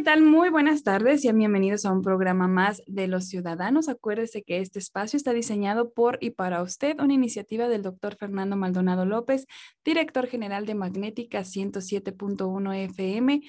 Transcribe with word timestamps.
¿Qué 0.00 0.04
tal? 0.04 0.22
Muy 0.22 0.48
buenas 0.48 0.82
tardes 0.82 1.26
y 1.26 1.32
bienvenidos 1.32 1.84
a 1.84 1.92
un 1.92 2.00
programa 2.00 2.48
más 2.48 2.82
de 2.86 3.06
Los 3.06 3.26
Ciudadanos. 3.28 3.90
Acuérdese 3.90 4.42
que 4.42 4.60
este 4.60 4.78
espacio 4.78 5.18
está 5.18 5.34
diseñado 5.34 5.92
por 5.92 6.16
y 6.22 6.30
para 6.30 6.62
usted, 6.62 6.98
una 7.00 7.12
iniciativa 7.12 7.68
del 7.68 7.82
doctor 7.82 8.16
Fernando 8.16 8.56
Maldonado 8.56 9.04
López, 9.04 9.46
director 9.84 10.26
general 10.26 10.64
de 10.64 10.74
Magnética 10.74 11.40
107.1 11.40 12.76
FM 12.76 13.42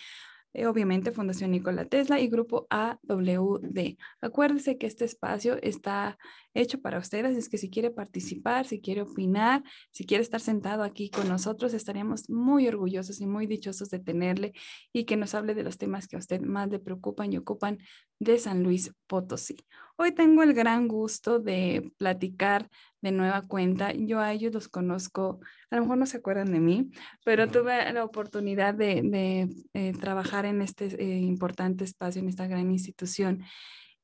obviamente 0.68 1.12
Fundación 1.12 1.52
Nikola 1.52 1.86
Tesla 1.86 2.20
y 2.20 2.28
Grupo 2.28 2.68
AWD. 2.70 3.98
Acuérdese 4.22 4.78
que 4.78 4.88
este 4.88 5.06
espacio 5.06 5.58
está 5.62 6.18
hecho 6.54 6.82
para 6.82 7.00
ustedes, 7.00 7.38
es 7.38 7.50
que 7.50 7.58
si 7.58 7.70
quiere 7.70 7.92
participar, 7.92 8.68
si 8.68 8.82
quiere 8.82 9.02
opinar, 9.02 9.64
si 9.92 10.06
quiere 10.06 10.22
estar 10.22 10.42
sentado 10.42 10.84
aquí 10.84 11.10
con 11.10 11.30
nosotros, 11.30 11.74
estaríamos 11.74 12.30
muy 12.30 12.68
orgullosos 12.68 13.22
y 13.22 13.28
muy 13.28 13.48
dichosos 13.48 13.90
de 13.90 14.00
tenerle 14.00 14.54
y 14.92 15.06
que 15.06 15.18
nos 15.18 15.34
hable 15.34 15.56
de 15.56 15.64
los 15.64 15.78
temas 15.78 16.08
que 16.08 16.18
a 16.18 16.20
usted 16.20 16.42
más 16.42 16.70
le 16.70 16.80
preocupan 16.80 17.32
y 17.32 17.38
ocupan 17.38 17.80
de 18.20 18.38
San 18.38 18.64
Luis 18.64 18.94
Potosí. 19.08 19.56
Hoy 19.98 20.12
tengo 20.12 20.44
el 20.44 20.54
gran 20.54 20.88
gusto 20.88 21.40
de 21.40 21.92
platicar 21.98 22.70
de 23.02 23.12
nueva 23.12 23.42
cuenta. 23.48 23.94
Yo 23.94 24.20
a 24.20 24.32
ellos 24.32 24.54
los 24.54 24.68
conozco, 24.68 25.40
a 25.70 25.76
lo 25.76 25.82
mejor 25.82 25.98
no 25.98 26.06
se 26.06 26.18
acuerdan 26.18 26.52
de 26.52 26.60
mí, 26.60 26.92
pero 27.26 27.48
tuve 27.48 27.92
la 27.92 28.04
oportunidad 28.04 28.74
de, 28.74 29.50
eh, 29.74 29.94
trabajar 30.00 30.46
en 30.46 30.62
este 30.62 30.86
eh, 30.86 31.20
importante 31.20 31.84
espacio, 31.84 32.22
en 32.22 32.30
esta 32.30 32.48
gran 32.48 32.72
institución. 32.72 33.44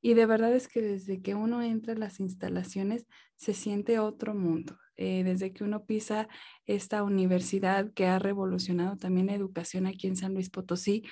Y 0.02 0.14
de 0.14 0.26
verdad 0.26 0.54
es 0.54 0.68
que 0.68 0.82
desde 0.82 1.22
que 1.22 1.36
uno 1.36 1.62
entra 1.62 1.94
a 1.94 1.98
las 1.98 2.20
instalaciones 2.20 3.08
se 3.36 3.54
siente 3.54 4.00
otro 4.00 4.34
mundo. 4.34 4.78
Eh, 4.96 5.24
desde 5.24 5.54
que 5.54 5.64
uno 5.64 5.86
pisa 5.86 6.28
esta 6.66 7.04
universidad 7.04 7.94
que 7.94 8.08
ha 8.08 8.18
revolucionado 8.18 8.98
también 8.98 9.28
la 9.28 9.36
educación 9.36 9.86
aquí 9.86 10.08
en 10.08 10.16
San 10.16 10.34
Luis 10.34 10.50
Potosí, 10.50 11.04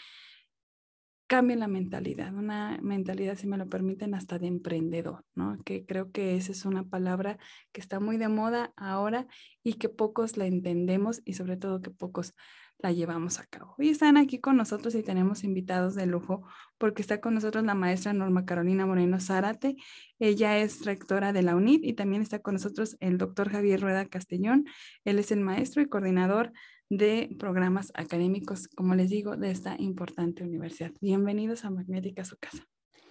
cambia 1.28 1.56
la 1.56 1.68
mentalidad, 1.68 2.34
una 2.34 2.78
mentalidad, 2.82 3.38
si 3.38 3.48
me 3.48 3.58
lo 3.58 3.68
permiten, 3.68 4.14
hasta 4.14 4.40
de 4.40 4.48
emprendedor, 4.48 5.26
¿no? 5.34 5.58
Que 5.64 5.86
creo 5.86 6.12
que 6.12 6.36
esa 6.36 6.52
es 6.52 6.66
una 6.66 6.84
palabra 6.84 7.38
que 7.72 7.82
está 7.82 8.00
muy 8.00 8.18
de 8.18 8.28
moda 8.28 8.74
ahora 8.76 9.28
y 9.64 9.74
que 9.74 9.90
pocos 9.90 10.38
la 10.38 10.46
entendemos 10.46 11.22
y 11.26 11.34
sobre 11.34 11.58
todo 11.58 11.82
que 11.82 11.90
pocos 11.90 12.36
la 12.80 12.92
llevamos 12.92 13.40
a 13.40 13.46
cabo. 13.46 13.76
Hoy 13.78 13.90
están 13.90 14.18
aquí 14.18 14.40
con 14.40 14.58
nosotros 14.58 14.96
y 14.96 15.04
tenemos 15.04 15.44
invitados 15.44 15.96
de 15.96 16.06
lujo 16.06 16.44
porque 16.78 17.02
está 17.02 17.22
con 17.22 17.34
nosotros 17.34 17.64
la 17.64 17.74
maestra 17.74 18.14
Norma 18.14 18.46
Carolina 18.46 18.86
Moreno 18.86 19.20
Zárate. 19.20 19.76
Ella 20.20 20.58
es 20.58 20.86
rectora 20.86 21.34
de 21.34 21.42
la 21.42 21.56
UNIT 21.56 21.84
y 21.84 21.94
también 21.94 22.22
está 22.22 22.40
con 22.40 22.56
nosotros 22.56 22.98
el 23.00 23.18
doctor 23.18 23.50
Javier 23.50 23.82
Rueda 23.82 24.06
Castellón. 24.06 24.66
Él 25.06 25.20
es 25.20 25.32
el 25.32 25.40
maestro 25.40 25.82
y 25.82 25.88
coordinador 25.88 26.52
de 26.90 27.36
programas 27.40 27.92
académicos, 27.96 28.68
como 28.68 28.96
les 28.96 29.10
digo, 29.10 29.36
de 29.36 29.52
esta 29.52 29.76
importante 29.80 30.44
universidad. 30.44 30.92
Bienvenidos 31.02 31.66
a 31.66 31.72
Magnética, 31.72 32.24
su 32.24 32.38
casa. 32.38 32.64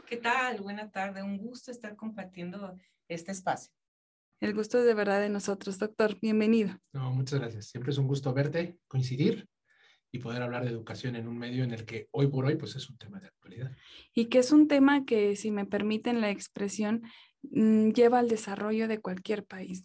¿Qué 0.07 0.17
tal? 0.17 0.61
Buena 0.61 0.91
tarde. 0.91 1.23
Un 1.23 1.39
gusto 1.39 1.71
estar 1.71 1.97
compartiendo 1.97 2.77
este 3.09 3.33
espacio. 3.33 3.73
El 4.41 4.55
gusto 4.55 4.79
es 4.79 4.85
de 4.85 4.95
verdad 4.95 5.21
de 5.21 5.29
nosotros, 5.29 5.79
doctor. 5.79 6.17
Bienvenido. 6.21 6.77
No, 6.93 7.11
muchas 7.13 7.41
gracias. 7.41 7.67
Siempre 7.67 7.91
es 7.91 7.99
un 7.99 8.07
gusto 8.07 8.33
verte, 8.33 8.79
coincidir 8.87 9.49
y 10.13 10.21
poder 10.21 10.43
hablar 10.43 10.65
de 10.65 10.71
educación 10.71 11.17
en 11.17 11.27
un 11.27 11.37
medio 11.37 11.65
en 11.65 11.73
el 11.73 11.85
que 11.85 12.09
hoy 12.13 12.29
por 12.29 12.45
hoy 12.45 12.55
pues 12.55 12.77
es 12.77 12.89
un 12.89 12.97
tema 12.97 13.19
de 13.19 13.27
actualidad. 13.27 13.73
Y 14.13 14.27
que 14.27 14.39
es 14.39 14.53
un 14.53 14.69
tema 14.69 15.05
que, 15.05 15.35
si 15.35 15.51
me 15.51 15.67
permiten 15.67 16.21
la 16.21 16.31
expresión, 16.31 17.03
lleva 17.51 18.19
al 18.19 18.29
desarrollo 18.29 18.89
de 18.89 19.01
cualquier 19.01 19.45
país. 19.45 19.83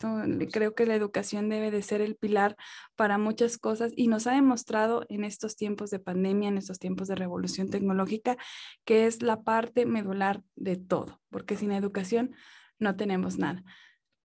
Creo 0.52 0.76
que 0.76 0.86
la 0.86 0.96
educación 0.96 1.50
debe 1.50 1.72
de 1.72 1.82
ser 1.82 2.02
el 2.02 2.16
pilar 2.16 2.56
para 2.96 3.18
muchas 3.18 3.58
cosas 3.58 3.92
y 3.96 4.08
nos 4.08 4.28
ha 4.28 4.34
demostrado 4.34 5.06
en 5.10 5.24
estos 5.24 5.56
tiempos 5.56 5.90
de 5.90 6.00
pandemia, 6.00 6.50
en 6.50 6.58
estos 6.58 6.80
tiempos 6.80 7.08
de 7.08 7.16
revolución 7.16 7.70
tecnológica, 7.70 8.38
que 8.86 9.06
es 9.06 9.22
la 9.22 9.44
parte 9.44 9.86
medular 9.86 10.44
de 10.56 10.78
todo, 10.78 11.22
porque 11.30 11.56
sin 11.56 11.72
educación 11.72 12.36
no 12.80 12.96
tenemos 12.96 13.38
nada. 13.38 13.64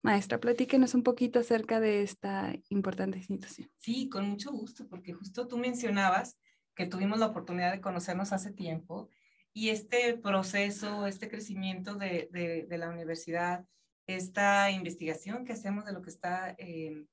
Maestra, 0.03 0.41
platíquenos 0.41 0.95
un 0.95 1.03
poquito 1.03 1.41
acerca 1.41 1.79
de 1.79 2.03
esta 2.03 2.55
importante 2.71 3.19
institución. 3.19 3.71
Sí, 3.77 4.09
con 4.09 4.29
mucho 4.29 4.51
gusto, 4.51 4.89
porque 4.89 5.13
justo 5.13 5.47
tú 5.47 5.59
mencionabas 5.59 6.39
que 6.75 6.87
tuvimos 6.87 7.19
la 7.19 7.27
oportunidad 7.27 7.71
de 7.71 7.83
conocernos 7.83 8.33
hace 8.33 8.53
tiempo 8.53 9.11
y 9.53 9.71
este 9.71 10.17
proceso, 10.17 11.07
este 11.07 11.29
crecimiento 11.29 11.97
de, 11.97 12.29
de, 12.69 12.79
la 12.79 12.89
universidad, 12.89 13.65
esta 14.07 14.71
investigación 14.71 15.45
que 15.45 15.53
hacemos 15.53 15.85
de 15.85 15.93
lo 15.93 16.03
que 16.03 16.11
está 16.11 16.55
em, 16.59 17.07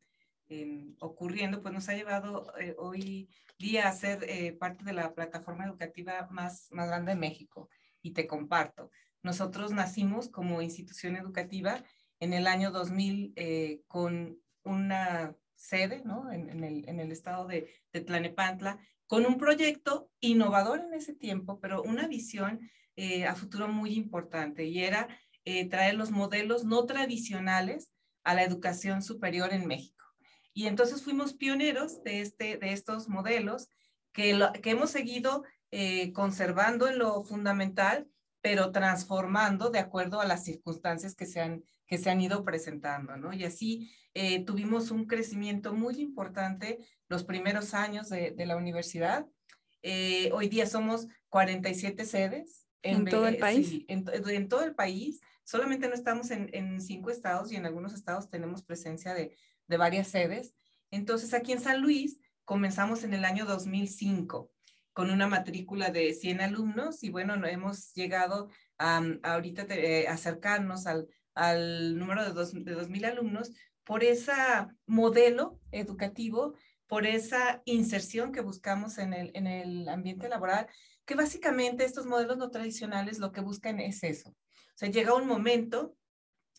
em, 0.48 0.96
ocurriendo, 1.00 1.62
pues 1.62 1.74
nos 1.74 1.90
ha 1.90 1.96
llevado 1.96 2.54
eh, 2.60 2.76
hoy 2.78 3.30
día 3.58 3.88
a 3.88 3.92
ser 3.94 4.24
eh, 4.30 4.54
parte 4.54 4.84
de 4.84 4.94
la 4.94 5.14
plataforma 5.14 5.66
educativa 5.66 6.28
más, 6.32 6.68
más 6.72 6.88
grande 6.88 7.14
de 7.14 7.20
México. 7.20 7.70
Y 8.02 8.12
te 8.12 8.28
comparto, 8.28 8.92
nosotros 9.24 9.72
nacimos 9.72 10.30
como 10.30 10.62
institución 10.62 11.16
educativa 11.16 11.84
en 12.20 12.34
el 12.34 12.48
año 12.48 12.72
2000 12.72 13.34
eh, 13.36 13.82
con 13.88 14.40
una 14.64 15.36
sede 15.56 16.04
¿no? 16.06 16.32
en, 16.32 16.64
el, 16.64 16.88
en 16.88 17.00
el 17.00 17.12
estado 17.12 17.48
de, 17.48 17.74
de 17.92 18.02
Tlanepantla 18.02 18.80
con 19.08 19.26
un 19.26 19.38
proyecto 19.38 20.12
innovador 20.20 20.82
en 20.82 20.94
ese 20.94 21.16
tiempo, 21.16 21.60
pero 21.60 21.82
una 21.82 22.08
visión 22.08 22.60
eh, 22.98 23.26
a 23.26 23.36
futuro 23.36 23.68
muy 23.68 23.94
importante 23.94 24.66
y 24.66 24.84
era 24.84 25.08
eh, 25.46 25.68
traer 25.70 25.96
los 25.96 26.12
modelos 26.12 26.66
no 26.66 26.86
tradicionales 26.86 27.92
a 28.24 28.34
la 28.34 28.44
educación 28.44 29.02
superior 29.02 29.54
en 29.54 29.66
México. 29.66 30.04
Y 30.54 30.68
entonces 30.68 31.04
fuimos 31.04 31.34
pioneros 31.34 32.04
de, 32.04 32.22
este, 32.22 32.58
de 32.58 32.74
estos 32.74 33.08
modelos 33.08 33.70
que, 34.12 34.32
hemos 34.64 34.90
seguido 34.90 35.44
eh, 35.72 36.12
conservando 36.12 36.88
en 36.88 36.98
lo 36.98 37.24
fundamental, 37.24 38.08
pero 38.42 38.72
transformando 38.72 39.70
de 39.70 39.80
acuerdo 39.80 40.20
a 40.20 40.26
las 40.26 40.44
circunstancias 40.44 41.16
que 41.16 41.28
se 41.28 41.40
han, 41.40 41.64
que 41.86 41.98
se 41.98 42.10
han 42.10 42.20
ido 42.20 42.44
presentando, 42.44 43.16
¿no? 43.16 43.32
Y 43.34 43.44
así 43.46 43.92
tuvimos 44.48 44.90
un 44.90 45.06
crecimiento 45.06 45.76
muy 45.76 46.02
importante 46.02 46.80
los 47.10 47.24
primeros 47.24 47.74
años 47.74 48.10
de, 48.10 48.34
la 48.46 48.58
universidad. 48.58 49.26
Eh, 49.82 50.30
hoy 50.34 50.50
día 50.50 50.66
somos 50.66 51.08
47 51.30 52.06
sedes. 52.06 52.68
¿En, 52.84 53.06
todo 53.06 53.28
el 53.28 53.38
país? 53.38 53.86
en, 53.88 54.48
todo 54.48 54.64
el 54.64 54.76
país. 54.76 55.22
Solamente 55.44 55.88
no 55.88 55.94
estamos 55.94 56.32
en, 56.32 56.82
cinco 56.82 57.10
estados 57.10 57.52
y 57.52 57.56
en 57.56 57.66
algunos 57.66 57.94
estados 57.94 58.30
tenemos 58.30 58.64
presencia 58.64 59.14
de, 59.14 59.36
varias 59.78 60.08
sedes. 60.08 60.54
Entonces, 60.92 61.34
aquí 61.34 61.52
en 61.52 61.62
San 61.62 61.82
Luis 61.82 62.20
comenzamos 62.46 63.04
en 63.04 63.14
el 63.14 63.26
año 63.26 63.46
2005 63.46 64.52
con 64.94 65.12
una 65.12 65.28
matrícula 65.28 65.92
de 65.92 66.14
100 66.14 66.42
alumnos 66.42 67.04
y 67.04 67.10
bueno, 67.10 67.46
hemos 67.46 67.94
llegado 67.94 68.50
a, 68.80 69.04
ahorita 69.24 69.66
eh, 69.70 70.08
acercarnos 70.08 70.88
al, 70.88 71.08
al 71.36 72.00
número 72.00 72.26
de, 72.26 72.32
dos, 72.32 72.54
de 72.54 72.76
2.000 72.76 73.06
alumnos 73.06 73.52
por 73.84 74.04
ese 74.04 74.34
modelo 74.86 75.60
educativo 75.72 76.56
por 76.88 77.06
esa 77.06 77.62
inserción 77.66 78.32
que 78.32 78.42
buscamos 78.42 78.98
en 78.98 79.14
el, 79.14 79.32
en 79.34 79.48
el 79.48 79.90
ambiente 79.90 80.30
laboral, 80.30 80.68
que 81.06 81.16
básicamente 81.16 81.86
estos 81.86 82.06
modelos 82.06 82.38
no 82.38 82.50
tradicionales 82.50 83.20
lo 83.20 83.32
que 83.32 83.42
buscan 83.42 83.80
es 83.80 84.04
eso. 84.04 84.30
O 84.30 84.78
sea, 84.78 84.90
llega 84.90 85.14
un 85.14 85.28
momento 85.28 85.96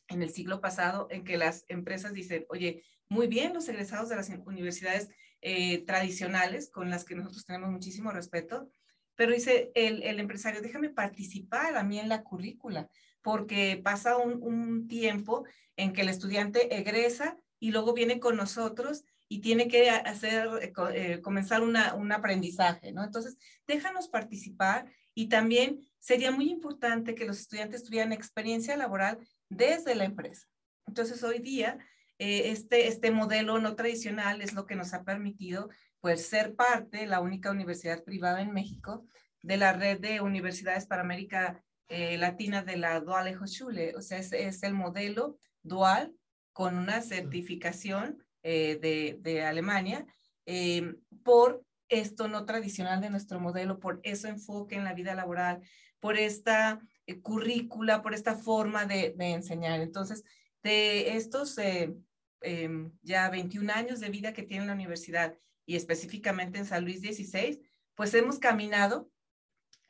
en 0.08 0.22
el 0.22 0.30
siglo 0.30 0.60
pasado 0.60 1.06
en 1.10 1.24
que 1.24 1.36
las 1.36 1.64
empresas 1.68 2.12
dicen, 2.12 2.46
oye, 2.48 2.82
muy 3.08 3.26
bien 3.26 3.54
los 3.54 3.68
egresados 3.68 4.08
de 4.08 4.16
las 4.16 4.28
universidades 4.28 5.08
eh, 5.40 5.84
tradicionales, 5.84 6.70
con 6.70 6.90
las 6.90 7.04
que 7.04 7.14
nosotros 7.14 7.44
tenemos 7.44 7.70
muchísimo 7.70 8.10
respeto, 8.10 8.68
pero 9.14 9.32
dice 9.32 9.70
el, 9.74 10.02
el, 10.02 10.20
empresario, 10.20 10.62
déjame 10.62 10.90
participar 10.90 11.76
a 11.76 11.82
mí 11.82 11.98
en 11.98 12.08
la 12.08 12.22
currícula, 12.22 12.88
porque 13.22 13.80
pasa 13.82 14.16
un, 14.16 14.42
un 14.42 14.88
tiempo 14.88 15.44
en 15.76 15.92
que 15.92 16.02
el 16.02 16.08
estudiante 16.08 16.76
egresa 16.76 17.36
y 17.60 17.70
luego 17.70 17.92
viene 17.94 18.20
con 18.20 18.36
nosotros 18.36 19.04
y 19.28 19.40
tiene 19.40 19.68
que 19.68 19.90
hacer, 19.90 20.48
eh, 20.62 20.72
eh, 20.94 21.20
comenzar 21.20 21.62
una, 21.62 21.94
un 21.94 22.10
aprendizaje, 22.12 22.92
¿no? 22.92 23.04
Entonces, 23.04 23.36
déjanos 23.66 24.08
participar 24.08 24.90
y 25.14 25.28
también 25.28 25.80
sería 25.98 26.30
muy 26.30 26.50
importante 26.50 27.14
que 27.14 27.26
los 27.26 27.38
estudiantes 27.38 27.84
tuvieran 27.84 28.12
experiencia 28.12 28.76
laboral 28.76 29.18
desde 29.50 29.94
la 29.94 30.04
empresa. 30.04 30.46
Entonces, 30.86 31.22
hoy 31.22 31.40
día, 31.40 31.78
eh, 32.18 32.50
este, 32.50 32.88
este 32.88 33.10
modelo 33.10 33.58
no 33.58 33.76
tradicional 33.76 34.40
es 34.40 34.54
lo 34.54 34.64
que 34.66 34.76
nos 34.76 34.94
ha 34.94 35.04
permitido 35.04 35.68
pues 36.00 36.26
ser 36.26 36.54
parte, 36.54 37.06
la 37.06 37.20
única 37.20 37.50
universidad 37.50 38.04
privada 38.04 38.40
en 38.40 38.52
México, 38.52 39.04
de 39.42 39.56
la 39.56 39.72
red 39.72 40.00
de 40.00 40.20
universidades 40.20 40.86
para 40.86 41.02
América 41.02 41.62
Latina 41.88 42.62
de 42.62 42.76
la 42.76 43.00
Duale 43.00 43.34
Hochschule. 43.36 43.96
O 43.96 44.02
sea, 44.02 44.18
es, 44.18 44.32
es, 44.32 44.62
el 44.62 44.74
modelo 44.74 45.38
dual 45.62 46.14
con 46.52 46.76
una 46.76 47.00
certificación 47.00 48.22
eh, 48.42 49.16
de, 49.22 49.42
Alemania 49.42 50.06
eh, 50.46 50.94
por 51.22 51.64
esto 51.88 52.28
no 52.28 52.44
tradicional 52.44 53.00
de 53.00 53.10
nuestro 53.10 53.40
modelo, 53.40 53.78
por 53.80 54.00
ese 54.02 54.28
enfoque 54.28 54.76
en 54.76 54.84
la 54.84 54.94
vida 54.94 55.14
laboral, 55.14 55.60
por 56.00 56.16
esta 56.16 56.80
currícula, 57.22 58.02
por 58.02 58.14
esta 58.14 58.34
forma 58.34 58.84
de, 58.84 59.14
de, 59.16 59.32
enseñar. 59.32 59.80
Entonces, 59.80 60.22
de 60.62 61.16
estos 61.16 61.56
em, 61.58 62.92
ya 63.02 63.30
21 63.30 63.72
años 63.72 64.00
de 64.00 64.10
vida 64.10 64.32
que 64.32 64.42
tiene 64.42 64.66
la 64.66 64.74
universidad 64.74 65.36
y 65.64 65.76
específicamente 65.76 66.58
en 66.58 66.66
San 66.66 66.84
Luis 66.84 67.00
16, 67.00 67.58
pues 67.94 68.14
hemos 68.14 68.38
caminado 68.38 69.10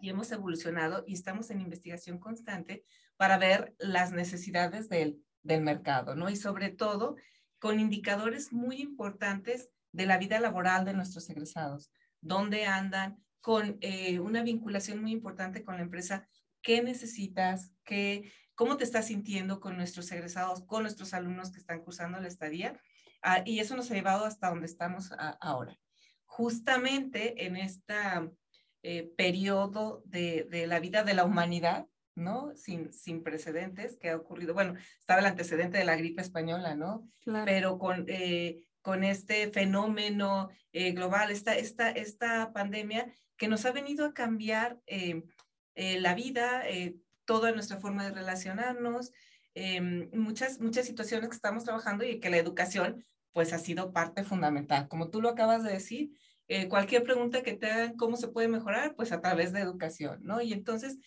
y 0.01 0.11
hemos 0.11 0.31
evolucionado 0.33 1.05
y 1.07 1.15
estamos 1.15 1.51
en 1.51 1.61
investigación 1.61 2.19
constante 2.19 2.85
para 3.17 3.39
ver 3.39 3.75
las 3.79 4.13
necesidades 4.13 4.89
del, 4.89 5.23
del 5.43 5.63
mercado, 5.63 6.15
¿no? 6.15 6.31
Y 6.31 6.37
sobre 6.37 6.71
todo 6.71 7.17
con 7.59 7.81
indicadores 7.81 8.53
muy 8.53 8.81
importantes 8.81 9.71
de 9.93 10.07
la 10.07 10.19
vida 10.19 10.39
laboral 10.41 10.85
de 10.85 10.95
nuestros 10.95 11.29
egresados, 11.31 11.91
dónde 12.21 12.67
andan, 12.67 13.23
con 13.41 13.79
eh, 13.81 14.19
una 14.19 14.43
vinculación 14.43 15.01
muy 15.01 15.13
importante 15.13 15.65
con 15.65 15.77
la 15.77 15.83
empresa, 15.83 16.29
qué 16.61 16.83
necesitas, 16.83 17.73
qué, 17.85 18.31
cómo 18.55 18.77
te 18.77 18.85
estás 18.85 19.07
sintiendo 19.07 19.61
con 19.61 19.77
nuestros 19.77 20.11
egresados, 20.13 20.65
con 20.65 20.83
nuestros 20.83 21.15
alumnos 21.15 21.51
que 21.51 21.59
están 21.59 21.83
cursando 21.83 22.21
la 22.21 22.29
estadía. 22.29 22.79
Ah, 23.23 23.43
y 23.45 23.61
eso 23.61 23.77
nos 23.77 23.91
ha 23.91 23.95
llevado 23.95 24.27
hasta 24.27 24.51
donde 24.51 24.67
estamos 24.67 25.11
ahora. 25.41 25.79
Justamente 26.25 27.47
en 27.47 27.57
este 27.57 27.95
periodo 29.17 30.03
de, 30.05 30.47
de, 30.51 30.67
la 30.67 30.79
vida 30.79 31.03
de 31.03 31.15
la 31.15 31.25
humanidad, 31.25 31.87
¿no? 32.19 32.53
Sin, 32.57 32.93
sin 32.93 33.23
precedentes 33.23 33.97
que 33.97 34.11
ha 34.11 34.17
ocurrido. 34.17 34.55
Bueno, 34.55 34.75
estaba 34.99 35.21
el 35.21 35.27
antecedente 35.27 35.79
de 35.79 35.85
la 35.85 35.97
gripe 35.97 36.23
española, 36.23 36.75
¿no? 36.75 37.09
Claro. 37.23 37.45
Pero 37.47 37.79
con, 37.79 38.05
eh, 38.09 38.65
con 38.83 39.05
este 39.05 39.51
fenómeno 39.51 40.51
eh, 40.73 40.93
global, 40.93 41.31
esta, 41.31 41.57
esta, 41.57 41.91
esta 41.91 42.53
pandemia 42.53 43.13
que 43.37 43.49
nos 43.49 43.65
ha 43.65 43.73
venido 43.73 44.05
a 44.05 44.15
cambiar 44.15 44.81
la 45.77 46.15
vida, 46.17 46.65
toda 47.25 47.53
nuestra 47.53 47.79
forma 47.79 48.03
de 48.05 48.11
relacionarnos, 48.11 49.13
muchas, 50.13 50.59
muchas 50.59 50.87
situaciones 50.87 51.29
que 51.29 51.37
estamos 51.37 51.63
trabajando 51.63 52.05
y 52.05 52.19
que 52.19 52.31
la 52.31 52.39
educación 52.39 53.05
pues 53.33 53.53
ha 53.53 53.59
sido 53.61 53.93
parte 53.93 54.25
fundamental. 54.25 54.89
Como 54.89 55.11
tú 55.11 55.23
lo 55.23 55.29
acabas 55.29 55.63
de 55.63 55.71
decir, 55.71 56.11
eh, 56.49 56.67
cualquier 56.69 57.03
pregunta 57.03 57.43
que 57.43 57.53
te 57.53 57.71
hagan, 57.71 57.97
¿cómo 57.97 58.17
se 58.17 58.29
puede 58.29 58.49
mejorar? 58.49 58.95
Pues 58.97 59.13
a 59.13 59.21
través 59.21 59.53
de 59.53 59.61
educación, 59.61 60.21
¿no? 60.23 60.41
Y 60.41 60.53
entonces, 60.53 60.99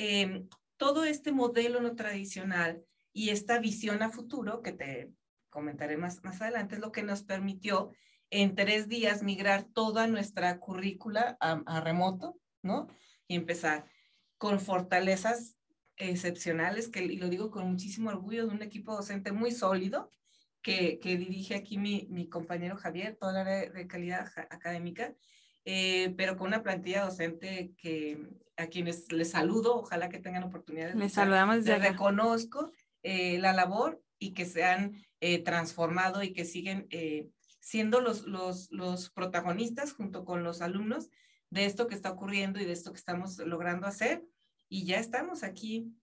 eh, 0.00 0.44
todo 0.76 1.04
este 1.04 1.32
modelo 1.32 1.80
no 1.80 1.96
tradicional 1.96 2.84
y 3.12 3.30
esta 3.30 3.58
visión 3.58 4.00
a 4.00 4.10
futuro, 4.10 4.62
que 4.62 4.70
te 4.70 5.10
comentaré 5.50 5.96
más, 5.96 6.22
más 6.22 6.40
adelante, 6.40 6.76
es 6.76 6.80
lo 6.80 6.92
que 6.92 7.02
nos 7.02 7.24
permitió 7.24 7.90
en 8.30 8.54
tres 8.54 8.86
días 8.86 9.24
migrar 9.24 9.64
toda 9.64 10.06
nuestra 10.06 10.60
currícula 10.60 11.36
a, 11.40 11.62
a 11.66 11.80
remoto, 11.80 12.38
¿no? 12.62 12.86
Y 13.26 13.34
empezar 13.34 13.90
con 14.36 14.60
fortalezas 14.60 15.56
excepcionales, 15.96 16.86
que, 16.86 17.02
y 17.02 17.16
lo 17.16 17.28
digo 17.28 17.50
con 17.50 17.68
muchísimo 17.68 18.10
orgullo, 18.10 18.46
de 18.46 18.54
un 18.54 18.62
equipo 18.62 18.94
docente 18.94 19.32
muy 19.32 19.50
sólido, 19.50 20.12
que, 20.62 21.00
dirige 21.02 21.56
aquí 21.56 21.76
mi, 21.76 22.06
mi, 22.08 22.28
compañero 22.28 22.76
Javier, 22.76 23.16
toda 23.16 23.32
la 23.32 23.40
área 23.40 23.70
de 23.70 23.86
calidad 23.88 24.28
académica, 24.48 25.12
eh, 25.64 26.14
pero 26.16 26.36
con 26.36 26.46
una 26.46 26.62
plantilla 26.62 27.04
docente 27.04 27.72
que 27.76 28.16
a 28.58 28.66
quienes 28.66 29.10
les 29.10 29.30
saludo, 29.30 29.76
ojalá 29.76 30.08
que 30.08 30.18
tengan 30.18 30.42
oportunidades. 30.42 30.94
Les 30.96 31.12
saludamos 31.12 31.64
de 31.64 31.78
reconozco 31.78 32.70
eh, 33.02 33.38
la 33.38 33.52
labor 33.52 34.02
y 34.18 34.34
que 34.34 34.44
se 34.44 34.64
han 34.64 35.06
eh, 35.20 35.38
transformado 35.42 36.22
y 36.22 36.32
que 36.32 36.44
siguen 36.44 36.88
siendo 37.60 38.00
los, 38.00 38.26
los, 38.26 38.70
los 38.70 39.10
protagonistas 39.10 39.92
junto 39.92 40.24
con 40.24 40.42
los 40.42 40.60
alumnos 40.60 41.10
de 41.50 41.64
esto 41.66 41.86
que 41.86 41.94
está 41.94 42.10
ocurriendo 42.10 42.60
y 42.60 42.64
de 42.64 42.72
esto 42.72 42.92
que 42.92 42.98
estamos 42.98 43.38
logrando 43.38 43.86
hacer. 43.86 44.24
Y 44.68 44.84
ya 44.84 44.98
estamos 44.98 45.42
aquí 45.42 45.94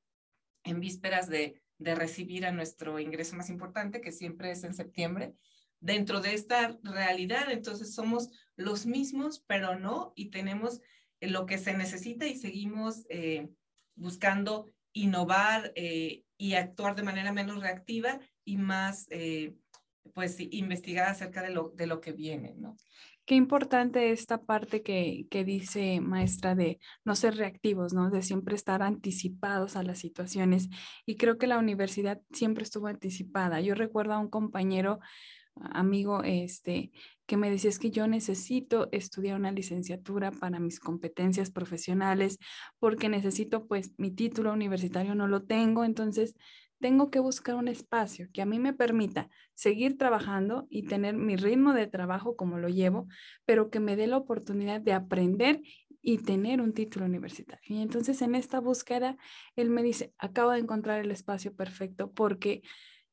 en 0.64 0.80
vísperas 0.80 1.28
de, 1.28 1.62
de 1.78 1.96
recibir 1.96 2.46
a 2.46 2.52
nuestro 2.52 3.00
ingreso 3.00 3.36
más 3.36 3.50
importante, 3.50 4.02
que 4.02 4.12
siempre 4.12 4.52
es 4.52 4.64
en 4.64 4.74
septiembre. 4.74 5.36
Dentro 5.80 6.22
de 6.22 6.34
esta 6.34 6.78
realidad, 6.84 7.52
entonces 7.52 7.94
somos 7.94 8.30
los 8.56 8.86
mismos, 8.86 9.44
pero 9.46 9.78
no, 9.78 10.14
y 10.16 10.30
tenemos 10.30 10.82
lo 11.22 11.46
que 11.46 11.58
se 11.58 11.76
necesita 11.76 12.28
y 12.28 12.36
seguimos 12.36 13.06
eh, 13.10 13.50
buscando 13.96 14.68
innovar 14.94 15.72
eh, 15.76 16.24
y 16.38 16.54
actuar 16.54 16.96
de 16.96 17.04
manera 17.04 17.32
menos 17.34 17.62
reactiva 17.62 18.20
y 18.44 18.58
más, 18.58 19.08
eh, 19.10 19.56
pues, 20.14 20.38
investigar 20.40 21.10
acerca 21.10 21.42
de 21.42 21.52
lo, 21.52 21.70
de 21.70 21.88
lo 21.88 22.02
que 22.02 22.14
viene, 22.14 22.56
¿no? 22.58 22.76
Qué 23.26 23.34
importante 23.34 24.12
esta 24.12 24.44
parte 24.44 24.84
que, 24.84 25.26
que, 25.32 25.44
dice 25.44 26.00
maestra 26.00 26.54
de 26.54 26.80
no 27.04 27.16
ser 27.16 27.36
reactivos, 27.36 27.92
¿no? 27.92 28.12
De 28.12 28.22
siempre 28.22 28.56
estar 28.56 28.84
anticipados 28.84 29.76
a 29.76 29.82
las 29.82 29.98
situaciones. 29.98 30.70
Y 31.08 31.18
creo 31.18 31.40
que 31.40 31.48
la 31.48 31.58
universidad 31.58 32.22
siempre 32.32 32.64
estuvo 32.64 32.86
anticipada. 32.86 33.62
Yo 33.62 33.74
recuerdo 33.74 34.14
a 34.14 34.20
un 34.20 34.30
compañero, 34.30 35.00
amigo, 35.56 36.22
este, 36.24 36.92
que 37.26 37.38
me 37.38 37.50
decía 37.50 37.70
es 37.70 37.80
que 37.80 37.92
yo 37.92 38.08
necesito 38.08 38.88
estudiar 38.92 39.40
una 39.40 39.52
licenciatura 39.52 40.32
para 40.32 40.60
mis 40.60 40.80
competencias 40.80 41.52
profesionales 41.52 42.38
porque 42.80 43.10
necesito, 43.10 43.68
pues, 43.68 43.94
mi 43.98 44.12
título 44.12 44.54
universitario 44.54 45.16
no 45.16 45.28
lo 45.28 45.44
tengo. 45.44 45.84
Entonces, 45.84 46.36
tengo 46.80 47.10
que 47.10 47.20
buscar 47.20 47.56
un 47.56 47.68
espacio 47.68 48.28
que 48.34 48.42
a 48.42 48.46
mí 48.46 48.60
me 48.60 48.74
permita 48.74 49.30
seguir 49.54 49.98
trabajando 49.98 50.68
y 50.70 50.84
tener 50.84 51.16
mi 51.16 51.36
ritmo 51.36 51.74
de 51.74 51.88
trabajo 51.88 52.36
como 52.36 52.58
lo 52.58 52.68
llevo, 52.70 53.08
pero 53.46 53.70
que 53.70 53.80
me 53.80 53.96
dé 53.96 54.08
la 54.08 54.18
oportunidad 54.18 54.82
de 54.82 54.94
aprender 54.94 55.62
y 56.02 56.20
tener 56.20 56.62
un 56.62 56.74
título 56.74 57.06
universitario. 57.06 57.76
Y 57.76 57.82
entonces 57.82 58.22
en 58.22 58.36
esta 58.36 58.60
búsqueda, 58.60 59.18
él 59.56 59.70
me 59.72 59.82
dice, 59.82 60.14
acabo 60.20 60.52
de 60.52 60.60
encontrar 60.60 61.00
el 61.00 61.10
espacio 61.12 61.56
perfecto 61.56 62.12
porque 62.12 62.62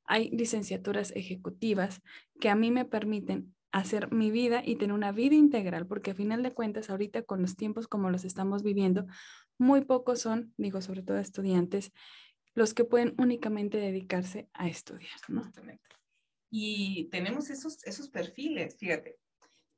hay 0.04 0.30
licenciaturas 0.30 1.12
ejecutivas 1.16 2.02
que 2.40 2.50
a 2.50 2.54
mí 2.54 2.70
me 2.70 2.84
permiten 2.84 3.54
hacer 3.72 4.12
mi 4.12 4.30
vida 4.30 4.62
y 4.64 4.76
tener 4.76 4.94
una 4.94 5.12
vida 5.12 5.34
integral, 5.34 5.86
porque 5.86 6.12
a 6.12 6.14
final 6.14 6.42
de 6.42 6.52
cuentas, 6.52 6.90
ahorita 6.90 7.22
con 7.22 7.42
los 7.42 7.56
tiempos 7.56 7.88
como 7.88 8.10
los 8.10 8.24
estamos 8.24 8.62
viviendo, 8.62 9.06
muy 9.58 9.84
pocos 9.84 10.20
son, 10.20 10.52
digo, 10.56 10.82
sobre 10.82 11.02
todo 11.02 11.18
estudiantes, 11.18 11.92
los 12.54 12.74
que 12.74 12.84
pueden 12.84 13.14
únicamente 13.18 13.78
dedicarse 13.78 14.48
a 14.52 14.68
estudiar, 14.68 15.18
¿no? 15.28 15.50
Y 16.50 17.08
tenemos 17.10 17.48
esos, 17.48 17.82
esos 17.86 18.10
perfiles, 18.10 18.76
fíjate. 18.76 19.18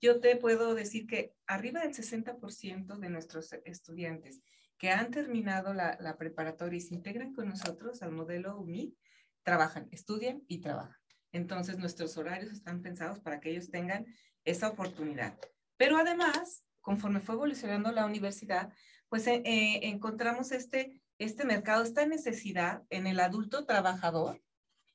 Yo 0.00 0.20
te 0.20 0.36
puedo 0.36 0.74
decir 0.74 1.06
que 1.06 1.32
arriba 1.46 1.80
del 1.80 1.94
60% 1.94 2.98
de 2.98 3.08
nuestros 3.08 3.52
estudiantes 3.64 4.42
que 4.76 4.90
han 4.90 5.12
terminado 5.12 5.72
la, 5.72 5.96
la, 6.00 6.18
preparatoria 6.18 6.78
y 6.78 6.80
se 6.80 6.94
integran 6.94 7.32
con 7.32 7.48
nosotros 7.48 8.02
al 8.02 8.10
modelo 8.10 8.58
UMI, 8.58 8.96
trabajan, 9.44 9.88
estudian 9.92 10.42
y 10.48 10.60
trabajan. 10.60 11.03
Entonces, 11.34 11.78
nuestros 11.78 12.16
horarios 12.16 12.52
están 12.52 12.80
pensados 12.80 13.20
para 13.20 13.40
que 13.40 13.50
ellos 13.50 13.70
tengan 13.70 14.06
esa 14.44 14.68
oportunidad. 14.68 15.38
Pero 15.76 15.98
además, 15.98 16.64
conforme 16.80 17.20
fue 17.20 17.34
evolucionando 17.34 17.92
la 17.92 18.06
universidad, 18.06 18.72
pues 19.08 19.26
eh, 19.26 19.42
eh 19.44 19.80
encontramos 19.82 20.50
este 20.52 21.02
este 21.18 21.44
mercado, 21.44 21.82
esta 21.82 22.06
necesidad 22.06 22.82
en 22.90 23.06
el 23.06 23.20
adulto 23.20 23.64
trabajador 23.66 24.42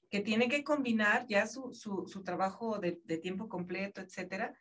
que 0.10 0.20
tiene 0.20 0.50
que 0.50 0.64
combinar 0.64 1.28
ya 1.28 1.46
su, 1.46 1.74
su, 1.74 2.24
trabajo 2.24 2.80
de, 2.80 3.00
de, 3.06 3.18
tiempo 3.18 3.48
completo, 3.48 4.02
etcétera, 4.02 4.56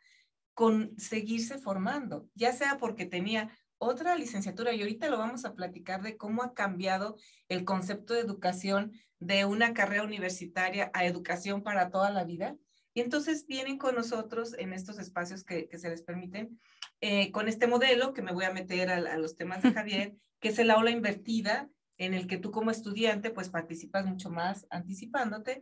con 0.53 0.95
seguirse 0.99 1.57
formando, 1.57 2.29
ya 2.35 2.53
sea 2.53 2.77
porque 2.77 3.05
tenía 3.05 3.49
otra 3.79 4.15
licenciatura 4.15 4.73
y 4.73 4.81
ahorita 4.81 5.09
lo 5.09 5.17
vamos 5.17 5.45
a 5.45 5.55
platicar 5.55 6.03
de 6.03 6.17
cómo 6.17 6.43
ha 6.43 6.53
cambiado 6.53 7.17
el 7.47 7.65
concepto 7.65 8.13
de 8.13 8.19
educación 8.19 8.93
de 9.19 9.45
una 9.45 9.73
carrera 9.73 10.03
universitaria 10.03 10.91
a 10.93 11.05
educación 11.05 11.63
para 11.63 11.89
toda 11.89 12.11
la 12.11 12.23
vida. 12.23 12.55
Y 12.93 13.01
entonces 13.01 13.47
vienen 13.47 13.77
con 13.77 13.95
nosotros 13.95 14.53
en 14.57 14.73
estos 14.73 14.99
espacios 14.99 15.43
que, 15.43 15.67
que 15.67 15.79
se 15.79 15.89
les 15.89 16.01
permiten, 16.01 16.59
eh, 17.01 17.31
con 17.31 17.47
este 17.47 17.67
modelo 17.67 18.13
que 18.13 18.21
me 18.21 18.33
voy 18.33 18.45
a 18.45 18.53
meter 18.53 18.89
a, 18.89 18.97
a 18.97 19.17
los 19.17 19.35
temas 19.35 19.63
de 19.63 19.71
Javier, 19.73 20.15
que 20.39 20.49
es 20.49 20.59
el 20.59 20.71
aula 20.71 20.91
invertida, 20.91 21.69
en 21.97 22.13
el 22.13 22.27
que 22.27 22.37
tú 22.37 22.51
como 22.51 22.71
estudiante 22.71 23.29
pues 23.29 23.49
participas 23.49 24.05
mucho 24.05 24.29
más 24.29 24.65
anticipándote, 24.69 25.61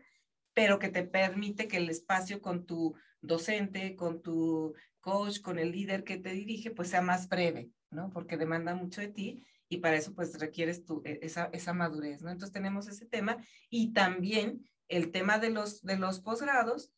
pero 0.54 0.80
que 0.80 0.90
te 0.90 1.04
permite 1.04 1.68
que 1.68 1.78
el 1.78 1.90
espacio 1.90 2.42
con 2.42 2.66
tu 2.66 2.96
docente, 3.22 3.96
con 3.96 4.22
tu 4.22 4.74
coach, 5.00 5.42
con 5.42 5.60
el 5.60 5.72
líder 5.72 6.04
que 6.04 6.18
te 6.18 6.32
dirige, 6.32 6.72
pues 6.72 6.90
sea 6.90 7.02
más 7.02 7.30
breve, 7.30 7.70
¿no? 7.90 8.10
Porque 8.10 8.38
demanda 8.38 8.76
mucho 8.76 9.02
de 9.02 9.08
ti 9.08 9.46
y 9.70 9.78
para 9.78 9.98
eso 9.98 10.14
pues 10.14 10.40
requieres 10.40 10.86
tu, 10.86 11.02
e, 11.06 11.20
esa, 11.22 11.50
esa 11.54 11.74
madurez, 11.74 12.22
¿no? 12.22 12.32
Entonces 12.32 12.54
tenemos 12.54 12.88
ese 12.88 13.06
tema 13.06 13.38
y 13.70 13.94
también 13.94 14.68
el 14.88 15.12
tema 15.12 15.40
de 15.40 15.50
los, 15.50 15.82
de 15.84 15.98
los 15.98 16.20
posgrados 16.20 16.92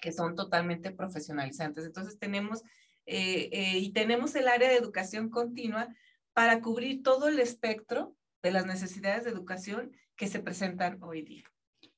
que 0.00 0.12
son 0.12 0.34
totalmente 0.34 0.90
profesionalizantes. 0.90 1.84
Entonces 1.84 2.18
tenemos, 2.18 2.62
eh, 3.06 3.48
eh, 3.52 3.78
y 3.78 3.92
tenemos 3.92 4.34
el 4.34 4.48
área 4.48 4.68
de 4.68 4.76
educación 4.76 5.28
continua, 5.28 5.88
para 6.32 6.60
cubrir 6.60 7.02
todo 7.02 7.28
el 7.28 7.38
espectro 7.38 8.16
de 8.42 8.52
las 8.52 8.66
necesidades 8.66 9.24
de 9.24 9.30
educación 9.30 9.92
que 10.16 10.28
se 10.28 10.40
presentan 10.40 11.02
hoy 11.02 11.22
día. 11.22 11.44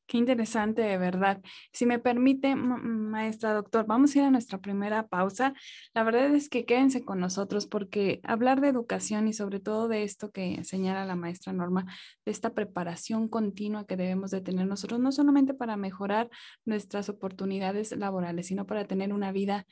Qué 0.07 0.19
interesante, 0.19 0.83
de 0.83 0.99
verdad. 0.99 1.41
Si 1.73 1.87
me 1.87 1.99
permite, 1.99 2.55
maestra, 2.57 3.55
doctor, 3.55 3.87
vamos 3.87 4.15
a 4.15 4.19
ir 4.19 4.25
a 4.25 4.31
nuestra 4.31 4.59
primera 4.59 5.07
pausa. 5.07 5.55
La 5.95 6.05
verdad 6.05 6.35
es 6.35 6.51
que 6.51 6.67
quédense 6.67 7.05
con 7.05 7.21
nosotros 7.21 7.67
porque 7.67 8.21
hablar 8.23 8.61
de 8.61 8.69
educación 8.69 9.29
y 9.29 9.33
sobre 9.33 9.61
todo 9.61 9.89
de 9.89 10.03
esto 10.03 10.31
que 10.31 10.63
señala 10.63 11.07
la 11.07 11.17
maestra 11.17 11.55
Norma, 11.55 11.87
de 12.27 12.33
esta 12.33 12.53
preparación 12.53 13.29
continua 13.29 13.87
que 13.87 13.97
debemos 13.97 14.31
de 14.31 14.43
tener 14.43 14.67
nosotros, 14.67 15.01
no 15.01 15.11
solamente 15.11 15.55
para 15.55 15.79
mejorar 15.79 16.29
nuestras 16.67 17.09
oportunidades 17.09 17.97
laborales, 17.97 18.47
sino 18.49 18.67
para 18.67 18.85
tener 18.85 19.11
una 19.13 19.33
vida 19.33 19.67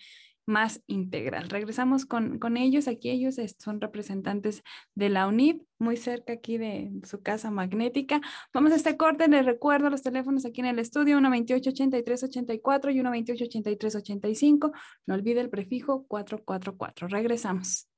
más 0.47 0.83
integral. 0.87 1.49
Regresamos 1.49 2.07
con, 2.07 2.39
con 2.39 2.57
ellos. 2.57 2.89
Aquí 2.89 3.11
ellos 3.11 3.37
son 3.59 3.81
representantes 3.81 4.63
de 4.95 5.09
la 5.09 5.27
UNIP, 5.27 5.63
muy 5.79 5.97
cerca 5.97 6.35
aquí 6.35 6.59
de 6.59 6.91
su 7.05 7.23
casa 7.23 7.51
magnética. 7.51 8.21
Vamos 8.53 8.73
a 8.73 8.77
este 8.77 8.97
corte. 8.97 9.29
Les 9.29 9.45
recuerdo 9.45 9.91
los 9.91 10.03
teléfonos 10.03 10.45
aquí 10.45 10.61
en 10.61 10.67
el 10.67 10.79
estudio, 10.79 11.19
128-8384 11.19 12.93
y 12.93 13.01
128-8385. 13.01 14.73
No 15.07 15.15
olvide 15.15 15.41
el 15.41 15.51
prefijo 15.51 16.05
444. 16.07 17.09
Regresamos. 17.09 17.89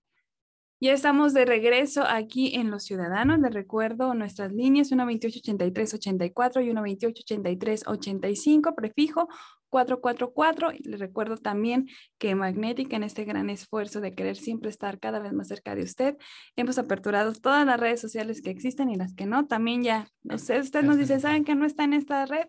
Ya 0.80 0.92
estamos 0.92 1.32
de 1.32 1.46
regreso 1.46 2.04
aquí 2.06 2.56
en 2.56 2.70
Los 2.70 2.84
Ciudadanos. 2.84 3.38
Les 3.38 3.54
recuerdo 3.54 4.12
nuestras 4.12 4.52
líneas 4.52 4.92
128-8384 4.92 6.62
y 6.62 6.72
128-8385, 6.72 8.74
prefijo 8.74 9.28
444. 9.74 10.72
Y 10.72 10.88
les 10.88 11.00
recuerdo 11.00 11.36
también 11.36 11.88
que 12.18 12.36
Magnética, 12.36 12.94
en 12.94 13.02
este 13.02 13.24
gran 13.24 13.50
esfuerzo 13.50 14.00
de 14.00 14.14
querer 14.14 14.36
siempre 14.36 14.70
estar 14.70 15.00
cada 15.00 15.18
vez 15.18 15.32
más 15.32 15.48
cerca 15.48 15.74
de 15.74 15.82
usted, 15.82 16.16
hemos 16.54 16.78
aperturado 16.78 17.32
todas 17.32 17.66
las 17.66 17.80
redes 17.80 18.00
sociales 18.00 18.40
que 18.40 18.50
existen 18.50 18.88
y 18.88 18.96
las 18.96 19.14
que 19.14 19.26
no. 19.26 19.48
También 19.48 19.82
ya, 19.82 20.06
usted, 20.22 20.60
usted 20.60 20.84
nos 20.84 20.96
dice, 20.96 21.18
¿saben 21.18 21.44
que 21.44 21.56
no 21.56 21.66
está 21.66 21.82
en 21.82 21.94
esta 21.94 22.24
red? 22.24 22.46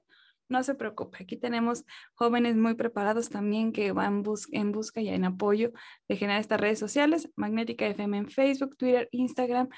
No 0.48 0.62
se 0.62 0.76
preocupe, 0.76 1.24
aquí 1.24 1.38
tenemos 1.38 1.84
jóvenes 2.14 2.56
muy 2.56 2.76
preparados 2.76 3.30
también 3.30 3.72
que 3.72 3.92
van 3.92 4.24
en 4.52 4.72
busca 4.72 5.02
y 5.02 5.10
en 5.10 5.26
apoyo 5.26 5.72
de 6.08 6.18
generar 6.18 6.40
estas 6.40 6.62
redes 6.62 6.78
sociales. 6.78 7.28
Magnética 7.36 7.88
FM 7.88 8.18
en 8.20 8.30
Facebook, 8.30 8.78
Twitter, 8.78 9.10
Instagram. 9.12 9.70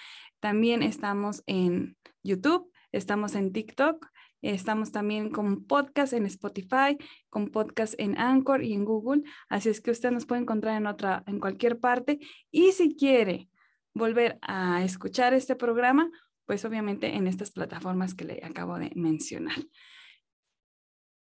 También 0.42 0.84
estamos 0.84 1.44
en 1.46 1.96
YouTube, 2.24 2.70
estamos 2.92 3.36
en 3.36 3.54
TikTok, 3.54 4.06
Estamos 4.42 4.92
también 4.92 5.32
con 5.32 5.66
podcast 5.66 6.14
en 6.14 6.26
Spotify, 6.26 6.98
con 7.30 7.50
podcast 7.50 7.96
en 7.98 8.18
Anchor 8.18 8.64
y 8.64 8.74
en 8.74 8.86
Google. 8.86 9.24
Así 9.50 9.70
es 9.70 9.82
que 9.82 9.92
usted 9.92 10.12
nos 10.12 10.26
puede 10.26 10.42
encontrar 10.42 10.78
en 10.78 10.88
otra, 10.88 11.24
en 11.26 11.40
cualquier 11.40 11.80
parte. 11.80 12.20
Y 12.52 12.72
si 12.72 12.96
quiere 12.96 13.50
volver 13.94 14.38
a 14.42 14.84
escuchar 14.84 15.34
este 15.34 15.56
programa, 15.56 16.10
pues 16.46 16.64
obviamente 16.66 17.16
en 17.16 17.28
estas 17.28 17.52
plataformas 17.52 18.14
que 18.14 18.26
le 18.26 18.42
acabo 18.44 18.78
de 18.78 18.92
mencionar. 18.96 19.58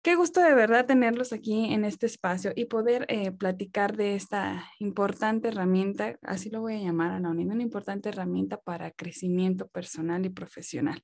Qué 0.02 0.16
gusto 0.16 0.40
de 0.40 0.52
verdad 0.52 0.84
tenerlos 0.84 1.32
aquí 1.32 1.72
en 1.72 1.84
este 1.84 2.06
espacio 2.06 2.52
y 2.56 2.64
poder 2.64 3.06
eh, 3.08 3.30
platicar 3.30 3.96
de 3.96 4.16
esta 4.16 4.68
importante 4.80 5.46
herramienta, 5.46 6.18
así 6.22 6.50
lo 6.50 6.60
voy 6.60 6.74
a 6.74 6.82
llamar 6.82 7.12
a 7.12 7.20
la 7.20 7.28
unidad, 7.28 7.54
una 7.54 7.62
importante 7.62 8.08
herramienta 8.08 8.56
para 8.56 8.90
crecimiento 8.90 9.68
personal 9.68 10.26
y 10.26 10.30
profesional. 10.30 11.00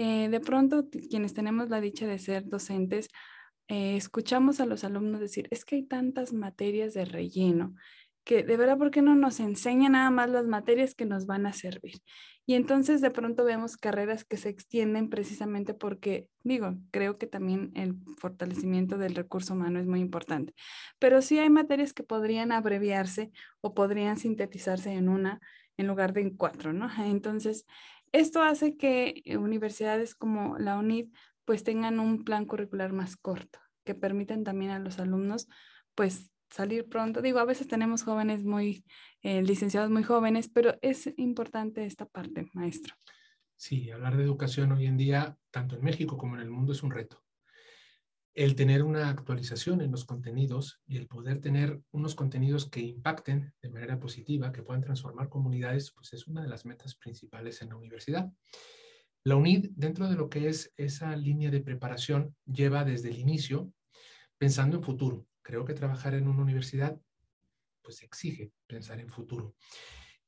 Eh, 0.00 0.28
de 0.28 0.38
pronto, 0.38 0.88
quienes 1.10 1.34
tenemos 1.34 1.70
la 1.70 1.80
dicha 1.80 2.06
de 2.06 2.20
ser 2.20 2.46
docentes, 2.46 3.08
eh, 3.66 3.96
escuchamos 3.96 4.60
a 4.60 4.64
los 4.64 4.84
alumnos 4.84 5.18
decir, 5.18 5.48
es 5.50 5.64
que 5.64 5.74
hay 5.74 5.82
tantas 5.82 6.32
materias 6.32 6.94
de 6.94 7.04
relleno, 7.04 7.74
que 8.22 8.44
de 8.44 8.56
verdad, 8.56 8.78
¿por 8.78 8.92
qué 8.92 9.02
no 9.02 9.16
nos 9.16 9.40
enseña 9.40 9.88
nada 9.88 10.08
más 10.12 10.30
las 10.30 10.46
materias 10.46 10.94
que 10.94 11.04
nos 11.04 11.26
van 11.26 11.46
a 11.46 11.52
servir? 11.52 12.00
Y 12.46 12.54
entonces 12.54 13.00
de 13.00 13.10
pronto 13.10 13.42
vemos 13.44 13.76
carreras 13.76 14.24
que 14.24 14.36
se 14.36 14.50
extienden 14.50 15.10
precisamente 15.10 15.74
porque, 15.74 16.28
digo, 16.44 16.76
creo 16.92 17.18
que 17.18 17.26
también 17.26 17.72
el 17.74 17.96
fortalecimiento 18.18 18.98
del 18.98 19.16
recurso 19.16 19.54
humano 19.54 19.80
es 19.80 19.86
muy 19.88 19.98
importante, 19.98 20.54
pero 21.00 21.22
sí 21.22 21.40
hay 21.40 21.50
materias 21.50 21.92
que 21.92 22.04
podrían 22.04 22.52
abreviarse 22.52 23.32
o 23.62 23.74
podrían 23.74 24.16
sintetizarse 24.16 24.92
en 24.92 25.08
una 25.08 25.40
en 25.76 25.86
lugar 25.86 26.12
de 26.12 26.22
en 26.22 26.36
cuatro, 26.36 26.72
¿no? 26.72 26.88
Entonces, 26.98 27.64
esto 28.12 28.42
hace 28.42 28.76
que 28.76 29.22
eh, 29.24 29.36
universidades 29.36 30.14
como 30.14 30.58
la 30.58 30.78
UNID 30.78 31.08
pues 31.44 31.64
tengan 31.64 32.00
un 32.00 32.24
plan 32.24 32.44
curricular 32.44 32.92
más 32.92 33.16
corto, 33.16 33.58
que 33.84 33.94
permiten 33.94 34.44
también 34.44 34.70
a 34.70 34.78
los 34.78 34.98
alumnos 34.98 35.48
pues 35.94 36.30
salir 36.50 36.88
pronto. 36.88 37.22
Digo, 37.22 37.38
a 37.38 37.44
veces 37.44 37.68
tenemos 37.68 38.02
jóvenes 38.02 38.44
muy, 38.44 38.84
eh, 39.22 39.42
licenciados 39.42 39.90
muy 39.90 40.02
jóvenes, 40.02 40.48
pero 40.48 40.76
es 40.82 41.12
importante 41.16 41.84
esta 41.84 42.06
parte, 42.06 42.46
maestro. 42.52 42.94
Sí, 43.56 43.90
hablar 43.90 44.16
de 44.16 44.24
educación 44.24 44.72
hoy 44.72 44.86
en 44.86 44.96
día, 44.96 45.36
tanto 45.50 45.76
en 45.76 45.84
México 45.84 46.16
como 46.16 46.36
en 46.36 46.42
el 46.42 46.50
mundo, 46.50 46.72
es 46.72 46.82
un 46.82 46.90
reto 46.90 47.22
el 48.34 48.54
tener 48.54 48.82
una 48.84 49.08
actualización 49.08 49.80
en 49.80 49.90
los 49.90 50.04
contenidos 50.04 50.80
y 50.86 50.96
el 50.96 51.08
poder 51.08 51.40
tener 51.40 51.80
unos 51.90 52.14
contenidos 52.14 52.70
que 52.70 52.80
impacten 52.80 53.52
de 53.60 53.68
manera 53.68 53.98
positiva, 53.98 54.52
que 54.52 54.62
puedan 54.62 54.82
transformar 54.82 55.28
comunidades, 55.28 55.90
pues 55.92 56.12
es 56.12 56.26
una 56.26 56.42
de 56.42 56.48
las 56.48 56.64
metas 56.64 56.94
principales 56.94 57.62
en 57.62 57.70
la 57.70 57.76
universidad. 57.76 58.32
La 59.24 59.36
UNID, 59.36 59.70
dentro 59.74 60.08
de 60.08 60.16
lo 60.16 60.30
que 60.30 60.48
es 60.48 60.72
esa 60.76 61.14
línea 61.16 61.50
de 61.50 61.60
preparación, 61.60 62.36
lleva 62.46 62.84
desde 62.84 63.10
el 63.10 63.18
inicio 63.18 63.72
pensando 64.38 64.76
en 64.76 64.84
futuro. 64.84 65.26
Creo 65.42 65.64
que 65.64 65.74
trabajar 65.74 66.14
en 66.14 66.28
una 66.28 66.42
universidad, 66.42 67.00
pues 67.82 68.02
exige 68.02 68.52
pensar 68.66 69.00
en 69.00 69.10
futuro. 69.10 69.54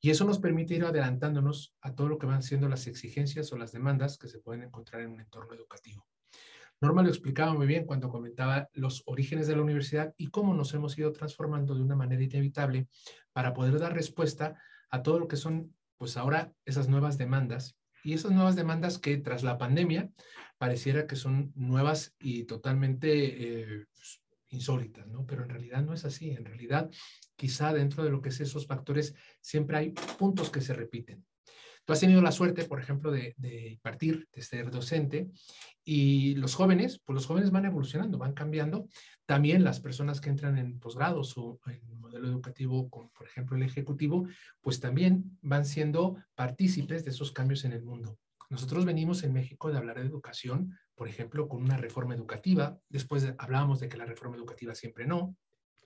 Y 0.00 0.10
eso 0.10 0.24
nos 0.24 0.38
permite 0.38 0.74
ir 0.74 0.84
adelantándonos 0.84 1.76
a 1.82 1.94
todo 1.94 2.08
lo 2.08 2.18
que 2.18 2.26
van 2.26 2.42
siendo 2.42 2.68
las 2.68 2.86
exigencias 2.86 3.52
o 3.52 3.56
las 3.56 3.70
demandas 3.70 4.18
que 4.18 4.28
se 4.28 4.40
pueden 4.40 4.62
encontrar 4.62 5.02
en 5.02 5.12
un 5.12 5.20
entorno 5.20 5.54
educativo. 5.54 6.06
Norma 6.80 7.02
lo 7.02 7.10
explicaba 7.10 7.52
muy 7.52 7.66
bien 7.66 7.84
cuando 7.84 8.08
comentaba 8.08 8.70
los 8.72 9.02
orígenes 9.04 9.46
de 9.46 9.54
la 9.54 9.62
universidad 9.62 10.14
y 10.16 10.28
cómo 10.28 10.54
nos 10.54 10.72
hemos 10.72 10.96
ido 10.98 11.12
transformando 11.12 11.74
de 11.74 11.82
una 11.82 11.94
manera 11.94 12.22
inevitable 12.22 12.88
para 13.32 13.52
poder 13.52 13.78
dar 13.78 13.94
respuesta 13.94 14.56
a 14.90 15.02
todo 15.02 15.18
lo 15.18 15.28
que 15.28 15.36
son, 15.36 15.74
pues 15.98 16.16
ahora, 16.16 16.52
esas 16.64 16.88
nuevas 16.88 17.18
demandas. 17.18 17.76
Y 18.02 18.14
esas 18.14 18.32
nuevas 18.32 18.56
demandas 18.56 18.98
que 18.98 19.18
tras 19.18 19.42
la 19.42 19.58
pandemia 19.58 20.10
pareciera 20.56 21.06
que 21.06 21.16
son 21.16 21.52
nuevas 21.54 22.14
y 22.18 22.44
totalmente 22.44 23.10
eh, 23.12 23.86
pues, 23.94 24.22
insólitas, 24.48 25.06
¿no? 25.06 25.26
Pero 25.26 25.42
en 25.42 25.50
realidad 25.50 25.82
no 25.82 25.92
es 25.92 26.06
así. 26.06 26.30
En 26.30 26.46
realidad, 26.46 26.90
quizá 27.36 27.74
dentro 27.74 28.04
de 28.04 28.10
lo 28.10 28.22
que 28.22 28.30
es 28.30 28.40
esos 28.40 28.66
factores, 28.66 29.14
siempre 29.42 29.76
hay 29.76 29.90
puntos 30.18 30.50
que 30.50 30.62
se 30.62 30.72
repiten. 30.72 31.26
Tú 31.84 31.92
has 31.92 32.00
tenido 32.00 32.22
la 32.22 32.32
suerte, 32.32 32.64
por 32.64 32.80
ejemplo, 32.80 33.10
de, 33.10 33.34
de 33.36 33.78
partir, 33.82 34.28
de 34.32 34.42
ser 34.42 34.70
docente, 34.70 35.30
y 35.84 36.34
los 36.36 36.54
jóvenes, 36.54 37.00
pues 37.04 37.14
los 37.14 37.26
jóvenes 37.26 37.50
van 37.50 37.64
evolucionando, 37.64 38.18
van 38.18 38.34
cambiando. 38.34 38.86
También 39.26 39.64
las 39.64 39.80
personas 39.80 40.20
que 40.20 40.30
entran 40.30 40.58
en 40.58 40.78
posgrados 40.78 41.36
o 41.36 41.58
en 41.66 41.98
modelo 41.98 42.28
educativo, 42.28 42.88
como 42.90 43.10
por 43.10 43.26
ejemplo 43.26 43.56
el 43.56 43.62
ejecutivo, 43.62 44.28
pues 44.60 44.78
también 44.78 45.38
van 45.42 45.64
siendo 45.64 46.16
partícipes 46.34 47.04
de 47.04 47.10
esos 47.10 47.32
cambios 47.32 47.64
en 47.64 47.72
el 47.72 47.82
mundo. 47.82 48.18
Nosotros 48.50 48.84
venimos 48.84 49.22
en 49.22 49.32
México 49.32 49.70
de 49.70 49.78
hablar 49.78 50.00
de 50.00 50.06
educación, 50.06 50.76
por 50.96 51.08
ejemplo, 51.08 51.48
con 51.48 51.62
una 51.62 51.76
reforma 51.76 52.14
educativa. 52.14 52.78
Después 52.88 53.32
hablábamos 53.38 53.80
de 53.80 53.88
que 53.88 53.96
la 53.96 54.04
reforma 54.04 54.36
educativa 54.36 54.74
siempre 54.74 55.06
no. 55.06 55.36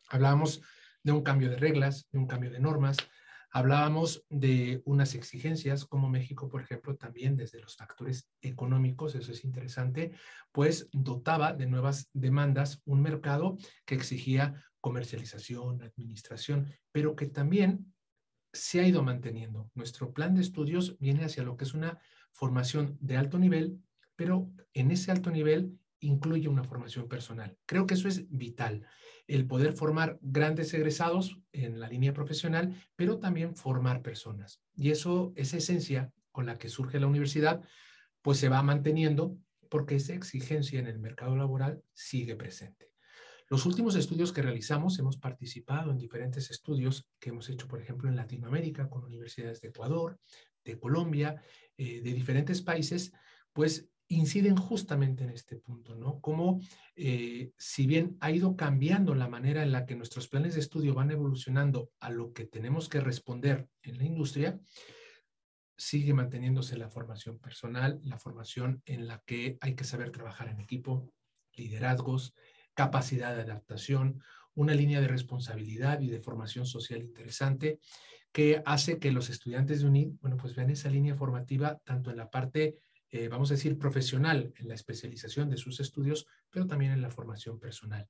Hablábamos 0.09 0.63
de 1.03 1.13
un 1.13 1.23
cambio 1.23 1.51
de 1.51 1.57
reglas, 1.57 2.09
de 2.11 2.19
un 2.19 2.27
cambio 2.27 2.51
de 2.51 2.61
normas. 2.61 2.97
Hablábamos 3.57 4.25
de 4.31 4.83
unas 4.85 5.15
exigencias 5.15 5.85
como 5.85 6.09
México, 6.09 6.49
por 6.49 6.61
ejemplo, 6.61 6.97
también 6.97 7.37
desde 7.37 7.61
los 7.61 7.77
factores 7.77 8.29
económicos, 8.43 9.15
eso 9.15 9.31
es 9.31 9.45
interesante, 9.45 10.11
pues 10.51 10.89
dotaba 10.91 11.53
de 11.53 11.69
nuevas 11.69 12.11
demandas 12.13 12.83
un 12.85 13.01
mercado 13.01 13.57
que 13.85 13.95
exigía 13.95 14.61
comercialización, 14.81 15.81
administración, 15.83 16.67
pero 16.91 17.15
que 17.15 17.27
también 17.27 17.95
se 18.53 18.81
ha 18.81 18.89
ido 18.89 19.05
manteniendo. 19.05 19.71
Nuestro 19.75 20.13
plan 20.13 20.35
de 20.35 20.41
estudios 20.41 20.99
viene 20.99 21.25
hacia 21.25 21.45
lo 21.45 21.57
que 21.57 21.63
es 21.63 21.75
una 21.75 22.01
formación 22.33 22.99
de 23.01 23.19
alto 23.19 23.39
nivel, 23.39 23.79
pero 24.17 24.51
en 24.73 24.91
ese 24.91 25.13
alto 25.13 25.31
nivel 25.31 25.79
incluye 26.07 26.49
una 26.49 26.65
formación 26.65 27.09
personal. 27.09 27.57
Creo 27.67 27.87
que 27.87 27.95
eso 27.95 28.09
es 28.09 28.29
vital 28.31 28.87
el 29.27 29.47
poder 29.47 29.73
formar 29.73 30.19
grandes 30.21 30.75
egresados 30.75 31.39
en 31.53 31.81
la 31.81 31.89
línea 31.89 32.13
profesional, 32.13 32.75
pero 32.95 33.19
también 33.19 33.57
formar 33.57 34.03
personas. 34.03 34.61
Y 34.75 34.91
eso, 34.91 35.33
esa 35.37 35.57
esencia 35.57 36.13
con 36.31 36.47
la 36.47 36.59
que 36.59 36.69
surge 36.69 37.01
la 37.01 37.07
universidad, 37.07 37.63
pues 38.23 38.39
se 38.39 38.49
va 38.49 38.63
manteniendo 38.63 39.39
porque 39.71 39.97
esa 39.97 40.15
exigencia 40.15 40.79
en 40.79 40.87
el 40.87 40.99
mercado 40.99 41.37
laboral 41.37 41.83
sigue 41.95 42.37
presente. 42.37 42.91
Los 43.49 43.67
últimos 43.67 43.95
estudios 43.95 44.33
que 44.33 44.43
realizamos, 44.43 44.99
hemos 44.99 45.17
participado 45.17 45.91
en 45.91 45.99
diferentes 45.99 46.51
estudios 46.51 47.07
que 47.19 47.31
hemos 47.31 47.49
hecho, 47.49 47.69
por 47.69 47.81
ejemplo, 47.81 48.09
en 48.09 48.17
Latinoamérica, 48.17 48.89
con 48.89 49.05
universidades 49.05 49.61
de 49.61 49.69
Ecuador, 49.69 50.19
de 50.65 50.79
Colombia, 50.79 51.43
eh, 51.77 52.01
de 52.01 52.13
diferentes 52.13 52.63
países, 52.63 53.13
pues 53.53 53.89
inciden 54.15 54.57
justamente 54.57 55.25
en 55.25 55.31
este 55.31 55.57
punto, 55.57 55.95
¿no? 55.95 56.21
Como 56.21 56.61
eh, 56.97 57.53
si 57.59 57.87
bien 57.87 58.17
ha 58.21 58.31
ido 58.31 58.57
cambiando 58.57 59.15
la 59.15 59.29
manera 59.29 59.63
en 59.63 59.73
la 59.73 59.87
que 59.87 59.97
nuestros 59.97 60.29
planes 60.29 60.55
de 60.55 60.61
estudio 60.61 60.95
van 60.95 61.11
evolucionando 61.11 61.91
a 62.01 62.11
lo 62.11 62.33
que 62.33 62.47
tenemos 62.47 62.89
que 62.89 63.01
responder 63.01 63.69
en 63.83 63.99
la 63.99 64.05
industria, 64.05 64.61
sigue 65.77 66.15
manteniéndose 66.15 66.77
la 66.77 66.89
formación 66.89 67.39
personal, 67.39 68.01
la 68.05 68.19
formación 68.19 68.83
en 68.87 69.07
la 69.07 69.23
que 69.27 69.59
hay 69.61 69.75
que 69.75 69.85
saber 69.85 70.11
trabajar 70.11 70.49
en 70.49 70.61
equipo, 70.61 71.13
liderazgos, 71.55 72.35
capacidad 72.75 73.35
de 73.35 73.43
adaptación, 73.43 74.23
una 74.55 74.75
línea 74.75 75.01
de 75.01 75.09
responsabilidad 75.09 76.01
y 76.01 76.09
de 76.09 76.21
formación 76.21 76.67
social 76.67 77.03
interesante 77.03 77.81
que 78.33 78.63
hace 78.67 78.99
que 78.99 79.13
los 79.13 79.31
estudiantes 79.31 79.81
de 79.81 79.87
UNID, 79.87 80.09
bueno, 80.21 80.37
pues 80.37 80.57
vean 80.57 80.71
esa 80.71 80.91
línea 80.91 81.15
formativa 81.15 81.79
tanto 81.85 82.11
en 82.11 82.17
la 82.17 82.31
parte, 82.31 82.79
eh, 83.15 83.29
vamos 83.29 83.49
a 83.53 83.55
decir, 83.55 83.79
profesional, 83.79 84.53
en 84.57 84.67
la 84.67 84.75
especialización 84.75 85.49
de 85.49 85.57
sus 85.57 85.79
estudios, 85.79 86.27
pero 86.51 86.67
también 86.67 86.91
en 86.91 87.01
la 87.01 87.11
formación 87.11 87.61
personal. 87.61 88.09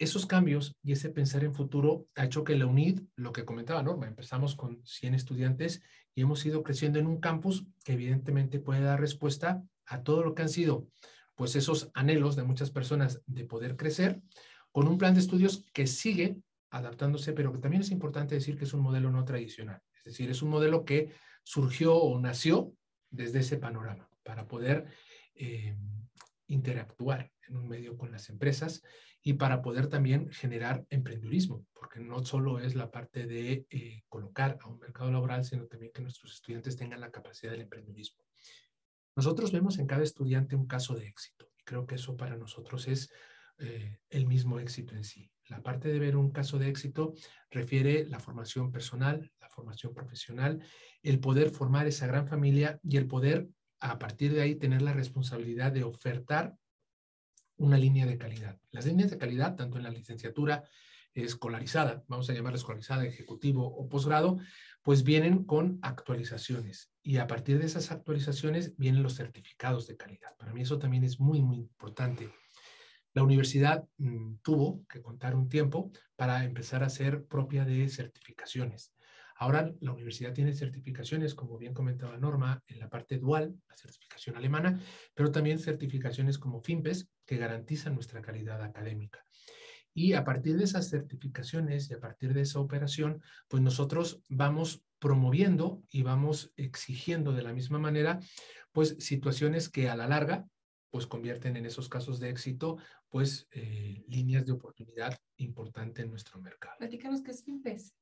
Esos 0.00 0.26
cambios 0.26 0.74
y 0.82 0.90
ese 0.90 1.10
pensar 1.10 1.44
en 1.44 1.54
futuro 1.54 2.08
ha 2.16 2.24
hecho 2.24 2.42
que 2.42 2.56
la 2.56 2.66
UNID, 2.66 3.02
lo 3.14 3.32
que 3.32 3.44
comentaba 3.44 3.84
Norma, 3.84 4.08
empezamos 4.08 4.56
con 4.56 4.84
100 4.84 5.14
estudiantes 5.14 5.80
y 6.12 6.22
hemos 6.22 6.44
ido 6.44 6.64
creciendo 6.64 6.98
en 6.98 7.06
un 7.06 7.20
campus 7.20 7.64
que 7.84 7.92
evidentemente 7.92 8.58
puede 8.58 8.80
dar 8.80 8.98
respuesta 8.98 9.62
a 9.86 10.02
todo 10.02 10.24
lo 10.24 10.34
que 10.34 10.42
han 10.42 10.48
sido 10.48 10.88
pues 11.36 11.54
esos 11.54 11.92
anhelos 11.94 12.34
de 12.34 12.42
muchas 12.42 12.72
personas 12.72 13.22
de 13.26 13.44
poder 13.44 13.76
crecer 13.76 14.20
con 14.72 14.88
un 14.88 14.98
plan 14.98 15.14
de 15.14 15.20
estudios 15.20 15.64
que 15.72 15.86
sigue 15.86 16.36
adaptándose, 16.70 17.32
pero 17.32 17.52
que 17.52 17.60
también 17.60 17.82
es 17.82 17.92
importante 17.92 18.34
decir 18.34 18.58
que 18.58 18.64
es 18.64 18.74
un 18.74 18.80
modelo 18.80 19.12
no 19.12 19.24
tradicional. 19.24 19.80
Es 19.98 20.02
decir, 20.02 20.30
es 20.30 20.42
un 20.42 20.50
modelo 20.50 20.84
que 20.84 21.12
surgió 21.44 21.94
o 21.94 22.18
nació 22.18 22.74
desde 23.10 23.40
ese 23.40 23.56
panorama 23.58 24.08
para 24.22 24.46
poder 24.46 24.86
eh, 25.34 25.76
interactuar 26.46 27.30
en 27.48 27.56
un 27.56 27.68
medio 27.68 27.96
con 27.96 28.12
las 28.12 28.28
empresas 28.28 28.82
y 29.22 29.34
para 29.34 29.60
poder 29.60 29.88
también 29.88 30.30
generar 30.30 30.86
emprendurismo, 30.88 31.66
porque 31.74 32.00
no 32.00 32.24
solo 32.24 32.58
es 32.58 32.74
la 32.74 32.90
parte 32.90 33.26
de 33.26 33.66
eh, 33.70 34.02
colocar 34.08 34.58
a 34.60 34.68
un 34.68 34.78
mercado 34.78 35.10
laboral, 35.10 35.44
sino 35.44 35.66
también 35.66 35.92
que 35.92 36.02
nuestros 36.02 36.34
estudiantes 36.34 36.76
tengan 36.76 37.00
la 37.00 37.10
capacidad 37.10 37.52
del 37.52 37.62
emprendurismo. 37.62 38.24
Nosotros 39.16 39.52
vemos 39.52 39.78
en 39.78 39.86
cada 39.86 40.02
estudiante 40.02 40.56
un 40.56 40.66
caso 40.66 40.94
de 40.94 41.06
éxito 41.06 41.50
y 41.58 41.62
creo 41.64 41.86
que 41.86 41.96
eso 41.96 42.16
para 42.16 42.36
nosotros 42.36 42.88
es 42.88 43.10
eh, 43.58 43.98
el 44.08 44.26
mismo 44.26 44.58
éxito 44.58 44.94
en 44.94 45.04
sí. 45.04 45.30
La 45.50 45.62
parte 45.62 45.88
de 45.88 45.98
ver 45.98 46.16
un 46.16 46.30
caso 46.30 46.58
de 46.58 46.68
éxito 46.68 47.12
refiere 47.50 48.06
la 48.06 48.20
formación 48.20 48.70
personal, 48.70 49.30
la 49.40 49.48
formación 49.48 49.92
profesional, 49.92 50.62
el 51.02 51.18
poder 51.18 51.50
formar 51.50 51.86
esa 51.86 52.06
gran 52.06 52.26
familia 52.26 52.78
y 52.82 52.96
el 52.96 53.06
poder 53.06 53.48
a 53.80 53.98
partir 53.98 54.32
de 54.32 54.42
ahí 54.42 54.54
tener 54.54 54.80
la 54.80 54.92
responsabilidad 54.92 55.72
de 55.72 55.82
ofertar 55.82 56.56
una 57.56 57.76
línea 57.76 58.06
de 58.06 58.16
calidad. 58.16 58.58
Las 58.70 58.86
líneas 58.86 59.10
de 59.10 59.18
calidad, 59.18 59.56
tanto 59.56 59.76
en 59.76 59.82
la 59.82 59.90
licenciatura 59.90 60.64
escolarizada, 61.14 62.04
vamos 62.06 62.30
a 62.30 62.32
llamarla 62.32 62.58
escolarizada, 62.58 63.04
ejecutivo 63.04 63.66
o 63.66 63.88
posgrado, 63.88 64.38
pues 64.82 65.02
vienen 65.02 65.44
con 65.44 65.78
actualizaciones 65.82 66.92
y 67.02 67.16
a 67.16 67.26
partir 67.26 67.58
de 67.58 67.66
esas 67.66 67.90
actualizaciones 67.90 68.76
vienen 68.76 69.02
los 69.02 69.16
certificados 69.16 69.86
de 69.88 69.96
calidad. 69.96 70.36
Para 70.38 70.52
mí 70.52 70.62
eso 70.62 70.78
también 70.78 71.04
es 71.04 71.18
muy, 71.18 71.42
muy 71.42 71.58
importante. 71.58 72.30
La 73.12 73.22
universidad 73.22 73.86
mm, 73.98 74.36
tuvo 74.42 74.86
que 74.88 75.02
contar 75.02 75.34
un 75.34 75.48
tiempo 75.48 75.90
para 76.16 76.44
empezar 76.44 76.82
a 76.84 76.90
ser 76.90 77.24
propia 77.24 77.64
de 77.64 77.88
certificaciones. 77.88 78.92
Ahora 79.36 79.72
la 79.80 79.92
universidad 79.92 80.34
tiene 80.34 80.52
certificaciones, 80.52 81.34
como 81.34 81.56
bien 81.56 81.72
comentaba 81.72 82.18
Norma, 82.18 82.62
en 82.66 82.78
la 82.78 82.90
parte 82.90 83.16
dual, 83.16 83.54
la 83.68 83.76
certificación 83.76 84.36
alemana, 84.36 84.78
pero 85.14 85.32
también 85.32 85.58
certificaciones 85.58 86.38
como 86.38 86.60
FIMPES, 86.60 87.08
que 87.24 87.38
garantizan 87.38 87.94
nuestra 87.94 88.20
calidad 88.20 88.62
académica. 88.62 89.24
Y 89.94 90.12
a 90.12 90.24
partir 90.24 90.56
de 90.56 90.64
esas 90.64 90.90
certificaciones 90.90 91.90
y 91.90 91.94
a 91.94 92.00
partir 92.00 92.34
de 92.34 92.42
esa 92.42 92.60
operación, 92.60 93.22
pues 93.48 93.62
nosotros 93.62 94.20
vamos 94.28 94.84
promoviendo 94.98 95.82
y 95.90 96.02
vamos 96.02 96.52
exigiendo 96.56 97.32
de 97.32 97.42
la 97.42 97.54
misma 97.54 97.78
manera, 97.78 98.20
pues 98.72 98.96
situaciones 98.98 99.68
que 99.68 99.88
a 99.88 99.96
la 99.96 100.06
larga, 100.06 100.46
pues 100.90 101.06
convierten 101.06 101.56
en 101.56 101.66
esos 101.66 101.88
casos 101.88 102.20
de 102.20 102.28
éxito, 102.28 102.78
pues 103.08 103.48
eh, 103.52 104.04
líneas 104.08 104.46
de 104.46 104.52
oportunidad 104.52 105.16
importante 105.36 106.02
en 106.02 106.10
nuestro 106.10 106.40
mercado. 106.40 106.76
Platícanos 106.78 107.22
qué 107.22 107.30
es 107.30 107.44
FIMPES. 107.44 107.94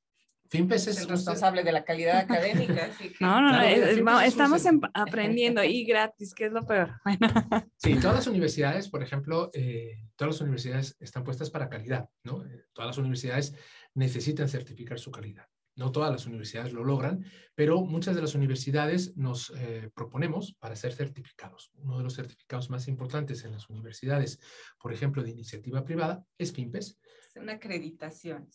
FIMPES 0.50 0.86
es, 0.86 1.02
el 1.02 1.08
responsable 1.08 1.62
de 1.62 1.72
la 1.72 1.84
calidad 1.84 2.18
académica. 2.18 2.90
no, 3.20 3.40
no, 3.40 4.02
no, 4.02 4.20
estamos 4.20 4.64
aprendiendo 4.94 5.62
y 5.62 5.84
gratis, 5.84 6.34
que 6.34 6.46
es 6.46 6.52
lo 6.52 6.64
peor. 6.64 7.00
sí, 7.76 7.96
todas 7.96 8.16
las 8.16 8.26
universidades, 8.26 8.88
por 8.88 9.02
ejemplo, 9.02 9.50
eh, 9.52 10.04
todas 10.16 10.34
las 10.34 10.40
universidades 10.40 10.96
están 11.00 11.24
puestas 11.24 11.50
para 11.50 11.68
calidad, 11.68 12.08
¿no? 12.24 12.44
Eh, 12.44 12.64
todas 12.72 12.88
las 12.88 12.98
universidades 12.98 13.54
necesitan 13.94 14.48
certificar 14.48 14.98
su 14.98 15.10
calidad. 15.10 15.46
No 15.78 15.92
todas 15.92 16.10
las 16.10 16.26
universidades 16.26 16.72
lo 16.72 16.82
logran, 16.82 17.24
pero 17.54 17.82
muchas 17.82 18.16
de 18.16 18.20
las 18.20 18.34
universidades 18.34 19.16
nos 19.16 19.52
eh, 19.56 19.90
proponemos 19.94 20.54
para 20.58 20.74
ser 20.74 20.92
certificados. 20.92 21.70
Uno 21.74 21.98
de 21.98 22.04
los 22.04 22.16
certificados 22.16 22.68
más 22.68 22.88
importantes 22.88 23.44
en 23.44 23.52
las 23.52 23.70
universidades, 23.70 24.40
por 24.82 24.92
ejemplo, 24.92 25.22
de 25.22 25.30
iniciativa 25.30 25.84
privada, 25.84 26.24
es 26.36 26.52
FIMPES. 26.52 26.98
Es 27.28 27.36
una 27.40 27.54
acreditación. 27.54 28.48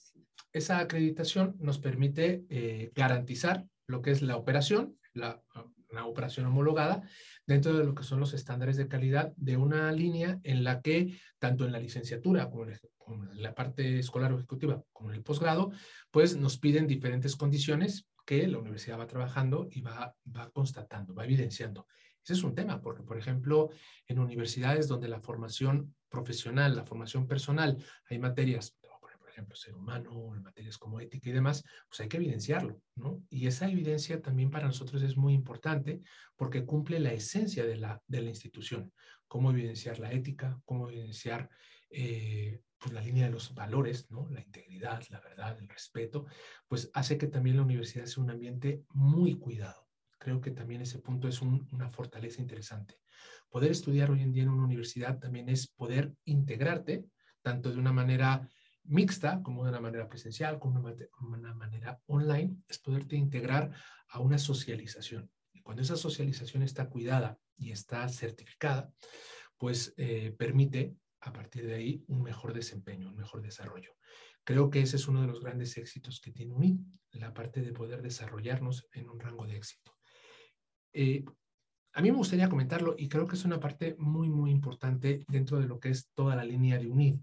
Esa 0.51 0.79
acreditación 0.79 1.55
nos 1.59 1.79
permite 1.79 2.45
eh, 2.49 2.91
garantizar 2.93 3.65
lo 3.88 4.01
que 4.01 4.12
es 4.12 4.21
la 4.21 4.36
operación, 4.36 4.99
la, 5.13 5.41
una 5.93 6.05
operación 6.05 6.45
homologada 6.47 7.03
dentro 7.45 7.77
de 7.77 7.86
lo 7.86 7.95
que 7.95 8.03
son 8.03 8.19
los 8.19 8.33
estándares 8.33 8.75
de 8.75 8.88
calidad 8.88 9.31
de 9.38 9.55
una 9.57 9.91
línea 9.91 10.39
en 10.43 10.63
la 10.63 10.81
que 10.81 11.17
tanto 11.39 11.65
en 11.65 11.71
la 11.71 11.79
licenciatura 11.79 12.49
como 12.49 12.65
en, 12.65 12.79
la 13.34 13.54
parte 13.54 14.00
escolar 14.00 14.32
o 14.34 14.38
ejecutiva 14.38 14.84
como 14.92 15.10
en 15.10 15.16
el 15.16 15.24
posgrado, 15.24 15.72
pues 16.12 16.36
nos 16.36 16.58
piden 16.58 16.88
diferentes 16.88 17.36
condiciones 17.36 18.08
que 18.26 18.48
la 18.48 18.58
universidad 18.58 19.00
va 19.00 19.08
trabajando 19.08 19.68
y 19.72 19.82
va, 19.82 20.16
va 20.36 20.50
constatando, 20.52 21.13
va 21.13 21.26
evidenciando. 21.26 21.88
Ese 22.24 22.34
es 22.34 22.44
un 22.44 22.56
tema, 22.56 22.82
porque, 22.82 23.04
por 23.04 23.18
ejemplo, 23.18 23.70
en 24.08 24.20
universidades 24.20 24.88
donde 24.88 25.10
la 25.10 25.20
formación 25.20 25.94
profesional, 26.08 26.76
la 26.76 26.86
formación 26.86 27.28
personal, 27.28 27.84
hay 28.10 28.18
materias 28.18 28.78
ejemplo, 29.34 29.56
ser 29.56 29.76
humano, 29.76 30.32
materias 30.42 30.78
como 30.78 31.00
ética 31.00 31.30
y 31.30 31.34
demás, 31.34 31.63
pues 31.89 32.00
hay 32.00 32.08
que 32.08 32.18
evidenciarlo, 32.18 32.82
¿no? 32.96 33.24
Y 33.30 33.48
esa 33.48 33.68
evidencia 33.68 34.22
también 34.22 34.50
para 34.50 34.68
nosotros 34.68 35.02
es 35.02 35.18
muy 35.18 35.34
importante 35.34 36.02
porque 36.36 36.66
cumple 36.66 37.00
la 37.00 37.13
esencia 37.13 37.66
de 37.66 37.78
la, 37.78 38.02
de 38.08 38.22
la 38.22 38.30
institución, 38.30 38.94
cómo 39.28 39.52
evidenciar 39.52 40.00
la 40.00 40.12
ética, 40.12 40.60
cómo 40.66 40.89
evidenciar 40.89 41.50
eh, 41.89 42.62
la 42.91 43.02
línea 43.02 43.26
de 43.26 43.32
los 43.32 43.54
valores, 43.54 44.10
¿no? 44.12 44.28
La 44.30 44.41
integridad, 44.41 45.04
la 45.10 45.19
verdad, 45.19 45.58
el 45.60 45.69
respeto, 45.69 46.26
pues 46.67 46.89
hace 46.93 47.17
que 47.17 47.28
también 47.28 47.58
la 47.58 47.63
universidad 47.63 48.06
sea 48.06 48.24
un 48.24 48.32
ambiente 48.32 48.84
muy 48.89 49.36
cuidado. 49.36 49.88
Creo 50.17 50.41
que 50.41 50.52
también 50.52 50.82
ese 50.82 51.00
punto 51.00 51.28
es 51.28 51.41
una 51.41 51.89
fortaleza 51.89 52.41
interesante. 52.41 53.00
Poder 53.50 53.72
estudiar 53.72 54.10
hoy 54.10 54.22
en 54.22 54.32
día 54.32 54.43
en 54.43 54.50
una 54.50 54.63
universidad 54.63 55.19
también 55.19 55.50
es 55.50 55.67
poder 55.67 56.13
integrarte 56.26 57.06
tanto 57.41 57.72
de 57.72 57.78
una 57.78 57.91
manera 57.91 58.50
mixta, 58.86 59.41
como 59.43 59.63
de 59.63 59.69
una 59.69 59.82
manera 59.82 60.08
presencial, 60.08 60.60
como 60.60 60.91
de 60.91 61.10
una 61.19 61.54
manera 61.54 62.02
online, 62.08 62.58
es 62.67 62.80
poderte 62.80 63.15
integrar 63.15 63.72
a 64.10 64.19
una 64.19 64.38
socialización. 64.38 65.30
Y 65.52 65.62
cuando 65.62 65.82
esa 65.82 65.96
socialización 65.96 66.63
está 66.63 66.89
cuidada 66.89 67.38
y 67.58 67.72
está 67.72 68.08
certificada, 68.10 68.91
pues 69.58 69.93
eh, 69.98 70.34
permite 70.38 70.96
a 71.23 71.33
partir 71.33 71.65
de 71.65 71.75
ahí 71.75 72.03
un 72.07 72.21
mejor 72.21 72.53
desempeño, 72.53 73.09
un 73.09 73.15
mejor 73.15 73.41
desarrollo. 73.41 73.95
Creo 74.43 74.69
que 74.69 74.81
ese 74.81 74.97
es 74.97 75.07
uno 75.07 75.21
de 75.21 75.27
los 75.27 75.39
grandes 75.41 75.77
éxitos 75.77 76.19
que 76.19 76.31
tiene 76.31 76.53
UNID, 76.53 76.79
la 77.13 77.33
parte 77.33 77.62
de 77.62 77.71
poder 77.71 78.01
desarrollarnos 78.01 78.88
en 78.91 79.09
un 79.09 79.19
rango 79.19 79.47
de 79.47 79.55
éxito. 79.55 79.95
Eh, 80.91 81.23
a 81.93 82.01
mí 82.01 82.12
me 82.12 82.17
gustaría 82.17 82.49
comentarlo 82.49 82.95
y 82.97 83.07
creo 83.07 83.27
que 83.27 83.36
es 83.36 83.45
una 83.45 83.59
parte 83.59 83.95
muy, 83.97 84.29
muy 84.29 84.51
importante 84.51 85.23
dentro 85.27 85.59
de 85.59 85.67
lo 85.67 85.79
que 85.79 85.89
es 85.89 86.09
toda 86.13 86.36
la 86.36 86.43
línea 86.43 86.77
de 86.77 86.88
UNID. 86.88 87.19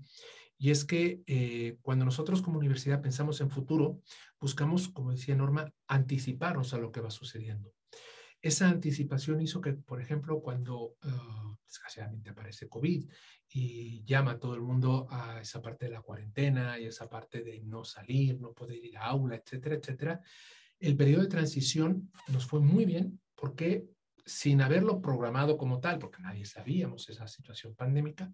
Y 0.57 0.71
es 0.71 0.85
que 0.85 1.23
eh, 1.27 1.79
cuando 1.83 2.05
nosotros 2.05 2.43
como 2.43 2.59
universidad 2.59 3.01
pensamos 3.03 3.41
en 3.41 3.51
futuro, 3.51 4.01
buscamos, 4.41 4.89
como 4.89 5.11
decía 5.11 5.35
Norma, 5.35 5.73
anticiparnos 5.89 6.73
a 6.73 6.79
lo 6.79 6.93
que 6.93 7.01
va 7.01 7.11
sucediendo. 7.11 7.73
Esa 8.43 8.69
anticipación 8.69 9.41
hizo 9.41 9.61
que, 9.61 9.75
por 9.75 10.01
ejemplo, 10.01 10.41
cuando 10.41 10.97
uh, 11.05 11.57
desgraciadamente 11.65 12.31
aparece 12.31 12.69
COVID 12.69 13.09
y 13.51 14.05
llama 14.05 14.33
a 14.33 14.39
todo 14.39 14.55
el 14.55 14.63
mundo 14.63 15.07
a 15.11 15.41
esa 15.41 15.61
parte 15.61 15.87
de 15.87 15.93
la 15.93 16.03
cuarentena 16.03 16.79
y 16.79 16.87
esa 16.87 17.09
parte 17.09 17.43
de 17.43 17.61
no 17.61 17.85
salir, 17.85 18.41
no 18.41 18.53
poder 18.53 18.85
ir 18.85 18.97
a 18.97 19.07
aula, 19.07 19.37
etcétera, 19.37 19.77
etcétera, 19.77 20.21
el 20.79 20.97
periodo 20.97 21.23
de 21.23 21.29
transición 21.29 22.11
nos 22.29 22.47
fue 22.47 22.61
muy 22.61 22.85
bien 22.85 23.21
porque 23.35 23.87
sin 24.25 24.61
haberlo 24.63 25.01
programado 25.01 25.57
como 25.57 25.81
tal, 25.81 25.99
porque 25.99 26.23
nadie 26.23 26.45
sabíamos 26.45 27.09
esa 27.09 27.27
situación 27.27 27.75
pandémica, 27.75 28.33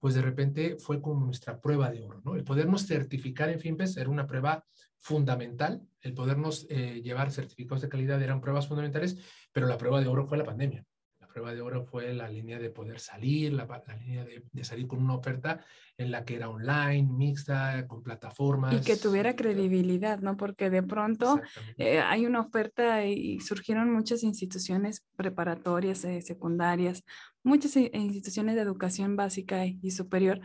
pues 0.00 0.14
de 0.14 0.22
repente 0.22 0.76
fue 0.78 1.00
como 1.00 1.26
nuestra 1.26 1.60
prueba 1.60 1.90
de 1.90 2.02
oro, 2.02 2.20
¿no? 2.24 2.34
El 2.34 2.42
podernos 2.42 2.86
certificar 2.86 3.50
en 3.50 3.60
FIMPES 3.60 3.98
era 3.98 4.10
una 4.10 4.26
prueba 4.26 4.64
fundamental, 4.98 5.82
el 6.00 6.14
podernos 6.14 6.66
eh, 6.70 7.00
llevar 7.02 7.30
certificados 7.30 7.82
de 7.82 7.88
calidad 7.88 8.20
eran 8.22 8.40
pruebas 8.40 8.66
fundamentales, 8.66 9.18
pero 9.52 9.66
la 9.66 9.78
prueba 9.78 10.00
de 10.00 10.08
oro 10.08 10.26
fue 10.26 10.38
la 10.38 10.44
pandemia. 10.44 10.84
La 11.30 11.34
prueba 11.34 11.54
de 11.54 11.60
oro 11.60 11.84
fue 11.84 12.12
la 12.12 12.28
línea 12.28 12.58
de 12.58 12.70
poder 12.70 12.98
salir, 12.98 13.52
la, 13.52 13.64
línea 14.04 14.24
de, 14.24 14.64
salir 14.64 14.88
con 14.88 15.00
una 15.00 15.14
oferta 15.14 15.64
en 15.96 16.10
la 16.10 16.24
que 16.24 16.34
era 16.34 16.48
online, 16.48 17.04
mixta, 17.04 17.86
con 17.86 18.02
plataformas. 18.02 18.74
Y 18.74 18.80
que 18.80 18.96
tuviera 18.96 19.36
credibilidad, 19.36 20.18
¿no? 20.18 20.36
Porque 20.36 20.70
de 20.70 20.82
pronto 20.82 21.40
eh, 21.78 22.00
hay 22.00 22.26
una 22.26 22.40
oferta 22.40 23.06
y 23.06 23.38
surgieron 23.38 23.92
muchas 23.92 24.24
instituciones 24.24 25.06
preparatorias, 25.14 26.04
eh, 26.04 26.20
secundarias, 26.20 27.04
muchas 27.44 27.76
instituciones 27.76 28.56
de 28.56 28.62
educación 28.62 29.14
básica 29.14 29.64
y 29.66 29.92
superior 29.92 30.40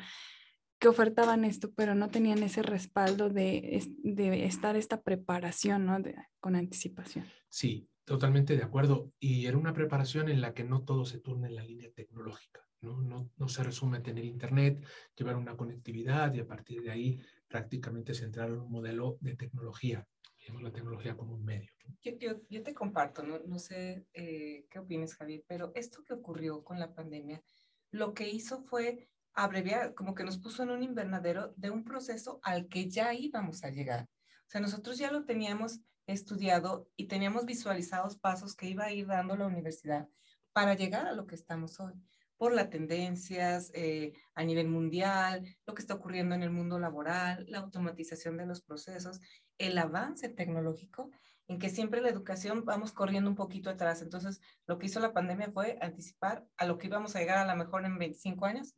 que 0.78 0.88
ofertaban 0.88 1.46
esto, 1.46 1.72
pero 1.76 1.96
no 1.96 2.10
tenían 2.10 2.44
ese 2.44 2.62
respaldo 2.62 3.30
de, 3.30 3.82
de 4.04 4.46
estar 4.46 4.76
esta 4.76 5.02
preparación, 5.02 5.88
¿no? 5.88 5.98
con 6.40 6.56
anticipación. 6.56 7.26
Sí, 7.50 7.90
Totalmente 8.06 8.56
de 8.56 8.64
acuerdo. 8.64 9.12
Y 9.20 9.48
era 9.48 9.58
una 9.58 9.74
preparación 9.74 10.30
en 10.30 10.42
la 10.42 10.54
que 10.54 10.64
no 10.64 10.84
todo 10.84 11.06
se 11.06 11.20
turna 11.20 11.48
en 11.48 11.56
la 11.56 11.64
línea 11.64 11.92
tecnológica. 11.92 12.66
¿no? 12.82 13.02
No, 13.02 13.32
no 13.36 13.48
se 13.48 13.64
resume 13.64 13.98
a 13.98 14.04
tener 14.04 14.24
internet, 14.24 14.86
llevar 15.18 15.36
una 15.36 15.58
conectividad 15.58 16.34
y 16.34 16.40
a 16.40 16.48
partir 16.48 16.84
de 16.84 16.92
ahí 16.92 17.20
prácticamente 17.48 18.14
centrar 18.14 18.50
en 18.50 18.60
un 18.60 18.72
modelo 18.72 19.18
de 19.22 19.36
tecnología. 19.36 20.08
Vemos 20.48 20.62
la 20.62 20.72
tecnología 20.72 21.18
como 21.18 21.34
un 21.34 21.44
medio. 21.44 21.72
Yo, 22.04 22.12
yo, 22.20 22.42
yo 22.50 22.62
te 22.62 22.74
comparto, 22.74 23.24
no, 23.24 23.40
no 23.40 23.58
sé 23.58 24.06
eh, 24.14 24.68
qué 24.70 24.80
opinas, 24.80 25.16
Javier, 25.16 25.44
pero 25.48 25.72
esto 25.74 26.04
que 26.04 26.14
ocurrió 26.14 26.64
con 26.64 26.80
la 26.80 26.94
pandemia, 26.94 27.42
lo 27.90 28.14
que 28.14 28.30
hizo 28.30 28.62
fue 28.62 29.10
abreviar, 29.34 29.96
como 29.96 30.14
que 30.14 30.24
nos 30.24 30.38
puso 30.38 30.62
en 30.64 30.70
un 30.70 30.84
invernadero 30.84 31.54
de 31.58 31.72
un 31.72 31.84
proceso 31.84 32.40
al 32.44 32.68
que 32.68 32.90
ya 32.90 33.14
íbamos 33.14 33.64
a 33.64 33.70
llegar. 33.70 34.04
O 34.04 34.50
sea, 34.50 34.62
nosotros 34.62 34.98
ya 34.98 35.12
lo 35.12 35.26
teníamos 35.26 35.80
estudiado 36.08 36.88
y 36.96 37.08
teníamos 37.08 37.46
visualizados 37.46 38.18
pasos 38.18 38.56
que 38.56 38.68
iba 38.68 38.86
a 38.86 38.92
ir 38.92 39.08
dando 39.08 39.36
la 39.36 39.48
universidad 39.48 40.08
para 40.54 40.74
llegar 40.74 41.08
a 41.08 41.14
lo 41.14 41.28
que 41.28 41.36
estamos 41.36 41.80
hoy, 41.80 41.94
por 42.38 42.54
las 42.54 42.70
tendencias 42.70 43.72
eh, 43.74 44.14
a 44.34 44.44
nivel 44.44 44.68
mundial, 44.68 45.46
lo 45.66 45.74
que 45.74 45.82
está 45.82 45.96
ocurriendo 45.96 46.36
en 46.36 46.44
el 46.44 46.52
mundo 46.52 46.80
laboral, 46.80 47.46
la 47.50 47.60
automatización 47.60 48.38
de 48.38 48.46
los 48.46 48.62
procesos, 48.62 49.22
el 49.58 49.78
avance 49.78 50.30
tecnológico, 50.30 51.12
en 51.48 51.60
que 51.60 51.70
siempre 51.70 52.02
la 52.02 52.10
educación 52.10 52.66
vamos 52.66 52.92
corriendo 52.92 53.30
un 53.30 53.36
poquito 53.36 53.70
atrás. 53.70 54.02
Entonces, 54.02 54.42
lo 54.66 54.78
que 54.78 54.88
hizo 54.88 55.00
la 55.00 55.14
pandemia 55.14 55.52
fue 55.52 55.78
anticipar 55.82 56.46
a 56.58 56.66
lo 56.66 56.78
que 56.78 56.88
íbamos 56.88 57.16
a 57.16 57.20
llegar 57.20 57.38
a 57.38 57.46
lo 57.46 57.56
mejor 57.56 57.86
en 57.86 57.98
25 57.98 58.46
años, 58.46 58.76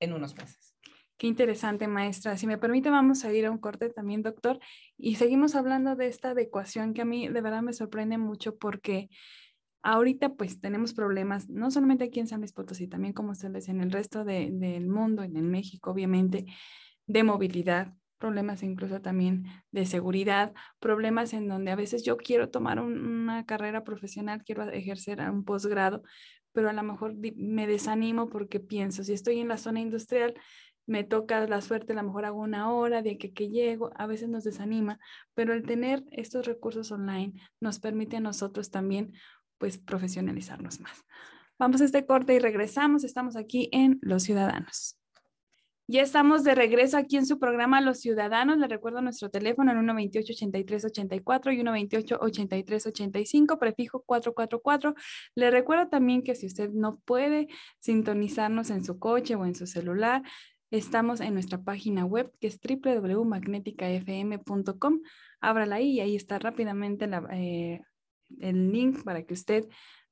en 0.00 0.12
unos 0.12 0.34
meses. 0.34 0.74
Qué 1.22 1.28
interesante, 1.28 1.86
maestra. 1.86 2.36
Si 2.36 2.48
me 2.48 2.58
permite, 2.58 2.90
vamos 2.90 3.24
a 3.24 3.32
ir 3.32 3.46
a 3.46 3.52
un 3.52 3.58
corte 3.58 3.88
también, 3.90 4.22
doctor, 4.22 4.58
y 4.98 5.14
seguimos 5.14 5.54
hablando 5.54 5.94
de 5.94 6.08
esta 6.08 6.30
adecuación 6.30 6.94
que 6.94 7.02
a 7.02 7.04
mí 7.04 7.28
de 7.28 7.40
verdad 7.40 7.62
me 7.62 7.72
sorprende 7.72 8.18
mucho 8.18 8.56
porque 8.56 9.08
ahorita 9.84 10.34
pues 10.34 10.60
tenemos 10.60 10.94
problemas, 10.94 11.48
no 11.48 11.70
solamente 11.70 12.02
aquí 12.02 12.18
en 12.18 12.26
San 12.26 12.40
Luis 12.40 12.52
Potosí, 12.52 12.88
también 12.88 13.12
como 13.12 13.30
ustedes 13.30 13.68
en 13.68 13.80
el 13.80 13.92
resto 13.92 14.24
del 14.24 14.88
mundo, 14.88 15.22
en 15.22 15.48
México, 15.48 15.92
obviamente, 15.92 16.46
de 17.06 17.22
movilidad, 17.22 17.94
problemas 18.18 18.64
incluso 18.64 19.00
también 19.00 19.44
de 19.70 19.86
seguridad, 19.86 20.52
problemas 20.80 21.34
en 21.34 21.46
donde 21.46 21.70
a 21.70 21.76
veces 21.76 22.02
yo 22.02 22.16
quiero 22.16 22.50
tomar 22.50 22.80
una 22.80 23.46
carrera 23.46 23.84
profesional, 23.84 24.42
quiero 24.42 24.68
ejercer 24.70 25.20
un 25.30 25.44
posgrado, 25.44 26.02
pero 26.50 26.68
a 26.68 26.72
lo 26.72 26.82
mejor 26.82 27.14
me 27.36 27.68
desanimo 27.68 28.28
porque 28.28 28.58
pienso, 28.58 29.04
si 29.04 29.12
estoy 29.12 29.38
en 29.38 29.46
la 29.46 29.56
zona 29.56 29.78
industrial, 29.78 30.34
me 30.86 31.04
toca 31.04 31.46
la 31.46 31.60
suerte, 31.60 31.92
a 31.92 31.96
lo 31.96 32.02
mejor 32.02 32.24
hago 32.24 32.40
una 32.40 32.72
hora 32.72 33.02
de 33.02 33.18
que, 33.18 33.32
que 33.32 33.48
llego, 33.48 33.90
a 33.96 34.06
veces 34.06 34.28
nos 34.28 34.44
desanima, 34.44 34.98
pero 35.34 35.54
el 35.54 35.64
tener 35.64 36.04
estos 36.10 36.46
recursos 36.46 36.90
online 36.90 37.34
nos 37.60 37.78
permite 37.78 38.16
a 38.16 38.20
nosotros 38.20 38.70
también 38.70 39.12
pues 39.58 39.78
profesionalizarnos 39.78 40.80
más. 40.80 41.04
Vamos 41.58 41.80
a 41.80 41.84
este 41.84 42.04
corte 42.04 42.34
y 42.34 42.40
regresamos. 42.40 43.04
Estamos 43.04 43.36
aquí 43.36 43.68
en 43.70 44.00
Los 44.02 44.24
Ciudadanos. 44.24 44.98
Ya 45.86 46.02
estamos 46.02 46.42
de 46.42 46.54
regreso 46.54 46.96
aquí 46.96 47.16
en 47.16 47.26
su 47.26 47.38
programa 47.38 47.80
Los 47.80 48.00
Ciudadanos. 48.00 48.58
Le 48.58 48.66
recuerdo 48.66 49.02
nuestro 49.02 49.30
teléfono 49.30 49.72
en 49.72 49.86
128-8384 49.86 51.52
y 51.52 51.58
128-8385, 51.58 53.58
prefijo 53.58 54.02
444. 54.02 54.94
Le 55.34 55.50
recuerdo 55.50 55.88
también 55.88 56.22
que 56.22 56.34
si 56.34 56.46
usted 56.46 56.70
no 56.70 56.98
puede 57.04 57.48
sintonizarnos 57.78 58.70
en 58.70 58.84
su 58.84 58.98
coche 58.98 59.34
o 59.34 59.44
en 59.44 59.54
su 59.54 59.66
celular, 59.66 60.22
Estamos 60.72 61.20
en 61.20 61.34
nuestra 61.34 61.62
página 61.62 62.04
web 62.06 62.32
que 62.40 62.46
es 62.46 62.58
www.magneticafm.com. 62.58 65.00
Ábrala 65.42 65.76
ahí 65.76 65.90
y 65.90 66.00
ahí 66.00 66.16
está 66.16 66.38
rápidamente 66.38 67.06
eh, 67.32 67.82
el 68.40 68.72
link 68.72 69.04
para 69.04 69.22
que 69.22 69.34
usted 69.34 69.68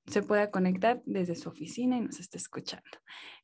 se 0.07 0.23
pueda 0.23 0.51
conectar 0.51 1.01
desde 1.07 1.35
su 1.35 1.49
oficina 1.49 1.97
y 1.97 2.03
nos 2.03 2.21
esté 2.21 2.37
escuchando. 2.37 2.91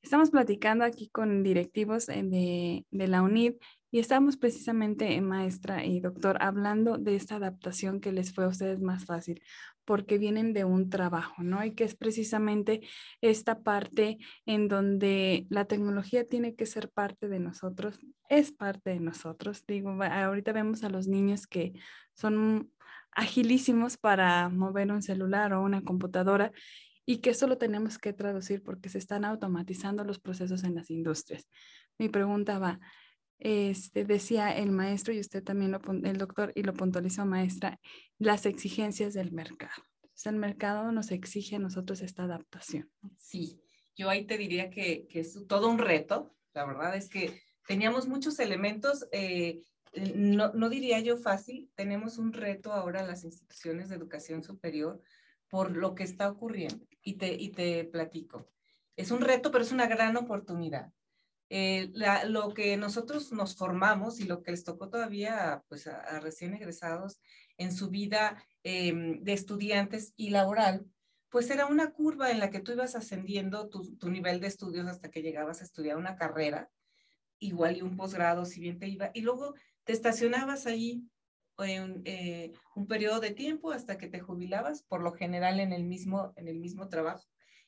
Estamos 0.03 0.31
platicando 0.31 0.85
aquí 0.85 1.09
con 1.09 1.43
directivos 1.43 2.11
eh, 2.11 2.23
de, 2.23 2.85
de 2.91 3.09
la 3.09 3.23
UNID 3.23 3.55
y 3.91 3.99
estamos 3.99 4.37
precisamente, 4.37 5.21
maestra 5.21 5.85
y 5.85 6.01
doctor, 6.01 6.39
hablando 6.41 6.99
de 6.99 7.17
esta 7.17 7.37
adaptación 7.37 8.01
que 8.01 8.13
les 8.13 8.33
fue 8.33 8.45
a 8.45 8.49
ustedes 8.49 8.81
más 8.81 9.05
fácil, 9.05 9.43
porque 9.85 10.19
vienen 10.19 10.53
de 10.53 10.65
un 10.65 10.91
trabajo, 10.91 11.43
¿no? 11.43 11.65
Y 11.65 11.73
que 11.75 11.85
es 11.85 11.95
precisamente 11.95 12.81
esta 13.21 13.61
parte 13.63 14.19
en 14.45 14.69
donde 14.69 15.47
la 15.49 15.65
tecnología 15.67 16.27
tiene 16.27 16.55
que 16.57 16.67
ser 16.67 16.91
parte 16.91 17.29
de 17.29 17.39
nosotros, 17.39 17.99
es 18.29 18.53
parte 18.53 18.91
de 18.91 19.01
nosotros. 19.01 19.65
Digo, 19.67 19.91
ahorita 20.03 20.53
vemos 20.53 20.83
a 20.83 20.91
los 20.91 21.07
niños 21.07 21.47
que 21.47 21.73
son 22.15 22.73
agilísimos 23.13 23.97
para 23.97 24.49
mover 24.49 24.93
un 24.93 25.03
celular 25.03 25.55
o 25.55 25.63
una 25.63 25.83
computadora 25.83 26.53
y 27.07 27.19
que 27.19 27.31
eso 27.31 27.47
lo 27.47 27.57
tenemos 27.57 27.99
que 27.99 28.13
traducir 28.13 28.63
porque 28.63 28.89
se 28.89 28.99
están 28.99 29.25
automatizando 29.25 30.05
los 30.05 30.19
procesos 30.19 30.65
en 30.65 30.75
las 30.75 30.91
industrias. 30.91 31.49
Mi 31.99 32.09
pregunta 32.09 32.59
va, 32.59 32.81
este, 33.39 34.05
decía 34.05 34.57
el 34.57 34.71
maestro 34.71 35.13
y 35.13 35.21
usted 35.21 35.43
también, 35.43 35.77
el 36.05 36.19
doctor, 36.19 36.53
y 36.55 36.63
lo 36.63 36.73
puntualizó 36.73 37.25
maestra, 37.27 37.79
las 38.19 38.47
exigencias 38.47 39.15
del 39.15 39.33
mercado. 39.33 39.83
el 40.25 40.37
mercado 40.37 40.93
nos 40.93 41.11
exige 41.11 41.57
a 41.57 41.61
nosotros 41.61 42.01
esta 42.01 42.25
adaptación. 42.25 42.91
Sí, 43.19 43.61
yo 43.95 44.09
ahí 44.09 44.27
te 44.27 44.39
diría 44.39 44.71
que, 44.71 45.07
que 45.09 45.21
es 45.21 45.47
todo 45.47 45.69
un 45.69 45.79
reto. 45.79 46.35
La 46.55 46.65
verdad 46.65 46.97
es 46.97 47.09
que 47.09 47.41
teníamos 47.67 48.09
muchos 48.09 48.39
elementos, 48.39 49.07
eh, 49.13 49.63
no, 50.15 50.53
no 50.53 50.69
diría 50.69 51.01
yo 51.01 51.17
fácil, 51.17 51.71
tenemos 51.75 52.19
un 52.19 52.33
reto 52.33 52.73
ahora 52.73 53.03
las 53.03 53.25
instituciones 53.25 53.89
de 53.89 53.97
educación 53.97 54.43
superior 54.43 55.01
por 55.49 55.77
lo 55.77 55.95
que 55.95 56.05
está 56.05 56.31
ocurriendo. 56.31 56.87
Y 57.03 57.15
te, 57.15 57.33
y 57.33 57.51
te 57.51 57.85
platico. 57.85 58.49
Es 58.97 59.11
un 59.11 59.21
reto, 59.21 59.51
pero 59.51 59.63
es 59.63 59.73
una 59.73 59.87
gran 59.87 60.17
oportunidad. 60.17 60.93
Eh, 61.49 61.93
lo 62.27 62.55
que 62.55 62.77
nosotros 62.77 63.31
nos 63.33 63.57
formamos 63.57 64.19
y 64.19 64.25
lo 64.25 64.43
que 64.43 64.51
les 64.51 64.65
tocó 64.65 64.89
todavía 64.89 65.63
pues, 65.69 65.87
a, 65.87 66.19
recién 66.19 66.55
egresados 66.55 67.21
en 67.57 67.73
su 67.73 67.89
vida 67.89 68.43
em, 68.65 69.23
de 69.23 69.33
estudiantes 69.33 70.13
y 70.17 70.31
laboral, 70.31 70.87
pues 71.31 71.49
era 71.51 71.67
una 71.67 71.93
curva 71.93 72.31
en 72.31 72.41
la 72.41 72.51
que 72.51 72.61
tú 72.61 72.73
ibas 72.73 72.97
ascendiendo 72.97 73.69
tu, 73.69 74.11
nivel 74.11 74.41
de 74.41 74.49
estudios 74.49 74.89
hasta 74.89 75.11
que 75.11 75.23
llegabas 75.23 75.61
a 75.61 75.65
estudiar 75.65 75.97
una 75.97 76.17
carrera, 76.17 76.69
igual 77.39 77.77
y 77.77 77.83
un 77.83 77.97
posgrado, 77.97 78.45
si 78.45 78.61
bien 78.61 78.79
te 78.79 78.89
iba, 78.89 79.11
y 79.15 79.21
luego 79.21 79.55
te 79.85 79.93
estacionabas 79.93 80.67
ahí 80.67 81.05
en, 81.59 82.03
eh, 82.05 82.53
un 82.75 82.87
periodo 82.87 83.21
de 83.21 83.31
tiempo 83.31 83.71
hasta 83.71 83.99
que 83.99 84.09
te 84.09 84.21
jubilabas, 84.21 84.83
por 84.83 85.01
lo 85.01 85.13
general 85.13 85.61
en 85.61 85.73
el 85.73 85.85
mismo, 85.85 86.33
en 86.37 86.49
el 86.49 86.59
mismo 86.59 86.89
trabajo 86.89 87.27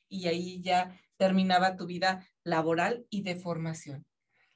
y 0.09 0.27
ahí 0.27 0.61
ya 0.61 0.99
terminaba 1.17 1.75
tu 1.75 1.85
vida 1.85 2.27
laboral 2.49 3.05
y 3.09 3.21
de 3.21 3.35
formación. 3.35 4.05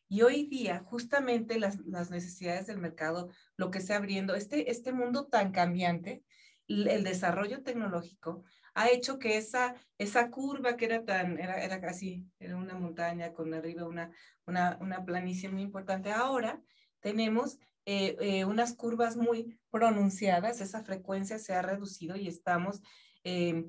Y 0.10 0.22
hoy 0.22 0.46
día, 0.46 0.84
justamente 0.86 1.60
las, 1.60 1.80
las 1.86 2.12
necesidades 2.12 2.68
del 2.68 2.78
mercado, 2.78 3.30
lo 3.58 3.72
que 3.72 3.80
está 3.80 3.96
abriendo, 3.96 4.36
este, 4.36 4.70
este 4.70 4.92
mundo 4.92 5.26
tan 5.26 5.52
cambiante, 5.52 6.24
el, 6.68 7.04
desarrollo 7.04 7.64
tecnológico, 7.64 8.44
ha 8.76 8.90
hecho 8.90 9.20
que 9.20 9.38
esa, 9.38 9.76
esa 9.98 10.30
curva 10.30 10.78
que 10.78 10.86
era 10.86 11.04
tan, 11.04 11.40
era, 11.40 11.64
era 11.64 11.82
casi, 11.82 12.26
era 12.40 12.58
una 12.58 12.76
montaña 12.76 13.34
con 13.34 13.54
arriba 13.54 13.88
una, 13.88 14.12
una, 14.46 14.78
una 14.82 15.04
planicie 15.04 15.50
muy 15.50 15.62
importante, 15.62 16.12
ahora 16.12 16.62
tenemos 17.00 17.58
eh, 17.86 18.16
eh, 18.22 18.46
unas 18.46 18.74
curvas 18.74 19.18
muy 19.18 19.60
pronunciadas, 19.70 20.62
esa 20.62 20.84
frecuencia 20.84 21.38
se 21.38 21.54
ha 21.54 21.62
reducido 21.62 22.16
y 22.16 22.28
estamos 22.28 22.82
eh, 23.24 23.66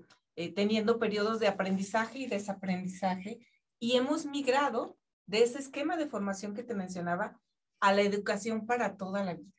teniendo 0.55 0.99
periodos 0.99 1.41
de 1.41 1.49
aprendizaje 1.49 2.19
y 2.19 2.27
desaprendizaje 2.27 3.39
y 3.85 3.97
hemos 3.97 4.25
migrado 4.25 4.97
de 5.27 5.43
ese 5.43 5.59
esquema 5.59 5.99
de 5.99 6.07
formación 6.07 6.55
que 6.55 6.63
te 6.63 6.75
mencionaba 6.75 7.39
a 7.81 7.93
la 7.93 8.01
educación 8.01 8.65
para 8.65 8.97
toda 8.97 9.23
la 9.23 9.35
vida 9.35 9.53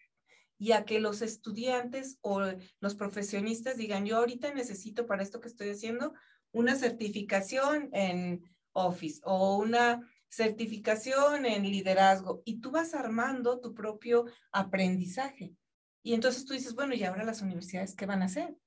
y 0.57 0.71
a 0.71 0.83
que 0.83 0.99
los 0.99 1.21
estudiantes 1.21 2.17
o 2.21 2.41
los 2.79 2.95
profesionistas 2.95 3.77
digan, 3.77 4.03
yo 4.07 4.17
ahorita 4.17 4.51
necesito 4.51 5.05
para 5.05 5.21
esto 5.21 5.41
que 5.41 5.47
estoy 5.47 5.69
haciendo 5.69 6.15
una 6.51 6.73
certificación 6.73 7.89
en 7.93 8.51
Office 8.73 9.21
o 9.25 9.57
una 9.57 10.01
certificación 10.27 11.45
en 11.45 11.61
liderazgo 11.61 12.41
y 12.45 12.61
tú 12.61 12.71
vas 12.71 12.95
armando 12.95 13.59
tu 13.59 13.75
propio 13.75 14.25
aprendizaje. 14.51 15.53
Y 16.01 16.15
entonces 16.15 16.45
tú 16.45 16.53
dices, 16.53 16.73
bueno, 16.73 16.95
¿y 16.95 17.03
ahora 17.03 17.25
las 17.25 17.43
universidades 17.43 17.93
qué 17.93 18.07
van 18.07 18.23
a 18.23 18.25
hacer? 18.25 18.57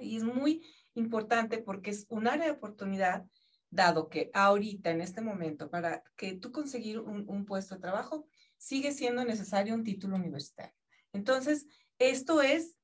Y 0.00 0.16
es 0.16 0.24
muy 0.24 0.64
importante 0.94 1.58
porque 1.58 1.90
es 1.90 2.06
un 2.08 2.28
área 2.28 2.46
de 2.46 2.52
oportunidad, 2.52 3.26
dado 3.72 4.10
que 4.10 4.30
ahorita, 4.34 4.90
en 4.90 5.00
este 5.00 5.22
momento, 5.22 5.70
para 5.70 6.04
que 6.14 6.34
tú 6.34 6.52
conseguir 6.52 7.00
un, 7.00 7.44
puesto 7.46 7.74
de 7.74 7.80
trabajo, 7.80 8.28
sigue 8.58 8.92
siendo 8.92 9.24
necesario 9.24 9.74
un 9.74 9.82
título 9.82 10.16
universitario. 10.16 10.76
Entonces, 11.12 11.66
esto 11.98 12.42
es 12.42 12.76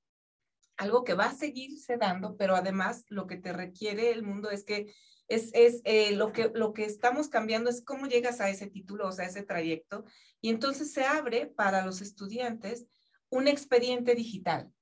algo 0.79 1.05
que 1.05 1.15
va 1.15 1.27
a 1.27 1.35
seguirse 1.35 1.99
dando, 1.99 2.37
pero 2.37 2.57
además 2.57 3.05
lo 3.09 3.27
que 3.27 3.37
te 3.37 3.53
requiere 3.53 4.11
el 4.11 4.23
mundo 4.23 4.51
es 4.51 4.65
que 4.65 4.95
es, 5.29 5.51
es 5.53 5.83
eh, 5.85 6.13
lo, 6.13 6.33
que, 6.33 6.51
lo 6.55 6.73
que 6.73 6.87
estamos 6.87 7.29
cambiando 7.29 7.69
es 7.69 7.85
cómo 7.85 8.07
llegas 8.07 8.41
a 8.41 8.49
ese 8.49 8.67
título, 8.67 9.09
o 9.09 9.13
sea, 9.13 9.27
ese 9.27 9.43
trayecto, 9.43 10.05
y 10.41 10.49
entonces 10.49 10.91
se 10.91 11.05
abre 11.05 11.47
para 11.49 11.85
los 11.85 12.01
estudiantes 12.01 12.87
un 13.29 13.47
expediente 13.47 14.15
digital, 14.15 14.73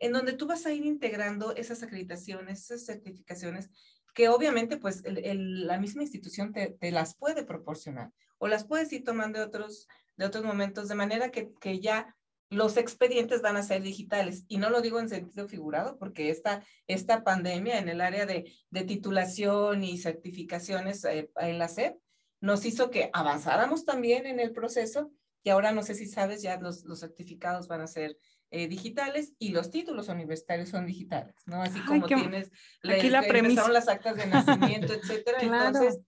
en 0.00 0.12
donde 0.12 0.32
tú 0.32 0.48
vas 0.48 0.66
a 0.66 0.72
ir 0.72 0.84
integrando 0.84 1.54
esas 1.54 1.84
acreditaciones, 1.84 2.64
esas 2.64 2.84
certificaciones, 2.84 3.70
que 4.14 4.28
obviamente 4.28 4.78
pues 4.78 5.02
la 5.04 5.78
misma 5.78 6.02
institución 6.02 6.52
te, 6.52 6.76
las 6.92 7.16
puede 7.16 7.44
proporcionar, 7.44 8.12
o 8.38 8.48
las 8.48 8.64
puedes 8.64 8.92
ir 8.92 9.04
tomando 9.04 9.38
de 9.38 9.44
otros, 9.44 9.88
de 10.16 10.24
otros 10.24 10.44
momentos, 10.44 10.88
de 10.88 10.94
manera 10.94 11.30
que, 11.30 11.52
que 11.60 11.80
ya 11.80 12.16
los 12.50 12.76
expedientes 12.76 13.42
van 13.42 13.56
a 13.56 13.62
ser 13.62 13.82
digitales. 13.82 14.44
Y 14.48 14.58
no 14.58 14.70
lo 14.70 14.80
digo 14.80 15.00
en 15.00 15.08
sentido 15.08 15.48
figurado, 15.48 15.98
porque 15.98 16.30
esta, 16.30 16.64
esta 16.86 17.24
pandemia 17.24 17.78
en 17.78 17.88
el 17.88 18.00
área 18.00 18.26
de, 18.26 18.52
de 18.70 18.84
titulación 18.84 19.82
y 19.82 19.98
certificaciones 19.98 21.04
eh, 21.04 21.30
en 21.36 21.58
la 21.58 21.68
SEP 21.68 21.96
nos 22.40 22.64
hizo 22.66 22.90
que 22.90 23.10
avanzáramos 23.12 23.84
también 23.84 24.26
en 24.26 24.38
el 24.38 24.52
proceso 24.52 25.10
y 25.42 25.50
ahora 25.50 25.72
no 25.72 25.82
sé 25.82 25.94
si 25.94 26.06
sabes, 26.06 26.42
ya 26.42 26.58
los, 26.58 26.84
los 26.84 27.00
certificados 27.00 27.68
van 27.68 27.82
a 27.82 27.86
ser 27.86 28.16
eh, 28.54 28.68
digitales 28.68 29.34
y 29.38 29.50
los 29.50 29.70
títulos 29.70 30.08
universitarios 30.08 30.68
son 30.68 30.86
digitales, 30.86 31.34
¿no? 31.46 31.62
Así 31.62 31.80
como 31.80 32.06
tienes 32.06 32.50
aquí 32.82 33.10
la 33.10 33.22
premisa. 33.22 33.68
las 33.68 33.88
actas 33.88 34.16
de 34.16 34.26
nacimiento, 34.26 34.92
etcétera. 35.02 35.38
Entonces, 35.40 36.00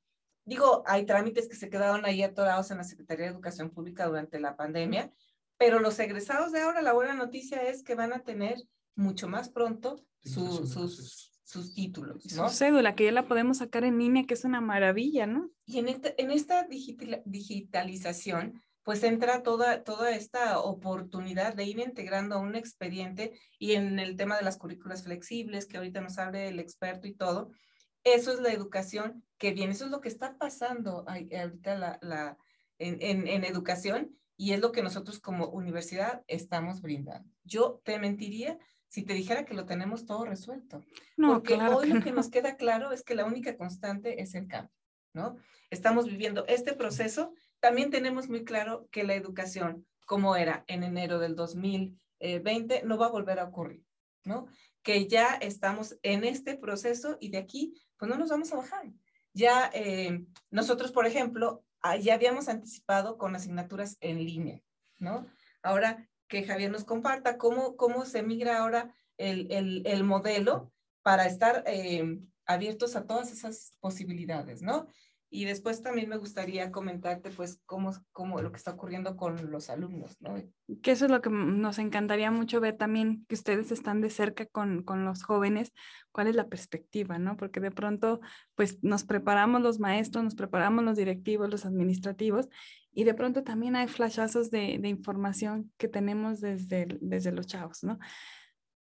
digo, 0.45 0.83
hay 0.87 1.05
trámites 1.05 1.49
que 1.49 1.57
se 1.57 1.69
quedaron 1.69 2.05
ahí 2.05 2.23
atorados 2.23 2.71
en 2.71 2.79
la 2.79 2.85
Secretaría 2.85 3.27
de 3.27 3.33
Educación 3.33 3.71
Pública 3.71 4.07
durante 4.07 4.39
la 4.41 4.57
pandemia 4.57 5.13
pero 5.59 5.81
los 5.81 5.99
egresados 5.99 6.53
de 6.53 6.61
ahora, 6.61 6.83
la 6.83 6.93
buena 6.93 7.15
noticia 7.15 7.63
es 7.63 7.83
que 7.83 7.95
van 7.95 8.13
a 8.13 8.21
tener 8.21 8.57
mucho 8.95 9.27
más 9.29 9.49
pronto 9.49 10.05
sus, 10.23 11.31
sus 11.45 11.75
títulos. 11.75 12.25
¿no? 12.35 12.49
Su 12.49 12.57
cédula, 12.57 12.95
que 12.95 13.05
ya 13.05 13.13
la 13.13 13.27
podemos 13.27 13.59
sacar 13.59 13.85
en 13.85 13.99
línea, 13.99 14.25
que 14.27 14.35
es 14.35 14.45
una 14.45 14.61
maravilla, 14.61 15.27
¿no? 15.27 15.51
Y 15.65 15.79
en, 15.79 15.89
este, 15.89 16.21
en 16.21 16.31
esta 16.31 16.67
digitalización, 17.25 18.63
pues 18.87 19.03
entra 19.03 19.43
toda, 19.43 19.83
toda 19.83 20.13
esta 20.13 20.61
oportunidad 20.61 21.55
de 21.55 21.65
ir 21.65 21.81
integrando 21.81 22.39
un 22.39 22.55
expediente 22.55 23.33
y 23.59 23.73
en 23.73 23.99
el 23.99 24.15
tema 24.15 24.37
de 24.37 24.45
las 24.45 24.59
currículas 24.59 25.03
flexibles, 25.03 25.67
que 25.67 25.77
ahorita 25.77 26.01
nos 26.01 26.19
hable 26.19 26.47
el 26.47 26.61
experto 26.61 27.09
y 27.09 27.13
todo, 27.13 27.51
eso 28.05 28.33
es 28.33 28.39
la 28.39 28.53
educación 28.53 29.25
que 29.39 29.53
viene, 29.53 29.73
eso 29.73 29.87
es 29.87 29.91
lo 29.91 30.01
que 30.01 30.09
está 30.09 30.39
pasando 30.39 31.05
ahorita 31.09 31.77
la, 31.77 31.99
la, 32.01 32.39
en, 32.79 32.99
en, 33.01 33.27
en 33.27 33.43
educación 33.43 34.17
y 34.37 34.53
es 34.53 34.61
lo 34.61 34.71
que 34.71 34.85
nosotros 34.85 35.19
como 35.19 35.49
universidad 35.49 36.23
estamos 36.29 36.81
brindando. 36.81 37.29
Yo 37.43 37.81
te 37.83 37.99
mentiría 37.99 38.57
si 38.87 39.03
te 39.03 39.15
dijera 39.15 39.45
que 39.45 39.55
lo 39.55 39.67
tenemos 39.67 40.07
todo 40.07 40.27
resuelto. 40.27 40.85
No, 41.17 41.33
porque 41.33 41.55
hoy 41.55 41.89
lo 41.89 42.01
que 42.05 42.13
nos 42.13 42.31
queda 42.31 42.55
claro 42.55 42.93
es 42.93 43.03
que 43.03 43.17
la 43.17 43.25
única 43.25 43.57
constante 43.57 44.23
es 44.23 44.37
el 44.37 44.47
cambio, 44.47 44.71
¿no? 45.13 45.39
Estamos 45.71 46.07
viviendo 46.07 46.47
este 46.47 46.73
proceso. 46.73 47.35
También 47.67 47.91
tenemos 47.91 48.29
muy 48.29 48.45
claro 48.45 48.89
que 48.91 49.05
la 49.05 49.15
educación, 49.15 49.87
como 50.07 50.37
era 50.37 50.65
en 50.67 50.83
enero 50.83 51.19
del 51.19 51.35
2020, 51.35 52.83
no 52.85 52.99
va 52.99 53.07
a 53.07 53.11
volver 53.11 53.39
a 53.39 53.45
ocurrir, 53.45 53.85
¿no? 54.25 54.47
Que 54.83 55.07
ya 55.07 55.35
estamos 55.35 55.99
en 56.03 56.25
este 56.25 56.57
proceso 56.57 57.17
y 57.21 57.31
de 57.31 57.39
aquí, 57.39 57.75
pues 57.97 58.09
no 58.09 58.17
nos 58.17 58.31
vamos 58.31 58.53
a 58.53 58.57
bajar. 58.57 58.87
Ya 59.33 59.71
eh, 59.75 60.25
nosotros, 60.51 60.93
por 60.93 61.07
ejemplo, 61.07 61.67
Ah, 61.89 61.97
ya 61.97 62.15
habíamos 62.15 62.49
anticipado 62.49 63.17
con 63.17 63.37
asignaturas 63.37 63.97
en 64.01 64.25
línea, 64.25 64.61
¿no? 64.99 65.25
Ahora 65.63 66.09
que 66.27 66.43
Javier 66.43 66.69
nos 66.69 66.83
comparta 66.83 67.39
cómo, 67.39 67.77
cómo 67.77 68.05
se 68.07 68.25
migra 68.25 68.59
ahora 68.59 68.93
el, 69.19 69.47
el, 69.53 69.87
el 69.87 70.03
modelo 70.03 70.73
para 71.03 71.27
estar 71.27 71.63
eh, 71.65 72.19
abiertos 72.45 72.97
a 72.97 73.07
todas 73.07 73.31
esas 73.31 73.77
posibilidades, 73.79 74.63
¿no? 74.63 74.89
Y 75.29 75.45
después 75.45 75.83
también 75.83 76.09
me 76.09 76.19
gustaría 76.19 76.71
comentarte, 76.71 77.31
pues, 77.31 77.61
cómo, 77.67 77.93
cómo 78.13 78.41
lo 78.41 78.53
que 78.53 78.59
está 78.59 78.73
ocurriendo 78.73 79.17
con 79.17 79.51
los 79.51 79.71
alumnos, 79.71 80.17
¿no? 80.21 80.37
Que 80.83 80.93
eso 80.93 81.07
es 81.07 81.11
lo 81.11 81.21
que 81.21 81.31
nos 81.31 81.79
encantaría 81.79 82.31
mucho 82.31 82.61
ver 82.61 82.77
también, 82.77 83.27
que 83.29 83.35
ustedes 83.35 83.73
están 83.73 84.01
de 84.01 84.11
cerca 84.11 84.47
con, 84.47 84.83
con 84.85 85.05
los 85.05 85.25
jóvenes, 85.25 85.73
cuál 86.13 86.29
es 86.29 86.37
la 86.37 86.49
perspectiva, 86.49 87.19
¿no? 87.19 87.37
Porque 87.37 87.61
de 87.61 87.73
pronto, 87.73 88.21
pues, 88.55 88.83
nos 88.83 89.05
preparamos 89.05 89.63
los 89.63 89.81
maestros, 89.81 90.23
nos 90.23 90.37
preparamos 90.37 90.85
los 90.85 90.97
directivos, 90.97 91.51
los 91.51 91.67
administrativos, 91.67 92.49
y 92.93 93.05
de 93.05 93.15
pronto 93.15 93.43
también 93.43 93.77
hay 93.77 93.89
flashazos 93.89 94.51
de, 94.51 94.79
de 94.81 94.89
información 94.89 95.73
que 95.77 95.89
tenemos 95.89 96.41
desde, 96.41 96.87
desde 97.01 97.33
los 97.33 97.47
chavos, 97.47 97.83
¿no? 97.83 97.99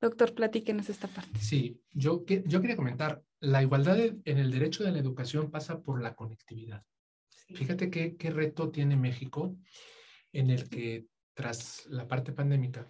Doctor, 0.02 0.36
platíquenos 0.36 0.90
esta 0.90 1.08
parte. 1.08 1.40
Sí, 1.40 1.80
yo, 1.94 2.26
yo 2.26 2.60
quería 2.60 2.76
comentar, 2.76 3.24
la 3.44 3.62
igualdad 3.62 4.00
en 4.00 4.38
el 4.38 4.52
derecho 4.52 4.86
de 4.86 4.92
la 4.92 5.00
educación 5.00 5.52
pasa 5.52 5.82
por 5.82 6.02
la 6.02 6.16
conectividad. 6.16 6.84
Fíjate 7.54 7.90
qué, 7.90 8.16
qué 8.16 8.30
reto 8.30 8.72
tiene 8.72 8.96
México 8.96 9.58
en 10.32 10.50
el 10.50 10.70
que 10.70 11.08
tras 11.34 11.86
la 11.88 12.08
parte 12.08 12.32
pandémica, 12.32 12.90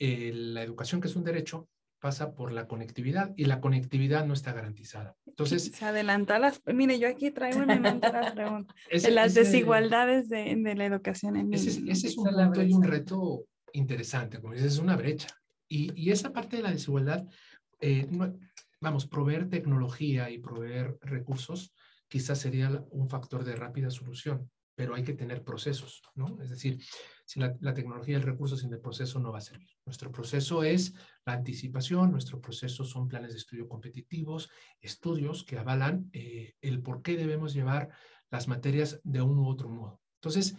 eh, 0.00 0.32
la 0.34 0.64
educación 0.64 1.00
que 1.00 1.06
es 1.06 1.14
un 1.14 1.22
derecho 1.22 1.68
pasa 2.00 2.34
por 2.34 2.50
la 2.50 2.66
conectividad 2.66 3.32
y 3.36 3.44
la 3.44 3.60
conectividad 3.60 4.26
no 4.26 4.34
está 4.34 4.52
garantizada. 4.52 5.16
Entonces, 5.26 5.70
se 5.72 5.84
adelanta 5.84 6.40
las, 6.40 6.60
mire, 6.66 6.98
yo 6.98 7.08
aquí 7.08 7.30
traigo 7.30 7.60
una 7.60 7.78
mente 7.78 8.08
de 8.08 9.10
las 9.10 9.34
desigualdades 9.34 10.28
de, 10.28 10.56
de, 10.56 10.74
la 10.74 10.86
educación 10.86 11.36
en 11.36 11.54
Ese, 11.54 11.82
ese 11.88 12.08
es 12.08 12.18
un 12.18 12.32
punto 12.32 12.62
y 12.62 12.72
un 12.72 12.82
reto 12.82 13.44
interesante, 13.72 14.40
como 14.40 14.54
dices, 14.54 14.74
es 14.74 14.78
una 14.80 14.96
brecha. 14.96 15.28
Y, 15.68 16.10
esa 16.10 16.32
parte 16.32 16.56
de 16.56 16.62
la 16.62 16.72
desigualdad, 16.72 17.24
eh, 17.80 18.08
vamos, 18.80 19.06
proveer 19.06 19.48
tecnología 19.48 20.30
y 20.30 20.38
proveer 20.38 20.98
recursos 21.00 21.72
quizás 22.08 22.38
sería 22.38 22.84
un 22.90 23.08
factor 23.08 23.44
de 23.44 23.54
rápida 23.54 23.90
solución, 23.90 24.50
pero 24.74 24.94
hay 24.94 25.02
que 25.02 25.12
tener 25.12 25.42
procesos, 25.42 26.02
¿no? 26.14 26.40
Es 26.40 26.50
decir, 26.50 26.80
si 27.24 27.40
la, 27.40 27.74
tecnología 27.74 28.14
y 28.14 28.16
el 28.16 28.22
recurso 28.22 28.56
sin 28.56 28.72
el 28.72 28.80
proceso 28.80 29.18
no 29.18 29.32
va 29.32 29.38
a 29.38 29.42
servir. 29.42 29.68
Nuestro 29.84 30.10
proceso 30.10 30.62
es 30.62 30.94
la 31.26 31.34
anticipación, 31.34 32.10
nuestro 32.10 32.40
proceso 32.40 32.84
son 32.84 33.08
planes 33.08 33.32
de 33.32 33.38
estudio 33.38 33.68
competitivos, 33.68 34.48
estudios 34.80 35.44
que 35.44 35.58
avalan 35.58 36.08
eh, 36.12 36.54
el 36.60 36.80
por 36.80 37.02
qué 37.02 37.16
debemos 37.16 37.52
llevar 37.52 37.90
las 38.30 38.48
materias 38.48 39.00
de 39.04 39.20
un 39.20 39.38
u 39.38 39.48
otro 39.48 39.68
modo. 39.68 40.00
Entonces, 40.20 40.54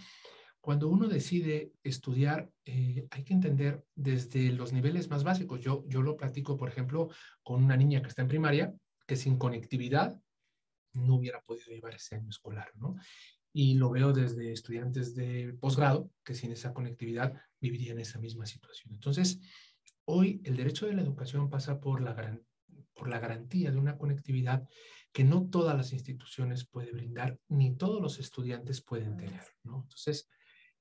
cuando 0.61 0.89
uno 0.89 1.07
decide 1.07 1.71
estudiar, 1.83 2.51
eh, 2.65 3.07
hay 3.11 3.23
que 3.23 3.33
entender 3.33 3.85
desde 3.95 4.51
los 4.51 4.73
niveles 4.73 5.09
más 5.09 5.23
básicos. 5.23 5.61
Yo, 5.61 5.85
yo 5.87 6.01
lo 6.01 6.17
platico, 6.17 6.57
por 6.57 6.69
ejemplo, 6.69 7.09
con 7.43 7.63
una 7.63 7.77
niña 7.77 8.01
que 8.01 8.09
está 8.09 8.21
en 8.21 8.27
primaria, 8.27 8.73
que 9.07 9.15
sin 9.15 9.37
conectividad 9.37 10.19
no 10.93 11.15
hubiera 11.15 11.41
podido 11.41 11.71
llevar 11.71 11.95
ese 11.95 12.15
año 12.15 12.29
escolar, 12.29 12.71
¿no? 12.75 12.95
Y 13.53 13.75
lo 13.75 13.89
veo 13.89 14.13
desde 14.13 14.51
estudiantes 14.51 15.15
de 15.15 15.55
posgrado, 15.59 16.11
que 16.23 16.35
sin 16.35 16.51
esa 16.51 16.73
conectividad 16.73 17.33
vivirían 17.59 17.99
esa 17.99 18.19
misma 18.19 18.45
situación. 18.45 18.93
Entonces, 18.93 19.39
hoy 20.05 20.41
el 20.43 20.55
derecho 20.55 20.85
de 20.85 20.93
la 20.93 21.01
educación 21.01 21.49
pasa 21.49 21.79
por 21.79 22.01
la, 22.01 22.39
por 22.93 23.09
la 23.09 23.19
garantía 23.19 23.71
de 23.71 23.77
una 23.77 23.97
conectividad 23.97 24.67
que 25.11 25.23
no 25.23 25.49
todas 25.49 25.75
las 25.75 25.93
instituciones 25.93 26.67
pueden 26.67 26.95
brindar, 26.95 27.39
ni 27.47 27.75
todos 27.75 28.01
los 28.01 28.19
estudiantes 28.19 28.81
pueden 28.81 29.17
tener, 29.17 29.43
¿no? 29.63 29.81
Entonces, 29.83 30.29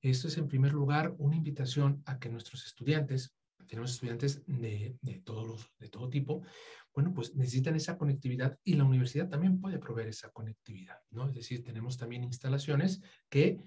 esto 0.01 0.27
es 0.27 0.37
en 0.37 0.47
primer 0.47 0.73
lugar 0.73 1.13
una 1.17 1.35
invitación 1.35 2.01
a 2.05 2.19
que 2.19 2.29
nuestros 2.29 2.65
estudiantes, 2.65 3.33
tenemos 3.67 3.91
estudiantes 3.91 4.41
de, 4.47 4.97
de, 5.01 5.19
todos 5.19 5.69
de 5.77 5.89
todo 5.89 6.09
tipo, 6.09 6.43
bueno, 6.93 7.13
pues 7.13 7.35
necesitan 7.35 7.75
esa 7.75 7.97
conectividad 7.97 8.57
y 8.63 8.73
la 8.73 8.83
universidad 8.83 9.29
también 9.29 9.59
puede 9.59 9.77
proveer 9.77 10.09
esa 10.09 10.29
conectividad, 10.31 10.99
¿no? 11.11 11.27
Es 11.27 11.35
decir, 11.35 11.63
tenemos 11.63 11.97
también 11.97 12.23
instalaciones 12.23 13.01
que, 13.29 13.59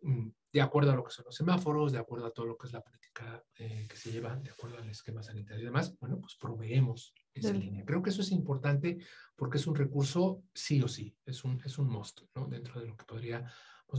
mm, 0.00 0.28
de 0.52 0.60
acuerdo 0.60 0.92
a 0.92 0.96
lo 0.96 1.04
que 1.04 1.12
son 1.12 1.24
los 1.26 1.34
semáforos, 1.34 1.92
de 1.92 1.98
acuerdo 1.98 2.26
a 2.26 2.30
todo 2.30 2.46
lo 2.46 2.56
que 2.56 2.66
es 2.66 2.72
la 2.72 2.82
política 2.82 3.42
eh, 3.58 3.86
que 3.88 3.96
se 3.96 4.10
lleva, 4.10 4.36
de 4.36 4.50
acuerdo 4.50 4.78
al 4.78 4.88
esquema 4.88 5.22
sanitario 5.22 5.62
y 5.62 5.66
demás, 5.66 5.96
bueno, 6.00 6.20
pues 6.20 6.36
proveemos 6.36 7.14
esa 7.32 7.52
línea. 7.52 7.84
Creo 7.84 8.02
que 8.02 8.10
eso 8.10 8.22
es 8.22 8.32
importante 8.32 8.98
porque 9.36 9.58
es 9.58 9.66
un 9.66 9.74
recurso 9.74 10.42
sí 10.52 10.82
o 10.82 10.88
sí, 10.88 11.16
es 11.24 11.44
un, 11.44 11.60
es 11.64 11.78
un 11.78 11.88
must, 11.88 12.22
¿no? 12.34 12.46
Dentro 12.46 12.80
de 12.80 12.86
lo 12.86 12.96
que 12.96 13.04
podríamos 13.04 13.50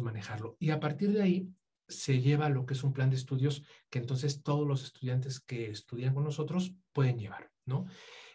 manejarlo. 0.01 0.57
Y 0.59 0.69
a 0.69 0.79
partir 0.79 1.11
de 1.11 1.21
ahí, 1.21 1.49
se 1.87 2.21
lleva 2.21 2.49
lo 2.49 2.65
que 2.65 2.73
es 2.73 2.83
un 2.83 2.93
plan 2.93 3.09
de 3.09 3.15
estudios 3.15 3.63
que 3.89 3.99
entonces 3.99 4.41
todos 4.43 4.67
los 4.67 4.83
estudiantes 4.83 5.39
que 5.39 5.69
estudian 5.69 6.13
con 6.13 6.23
nosotros 6.23 6.73
pueden 6.93 7.19
llevar, 7.19 7.51
¿no? 7.65 7.85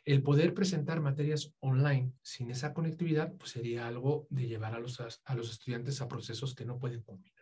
El 0.04 0.22
poder 0.22 0.54
presentar 0.54 1.00
materias 1.00 1.52
online 1.60 2.12
sin 2.22 2.50
esa 2.50 2.72
conectividad, 2.72 3.34
pues 3.36 3.50
sería 3.50 3.86
algo 3.86 4.26
de 4.30 4.46
llevar 4.46 4.74
a 4.74 4.80
los, 4.80 5.00
a 5.00 5.34
los 5.34 5.50
estudiantes 5.50 6.00
a 6.00 6.08
procesos 6.08 6.54
que 6.54 6.64
no 6.64 6.78
pueden 6.78 7.02
combinar. 7.02 7.40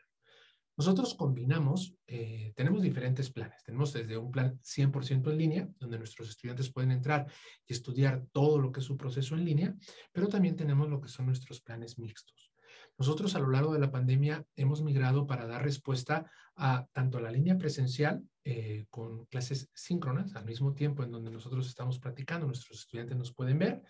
Nosotros 0.79 1.15
combinamos, 1.15 1.97
eh, 2.07 2.53
tenemos 2.55 2.83
diferentes 2.83 3.31
planes. 3.31 3.65
Tenemos 3.65 3.93
desde 3.93 4.17
un 4.17 4.31
plan 4.31 4.61
100% 4.63 5.29
en 5.29 5.37
línea, 5.37 5.69
donde 5.81 5.99
nuestros 5.99 6.29
estudiantes 6.29 6.71
pueden 6.71 6.93
entrar 6.93 7.27
y 7.67 7.73
estudiar 7.73 8.25
todo 8.31 8.61
lo 8.61 8.71
que 8.71 8.79
es 8.79 8.87
su 8.87 8.97
proceso 8.97 9.35
en 9.35 9.45
línea, 9.45 9.75
pero 10.13 10.29
también 10.29 10.55
tenemos 10.55 10.89
lo 10.89 11.01
que 11.01 11.09
son 11.09 11.27
nuestros 11.27 11.61
planes 11.61 11.99
mixtos. 11.99 12.48
Nosotros 12.99 13.35
a 13.35 13.39
lo 13.39 13.49
largo 13.49 13.73
de 13.73 13.79
la 13.79 13.93
pandemia 13.93 14.45
hemos 14.57 14.83
migrado 14.83 15.27
para 15.27 15.47
dar 15.47 15.63
respuesta 15.63 16.31
a 16.57 16.87
tanto 16.93 17.21
la 17.21 17.31
línea 17.31 17.57
presencial 17.57 18.23
eh, 18.45 18.87
con 18.91 19.25
clases 19.27 19.71
síncronas 19.73 20.35
al 20.35 20.45
mismo 20.45 20.75
tiempo 20.75 21.05
en 21.05 21.13
donde 21.13 21.31
nosotros 21.31 21.69
estamos 21.69 22.01
practicando, 22.01 22.47
nuestros 22.47 22.81
estudiantes 22.81 23.17
nos 23.17 23.33
pueden 23.33 23.59
ver, 23.59 23.83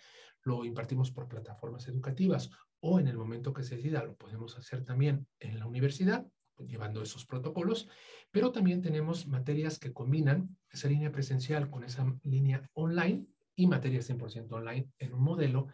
lo 0.42 0.64
impartimos 0.64 1.10
por 1.10 1.26
plataformas 1.26 1.88
educativas 1.88 2.50
o 2.80 3.00
en 3.00 3.08
el 3.08 3.16
momento 3.16 3.52
que 3.52 3.62
se 3.62 3.76
decida 3.76 4.04
lo 4.04 4.14
podemos 4.14 4.56
hacer 4.58 4.84
también 4.84 5.26
en 5.40 5.58
la 5.58 5.66
universidad 5.66 6.26
llevando 6.66 7.02
esos 7.02 7.24
protocolos, 7.24 7.88
pero 8.30 8.50
también 8.52 8.82
tenemos 8.82 9.26
materias 9.26 9.78
que 9.78 9.92
combinan 9.92 10.56
esa 10.70 10.88
línea 10.88 11.12
presencial 11.12 11.70
con 11.70 11.84
esa 11.84 12.06
línea 12.24 12.68
online 12.74 13.26
y 13.54 13.66
materias 13.66 14.10
100% 14.10 14.52
online 14.52 14.88
en 14.98 15.14
un 15.14 15.22
modelo 15.22 15.68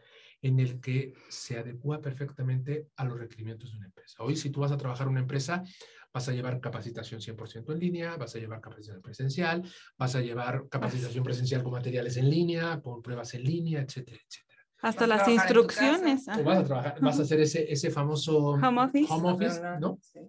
en 0.45 0.61
el 0.61 0.79
que 0.79 1.15
se 1.31 1.59
adecua 1.59 2.03
perfectamente 2.03 2.89
a 2.97 3.05
los 3.07 3.19
requerimientos 3.19 3.73
de 3.73 3.79
una 3.79 3.87
empresa. 3.87 4.23
Hoy, 4.23 4.37
si 4.37 4.51
tú 4.51 4.61
vas 4.61 4.73
a 4.73 4.77
trabajar 4.77 5.07
en 5.07 5.13
una 5.13 5.21
empresa, 5.21 5.63
vas 6.13 6.29
a 6.29 6.33
llevar 6.33 6.61
capacitación 6.61 7.23
100% 7.23 7.73
en 7.73 7.79
línea, 7.79 8.17
vas 8.19 8.37
a 8.37 8.39
llevar 8.39 8.61
capacitación 8.61 9.01
presencial, 9.01 9.63
vas 9.97 10.15
a 10.15 10.21
llevar 10.21 10.69
capacitación 10.69 11.25
presencial 11.25 11.63
con 11.63 11.73
materiales 11.73 12.19
en 12.19 12.29
línea, 12.29 12.79
con 12.83 13.01
pruebas 13.01 13.33
en 13.33 13.43
línea, 13.43 13.81
etcétera, 13.81 14.19
etcétera. 14.29 14.61
Hasta 14.83 15.07
las 15.07 15.27
instrucciones. 15.29 16.27
Tú 16.27 16.43
vas 16.43 16.59
a 16.59 16.65
trabajar, 16.65 17.01
vas 17.01 17.19
a 17.19 17.23
hacer 17.23 17.41
ese, 17.41 17.73
ese 17.73 17.91
famoso 17.91 18.39
home 18.39 18.83
office, 18.83 19.11
home 19.11 19.33
office 19.33 19.63
¿no? 19.81 19.99
Sí. 20.03 20.21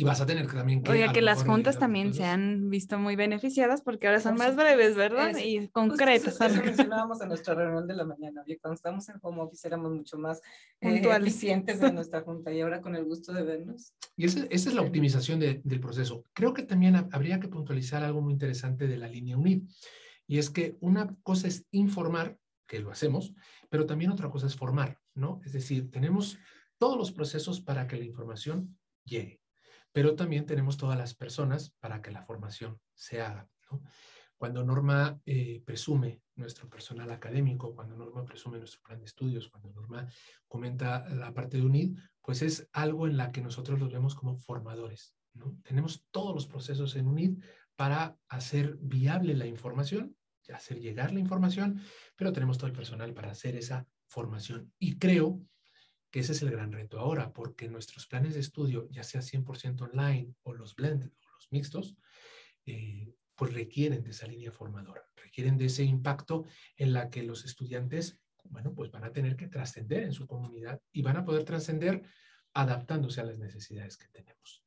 Y 0.00 0.04
vas 0.04 0.18
a 0.22 0.24
tener 0.24 0.50
también 0.50 0.82
que... 0.82 0.92
Oiga, 0.92 1.12
que 1.12 1.20
las 1.20 1.44
juntas 1.44 1.78
también 1.78 2.14
se 2.14 2.24
han 2.24 2.70
visto 2.70 2.98
muy 2.98 3.16
beneficiadas 3.16 3.82
porque 3.82 4.06
ahora 4.06 4.18
son 4.18 4.36
más 4.36 4.56
breves, 4.56 4.96
¿verdad? 4.96 5.36
y 5.36 5.68
concretas. 5.68 6.40
Eso, 6.40 6.62
mencionábamos 6.64 7.20
en 7.20 7.28
nuestra 7.28 7.54
reunión 7.54 7.86
de 7.86 7.94
la 7.94 8.06
mañana. 8.06 8.42
Cuando 8.62 8.76
estamos 8.76 9.06
en 9.10 9.16
home 9.20 9.42
office 9.42 9.68
éramos 9.68 9.92
mucho 9.92 10.16
más 10.16 10.40
eh, 10.80 11.02
eficientes 11.04 11.82
en 11.82 11.94
nuestra 11.94 12.22
junta 12.22 12.50
y 12.50 12.62
ahora 12.62 12.80
con 12.80 12.96
el 12.96 13.04
gusto 13.04 13.34
de 13.34 13.42
vernos. 13.42 13.92
Y 14.16 14.24
esa, 14.24 14.46
esa 14.48 14.70
es 14.70 14.74
la 14.74 14.80
optimización 14.80 15.38
de, 15.38 15.60
del 15.64 15.80
proceso. 15.80 16.24
Creo 16.32 16.54
que 16.54 16.62
también 16.62 16.96
habría 17.12 17.38
que 17.38 17.48
puntualizar 17.48 18.02
algo 18.02 18.22
muy 18.22 18.32
interesante 18.32 18.86
de 18.86 18.96
la 18.96 19.06
línea 19.06 19.36
UNID. 19.36 19.64
Y 20.26 20.38
es 20.38 20.48
que 20.48 20.78
una 20.80 21.14
cosa 21.22 21.46
es 21.46 21.66
informar, 21.72 22.38
que 22.66 22.78
lo 22.78 22.90
hacemos, 22.90 23.34
pero 23.68 23.84
también 23.84 24.12
otra 24.12 24.30
cosa 24.30 24.46
es 24.46 24.56
formar, 24.56 24.98
¿no? 25.14 25.42
Es 25.44 25.52
decir, 25.52 25.90
tenemos 25.90 26.38
todos 26.78 26.96
los 26.96 27.12
procesos 27.12 27.60
para 27.60 27.86
que 27.86 27.98
la 27.98 28.06
información 28.06 28.78
llegue 29.04 29.39
pero 29.92 30.14
también 30.14 30.46
tenemos 30.46 30.76
todas 30.76 30.98
las 30.98 31.14
personas 31.14 31.74
para 31.80 32.00
que 32.02 32.10
la 32.10 32.22
formación 32.22 32.80
se 32.94 33.20
haga. 33.20 33.48
Cuando 34.36 34.64
Norma 34.64 35.20
eh, 35.26 35.62
presume 35.64 36.22
nuestro 36.34 36.68
personal 36.68 37.10
académico, 37.10 37.74
cuando 37.74 37.96
Norma 37.96 38.24
presume 38.24 38.58
nuestro 38.58 38.80
plan 38.82 38.98
de 38.98 39.04
estudios, 39.04 39.48
cuando 39.48 39.70
Norma 39.70 40.06
comenta 40.48 41.06
la 41.10 41.34
parte 41.34 41.58
de 41.58 41.64
UNID, 41.64 41.98
pues 42.22 42.42
es 42.42 42.68
algo 42.72 43.06
en 43.06 43.16
la 43.16 43.32
que 43.32 43.42
nosotros 43.42 43.78
los 43.78 43.92
vemos 43.92 44.14
como 44.14 44.36
formadores. 44.36 45.14
Tenemos 45.62 46.04
todos 46.10 46.34
los 46.34 46.46
procesos 46.46 46.96
en 46.96 47.06
UNID 47.06 47.38
para 47.76 48.16
hacer 48.28 48.76
viable 48.80 49.34
la 49.34 49.46
información, 49.46 50.16
hacer 50.52 50.80
llegar 50.80 51.12
la 51.12 51.20
información, 51.20 51.80
pero 52.16 52.32
tenemos 52.32 52.58
todo 52.58 52.66
el 52.68 52.72
personal 52.76 53.12
para 53.14 53.30
hacer 53.30 53.56
esa 53.56 53.86
formación. 54.08 54.72
Y 54.78 54.98
creo 54.98 55.40
que 56.10 56.20
ese 56.20 56.32
es 56.32 56.42
el 56.42 56.50
gran 56.50 56.72
reto 56.72 56.98
ahora, 56.98 57.32
porque 57.32 57.68
nuestros 57.68 58.06
planes 58.06 58.34
de 58.34 58.40
estudio, 58.40 58.88
ya 58.90 59.04
sea 59.04 59.22
100% 59.22 59.82
online 59.82 60.34
o 60.42 60.52
los 60.52 60.74
blended 60.74 61.08
o 61.08 61.34
los 61.34 61.52
mixtos, 61.52 61.96
eh, 62.66 63.14
pues 63.36 63.54
requieren 63.54 64.02
de 64.02 64.10
esa 64.10 64.26
línea 64.26 64.50
formadora, 64.50 65.04
requieren 65.16 65.56
de 65.56 65.66
ese 65.66 65.84
impacto 65.84 66.44
en 66.76 66.92
la 66.92 67.08
que 67.10 67.22
los 67.22 67.44
estudiantes, 67.44 68.18
bueno, 68.44 68.74
pues 68.74 68.90
van 68.90 69.04
a 69.04 69.12
tener 69.12 69.36
que 69.36 69.46
trascender 69.46 70.02
en 70.02 70.12
su 70.12 70.26
comunidad 70.26 70.80
y 70.92 71.02
van 71.02 71.16
a 71.16 71.24
poder 71.24 71.44
trascender 71.44 72.02
adaptándose 72.52 73.20
a 73.20 73.24
las 73.24 73.38
necesidades 73.38 73.96
que 73.96 74.08
tenemos. 74.08 74.64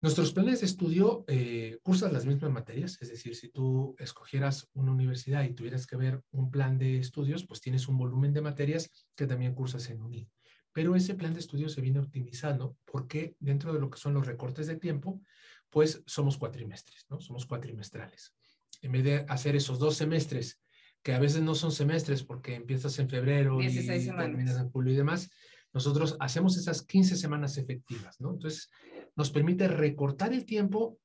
Nuestros 0.00 0.32
planes 0.32 0.60
de 0.60 0.66
estudio 0.66 1.24
eh, 1.26 1.78
cursan 1.82 2.12
las 2.12 2.26
mismas 2.26 2.50
materias, 2.50 2.98
es 3.00 3.08
decir, 3.08 3.34
si 3.34 3.48
tú 3.50 3.94
escogieras 3.98 4.68
una 4.74 4.92
universidad 4.92 5.44
y 5.44 5.54
tuvieras 5.54 5.86
que 5.86 5.96
ver 5.96 6.22
un 6.30 6.50
plan 6.50 6.78
de 6.78 6.98
estudios, 6.98 7.46
pues 7.46 7.60
tienes 7.60 7.88
un 7.88 7.98
volumen 7.98 8.32
de 8.32 8.42
materias 8.42 8.90
que 9.14 9.26
también 9.26 9.54
cursas 9.54 9.88
en 9.90 10.02
UNID 10.02 10.28
pero 10.76 10.94
ese 10.94 11.14
plan 11.14 11.32
de 11.32 11.40
estudio 11.40 11.70
se 11.70 11.80
viene 11.80 12.00
optimizando 12.00 12.76
porque 12.84 13.34
dentro 13.40 13.72
de 13.72 13.80
lo 13.80 13.88
que 13.88 13.98
son 13.98 14.12
los 14.12 14.26
recortes 14.26 14.66
de 14.66 14.76
tiempo, 14.76 15.22
pues 15.70 16.02
somos 16.04 16.36
cuatrimestres, 16.36 17.06
¿no? 17.08 17.18
Somos 17.18 17.46
cuatrimestrales. 17.46 18.34
En 18.82 18.92
vez 18.92 19.02
de 19.02 19.24
hacer 19.26 19.56
esos 19.56 19.78
dos 19.78 19.96
semestres, 19.96 20.60
que 21.02 21.14
a 21.14 21.18
veces 21.18 21.40
no 21.40 21.54
son 21.54 21.72
semestres 21.72 22.24
porque 22.24 22.54
empiezas 22.54 22.98
en 22.98 23.08
febrero 23.08 23.62
y 23.62 23.74
terminas 23.74 24.60
en 24.60 24.68
julio 24.68 24.92
y 24.92 24.96
demás, 24.96 25.30
nosotros 25.72 26.14
hacemos 26.20 26.58
esas 26.58 26.82
15 26.82 27.16
semanas 27.16 27.56
efectivas, 27.56 28.20
¿no? 28.20 28.34
Entonces, 28.34 28.68
nos 29.14 29.30
permite 29.30 29.68
recortar 29.68 30.34
el 30.34 30.44
tiempo 30.44 30.98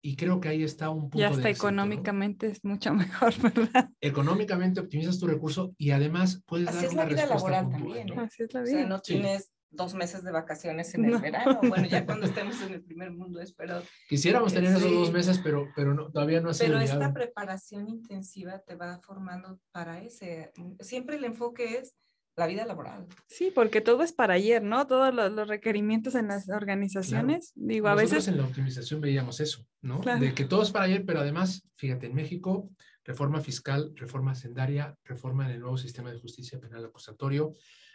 y 0.00 0.16
creo 0.16 0.40
que 0.40 0.48
ahí 0.48 0.62
está 0.62 0.90
un 0.90 1.10
punto. 1.10 1.18
Y 1.18 1.22
hasta 1.22 1.50
económicamente 1.50 2.48
es 2.48 2.64
mucho 2.64 2.94
mejor, 2.94 3.34
¿verdad? 3.40 3.90
Económicamente 4.00 4.80
optimizas 4.80 5.18
tu 5.18 5.26
recurso 5.26 5.74
y 5.76 5.90
además 5.90 6.42
puedes 6.46 6.68
Así 6.68 6.76
dar 6.76 6.84
es 6.86 6.94
la 6.94 7.04
vida 7.04 7.26
laboral 7.26 7.68
también. 7.68 8.06
¿no? 8.08 8.22
Así 8.22 8.42
es 8.42 8.54
la 8.54 8.62
vida. 8.62 8.72
O 8.72 8.78
sea, 8.78 8.86
no 8.86 9.00
tienes 9.00 9.52
dos 9.70 9.94
meses 9.94 10.24
de 10.24 10.32
vacaciones 10.32 10.94
en 10.94 11.04
el 11.04 11.18
verano. 11.18 11.60
Bueno, 11.62 11.86
ya 11.86 12.06
cuando 12.06 12.26
estemos 12.26 12.60
en 12.62 12.74
el 12.74 12.82
primer 12.82 13.10
mundo, 13.10 13.40
espero. 13.40 13.82
Quisiéramos 14.08 14.52
tener 14.52 14.70
esos 14.76 14.90
dos 14.90 15.12
meses, 15.12 15.40
pero, 15.42 15.68
pero 15.76 15.94
no, 15.94 16.10
todavía 16.10 16.40
no 16.40 16.50
ha 16.50 16.54
sido 16.54 16.72
Pero 16.72 16.80
esta 16.80 17.12
preparación 17.12 17.88
intensiva 17.88 18.60
te 18.60 18.76
va 18.76 19.00
formando 19.00 19.60
para 19.72 20.02
ese. 20.02 20.52
Siempre 20.80 21.16
el 21.16 21.24
enfoque 21.24 21.78
es 21.78 21.94
la 22.38 22.46
vida 22.46 22.64
laboral. 22.64 23.06
Sí, 23.26 23.50
porque 23.52 23.80
todo 23.80 24.02
es 24.02 24.12
para 24.12 24.34
ayer, 24.34 24.62
¿no? 24.62 24.86
Todos 24.86 25.12
los, 25.12 25.48
requerimientos 25.48 26.14
en 26.14 26.28
las 26.28 26.48
organizaciones, 26.48 27.52
digo, 27.56 27.88
a 27.88 27.94
veces... 27.94 28.28
en 28.28 28.38
la 28.38 28.44
optimización 28.44 29.00
veíamos 29.00 29.40
eso, 29.40 29.66
¿no? 29.82 30.00
De 30.00 30.32
que 30.34 30.44
todo 30.44 30.62
es 30.62 30.70
para 30.70 30.84
ayer, 30.84 31.04
pero 31.04 31.20
además, 31.20 31.66
fíjate, 31.76 32.06
en 32.06 32.14
México, 32.14 32.70
reforma 33.04 33.40
fiscal, 33.40 33.92
reforma 33.96 34.32
hacendaria, 34.32 34.96
reforma 35.04 35.46
en 35.46 35.52
el 35.52 35.60
nuevo 35.60 35.76
sistema 35.76 36.12
de 36.12 36.18
justicia 36.18 36.60
penal 36.60 36.84
acusatorio, 36.84 37.54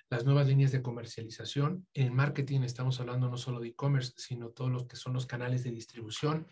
las 0.10 0.25
nuevas 0.25 0.47
líneas 0.47 0.73
de 0.73 0.82
comercialización. 0.82 1.88
En 1.93 2.13
marketing 2.13 2.62
estamos 2.62 2.99
hablando 2.99 3.29
no 3.29 3.38
solo 3.38 3.62
de 3.62 3.69
e-commerce, 3.69 4.12
sino 4.17 4.49
todos 4.49 4.71
los 4.71 4.88
que 4.88 4.97
son 4.97 5.13
los 5.13 5.25
canales 5.25 5.63
de 5.63 5.71
distribución. 5.71 6.47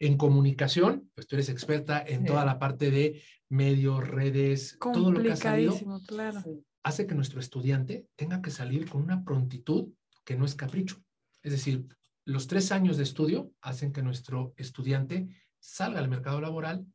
En 0.00 0.18
comunicación, 0.18 1.10
pues 1.14 1.26
tú 1.28 1.36
eres 1.36 1.48
experta 1.48 2.02
en 2.04 2.24
toda 2.24 2.44
la 2.44 2.58
parte 2.58 2.90
de 2.90 3.22
medios, 3.48 4.06
redes, 4.06 4.76
todo 4.80 5.12
lo 5.12 5.22
que 5.22 5.30
ha 5.30 5.36
salido. 5.36 5.78
claro 6.06 6.42
hace 6.86 7.08
que 7.08 7.16
nuestro 7.16 7.40
estudiante 7.40 8.06
tenga 8.14 8.40
que 8.40 8.52
salir 8.52 8.88
con 8.88 9.02
una 9.02 9.24
prontitud 9.24 9.88
que 10.24 10.36
no 10.36 10.44
es 10.44 10.54
capricho. 10.54 11.02
Es 11.42 11.50
decir, 11.50 11.88
los 12.24 12.46
tres 12.46 12.70
años 12.70 12.96
de 12.96 13.02
estudio 13.02 13.50
hacen 13.60 13.92
que 13.92 14.04
nuestro 14.04 14.54
estudiante 14.56 15.26
salga 15.58 15.98
al 15.98 16.08
mercado 16.08 16.40
laboral 16.40 16.86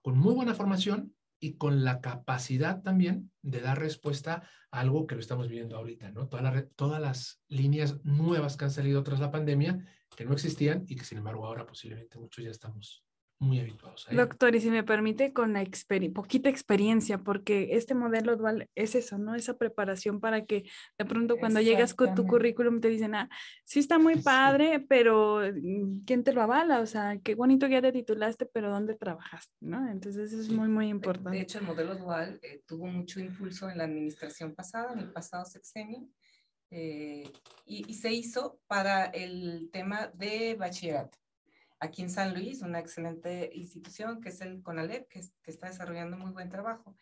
con 0.00 0.16
muy 0.16 0.32
buena 0.32 0.54
formación 0.54 1.16
y 1.40 1.54
con 1.54 1.82
la 1.82 2.00
capacidad 2.00 2.82
también 2.82 3.32
de 3.42 3.60
dar 3.60 3.80
respuesta 3.80 4.48
a 4.70 4.78
algo 4.78 5.08
que 5.08 5.16
lo 5.16 5.20
estamos 5.20 5.48
viviendo 5.48 5.76
ahorita, 5.76 6.12
¿no? 6.12 6.28
todas 6.28 7.00
las 7.00 7.42
líneas 7.48 7.98
nuevas 8.04 8.56
que 8.56 8.66
han 8.66 8.70
salido 8.70 9.02
tras 9.02 9.18
la 9.18 9.32
pandemia, 9.32 9.84
que 10.16 10.24
no 10.24 10.34
existían 10.34 10.84
y 10.86 10.94
que 10.94 11.04
sin 11.04 11.18
embargo 11.18 11.46
ahora 11.46 11.66
posiblemente 11.66 12.16
muchos 12.16 12.44
ya 12.44 12.50
estamos 12.52 13.04
muy 13.42 13.58
habituados. 13.60 14.06
Doctor, 14.10 14.54
y 14.54 14.60
si 14.60 14.70
me 14.70 14.84
permite, 14.84 15.32
con 15.32 15.52
la 15.52 15.64
poquita 16.14 16.48
experiencia, 16.48 17.18
porque 17.18 17.70
este 17.72 17.94
modelo 17.94 18.36
dual 18.36 18.68
es 18.74 18.94
eso, 18.94 19.18
¿no? 19.18 19.34
Esa 19.34 19.58
preparación 19.58 20.20
para 20.20 20.46
que 20.46 20.64
de 20.96 21.04
pronto 21.04 21.36
cuando 21.36 21.60
llegas 21.60 21.92
con 21.92 22.14
tu 22.14 22.26
currículum 22.26 22.80
te 22.80 22.88
dicen, 22.88 23.14
ah, 23.14 23.28
sí 23.64 23.80
está 23.80 23.98
muy 23.98 24.16
padre, 24.16 24.80
pero 24.88 25.40
mm, 25.40 26.04
¿quién 26.06 26.22
te 26.22 26.32
lo 26.32 26.42
avala? 26.42 26.80
O 26.80 26.86
sea, 26.86 27.18
qué 27.18 27.34
bonito 27.34 27.66
que 27.66 27.74
ya 27.74 27.82
te 27.82 27.92
titulaste, 27.92 28.46
pero 28.46 28.70
¿dónde 28.70 28.94
trabajaste? 28.94 29.52
¿no? 29.60 29.90
Entonces 29.90 30.32
eso 30.32 30.40
es 30.40 30.48
muy, 30.48 30.68
muy 30.68 30.88
importante. 30.88 31.36
De 31.36 31.42
hecho, 31.42 31.58
el 31.58 31.66
modelo 31.66 31.96
dual 31.96 32.38
eh, 32.42 32.62
tuvo 32.66 32.86
mucho 32.86 33.18
impulso 33.18 33.68
en 33.68 33.78
la 33.78 33.84
administración 33.84 34.54
pasada, 34.54 34.92
en 34.92 35.00
el 35.00 35.12
pasado 35.12 35.44
sexenio, 35.44 36.08
eh, 36.70 37.24
y, 37.66 37.90
y 37.90 37.94
se 37.94 38.12
hizo 38.12 38.60
para 38.66 39.06
el 39.06 39.68
tema 39.72 40.10
de 40.14 40.54
bachillerato 40.54 41.21
aquí 41.82 42.02
en 42.02 42.10
San 42.10 42.32
Luis, 42.32 42.62
una 42.62 42.78
excelente 42.78 43.50
institución 43.54 44.20
que 44.20 44.28
es 44.28 44.40
el 44.40 44.62
CONALEP, 44.62 45.08
que, 45.08 45.20
está 45.46 45.66
desarrollando 45.66 46.16
muy 46.16 46.30
buen 46.30 46.48
trabajo. 46.48 46.94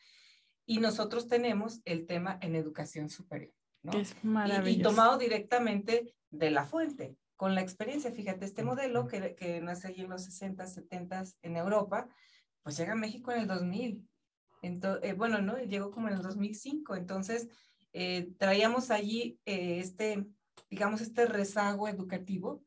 Y 0.64 0.78
nosotros 0.78 1.28
tenemos 1.28 1.82
el 1.84 2.06
tema 2.06 2.38
en 2.40 2.56
educación 2.56 3.10
superior. 3.10 3.52
¿no? 3.82 3.92
Es 3.92 4.16
maravilloso. 4.24 4.80
Y, 4.80 4.82
tomado 4.82 5.18
directamente 5.18 6.14
de 6.30 6.50
la 6.50 6.64
fuente, 6.64 7.14
con 7.36 7.54
la 7.54 7.60
experiencia. 7.60 8.10
Fíjate, 8.10 8.46
este 8.46 8.62
modelo 8.62 9.06
que, 9.06 9.34
que 9.34 9.60
nace 9.60 9.88
allí 9.88 10.00
en 10.00 10.10
los 10.10 10.24
60, 10.24 10.66
70 10.66 11.24
en 11.42 11.56
Europa, 11.56 12.08
pues 12.62 12.78
llega 12.78 12.92
a 12.92 12.96
México 12.96 13.32
en 13.32 13.40
el 13.40 13.46
2000. 13.46 14.08
Entonces, 14.62 15.10
eh, 15.10 15.12
bueno, 15.12 15.42
¿no? 15.42 15.58
Llegó 15.58 15.90
como 15.90 16.08
en 16.08 16.14
el 16.14 16.22
2005. 16.22 16.96
Entonces, 16.96 17.48
eh, 17.92 18.32
traíamos 18.38 18.90
allí 18.90 19.38
eh, 19.44 19.78
este, 19.80 20.26
digamos, 20.70 21.02
este 21.02 21.26
rezago 21.26 21.86
educativo 21.86 22.64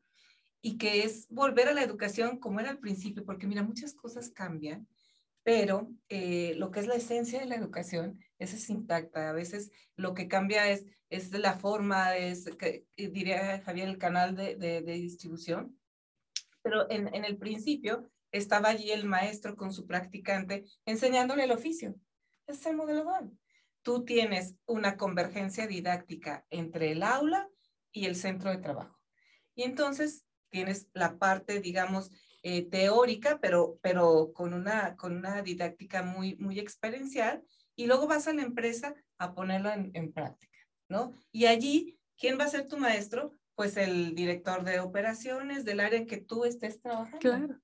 y 0.66 0.78
que 0.78 1.04
es 1.04 1.28
volver 1.28 1.68
a 1.68 1.74
la 1.74 1.82
educación 1.82 2.38
como 2.38 2.58
era 2.58 2.70
al 2.70 2.78
principio, 2.78 3.22
porque 3.22 3.46
mira, 3.46 3.62
muchas 3.62 3.92
cosas 3.92 4.30
cambian, 4.30 4.88
pero 5.42 5.92
eh, 6.08 6.54
lo 6.56 6.70
que 6.70 6.80
es 6.80 6.86
la 6.86 6.94
esencia 6.94 7.38
de 7.38 7.44
la 7.44 7.56
educación, 7.56 8.18
esa 8.38 8.56
es 8.56 8.70
intacta. 8.70 9.28
A 9.28 9.34
veces 9.34 9.70
lo 9.94 10.14
que 10.14 10.26
cambia 10.26 10.70
es, 10.70 10.86
es 11.10 11.30
la 11.32 11.52
forma, 11.52 12.16
es, 12.16 12.46
que, 12.58 12.86
diría 12.96 13.60
Javier, 13.60 13.88
el 13.88 13.98
canal 13.98 14.34
de, 14.34 14.56
de, 14.56 14.80
distribución. 14.80 15.78
Pero 16.62 16.90
en, 16.90 17.14
en 17.14 17.26
el 17.26 17.36
principio 17.36 18.10
estaba 18.32 18.70
allí 18.70 18.90
el 18.90 19.04
maestro 19.04 19.56
con 19.56 19.70
su 19.70 19.86
practicante 19.86 20.64
enseñándole 20.86 21.44
el 21.44 21.52
oficio. 21.52 21.94
Es 22.46 22.64
el 22.64 22.74
modelo 22.74 23.04
dual. 23.04 23.30
Tú 23.82 24.06
tienes 24.06 24.54
una 24.64 24.96
convergencia 24.96 25.66
didáctica 25.66 26.46
entre 26.48 26.92
el 26.92 27.02
aula 27.02 27.50
y 27.92 28.06
el 28.06 28.16
centro 28.16 28.48
de 28.48 28.56
trabajo. 28.56 28.98
Y 29.54 29.64
entonces 29.64 30.24
tienes 30.54 30.86
la 30.94 31.18
parte, 31.18 31.58
digamos, 31.58 32.12
eh, 32.44 32.62
teórica, 32.62 33.40
pero, 33.42 33.80
pero 33.82 34.30
con, 34.32 34.54
una, 34.54 34.94
con 34.94 35.16
una 35.16 35.42
didáctica 35.42 36.04
muy, 36.04 36.36
muy 36.36 36.60
experiencial, 36.60 37.42
y 37.74 37.88
luego 37.88 38.06
vas 38.06 38.28
a 38.28 38.34
la 38.34 38.42
empresa 38.42 38.94
a 39.18 39.34
ponerlo 39.34 39.72
en, 39.72 39.90
en 39.94 40.12
práctica, 40.12 40.56
¿no? 40.88 41.12
Y 41.32 41.46
allí, 41.46 41.98
¿quién 42.16 42.38
va 42.38 42.44
a 42.44 42.48
ser 42.48 42.68
tu 42.68 42.78
maestro? 42.78 43.34
Pues 43.56 43.76
el 43.76 44.14
director 44.14 44.62
de 44.62 44.78
operaciones 44.78 45.64
del 45.64 45.80
área 45.80 46.06
que 46.06 46.18
tú 46.18 46.44
estés 46.44 46.80
trabajando. 46.80 47.18
Claro. 47.18 47.60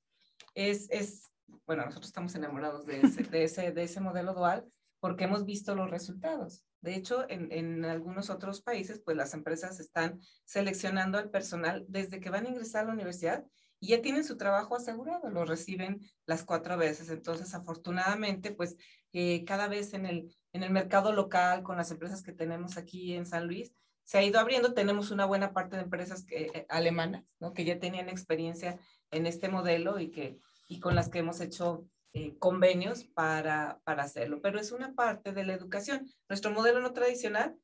Es, 0.55 0.91
es 0.91 1.30
bueno, 1.66 1.84
nosotros 1.84 2.09
estamos 2.09 2.34
enamorados 2.34 2.86
de 2.86 3.03
ese, 3.03 3.22
de 3.22 3.45
ese, 3.45 3.70
de 3.70 3.84
ese 3.84 4.01
modelo 4.01 4.34
dual 4.34 4.66
porque 4.99 5.24
hemos 5.24 5.45
visto 5.45 5.76
los 5.76 5.88
resultados. 5.88 6.64
De 6.81 6.95
hecho, 6.95 7.26
en, 7.28 7.85
algunos 7.85 8.31
otros 8.31 8.62
países, 8.62 9.01
pues 9.05 9.16
las 9.16 9.35
empresas 9.35 9.81
están 9.81 10.20
seleccionando 10.45 11.18
al 11.18 11.31
personal 11.31 11.85
desde 11.89 12.20
que 12.20 12.31
van 12.31 12.47
a 12.47 12.49
ingresar 12.49 12.85
a 12.85 12.89
la 12.89 12.95
universidad 12.95 13.45
y 13.78 13.89
ya 13.89 14.03
tienen 14.03 14.24
su 14.24 14.37
trabajo 14.37 14.76
asegurado, 14.76 15.31
lo 15.31 15.45
reciben 15.45 16.01
las 16.26 16.45
cuatro 16.45 16.76
veces. 16.76 17.11
Entonces, 17.11 17.55
afortunadamente, 17.55 18.53
pues 18.53 18.76
eh, 19.12 19.45
cada 19.45 19.68
vez 19.68 19.95
en 19.95 20.07
el, 20.07 20.35
en 20.53 20.62
el 20.62 20.70
mercado 20.70 21.12
local, 21.12 21.62
con 21.62 21.76
las 21.76 21.91
empresas 21.91 22.22
que 22.22 22.33
tenemos 22.33 22.76
aquí 22.76 23.14
en 23.14 23.26
San 23.26 23.47
Luis, 23.47 23.72
se 24.05 24.18
ha 24.18 24.22
ido 24.22 24.41
abriendo. 24.41 24.74
Tenemos 24.74 25.11
una 25.11 25.24
buena 25.24 25.53
parte 25.53 25.76
de 25.76 25.83
empresas 25.83 26.24
que, 26.24 26.51
eh, 26.55 26.66
alemanas, 26.68 27.24
¿no? 27.39 27.53
Que 27.53 27.64
ya 27.64 27.78
tenían 27.78 28.09
experiencia 28.09 28.78
en 29.11 29.26
este 29.26 29.49
modelo 29.49 29.99
y, 30.01 30.11
que, 30.11 30.39
y 30.66 30.81
con 30.81 30.95
las 30.95 31.09
que 31.09 31.20
hemos 31.20 31.41
hecho 31.41 31.87
eh, 32.12 32.36
convenios 32.38 33.04
para, 33.04 33.80
para 33.84 34.02
hacerlo, 34.02 34.40
pero 34.42 34.58
es 34.58 34.72
una 34.72 34.94
parte 34.94 35.32
de 35.32 35.44
la 35.44 35.54
educación. 35.54 36.08
Nuestro 36.28 36.50
modelo 36.50 36.80
no 36.80 36.92
tradicional 36.92 37.56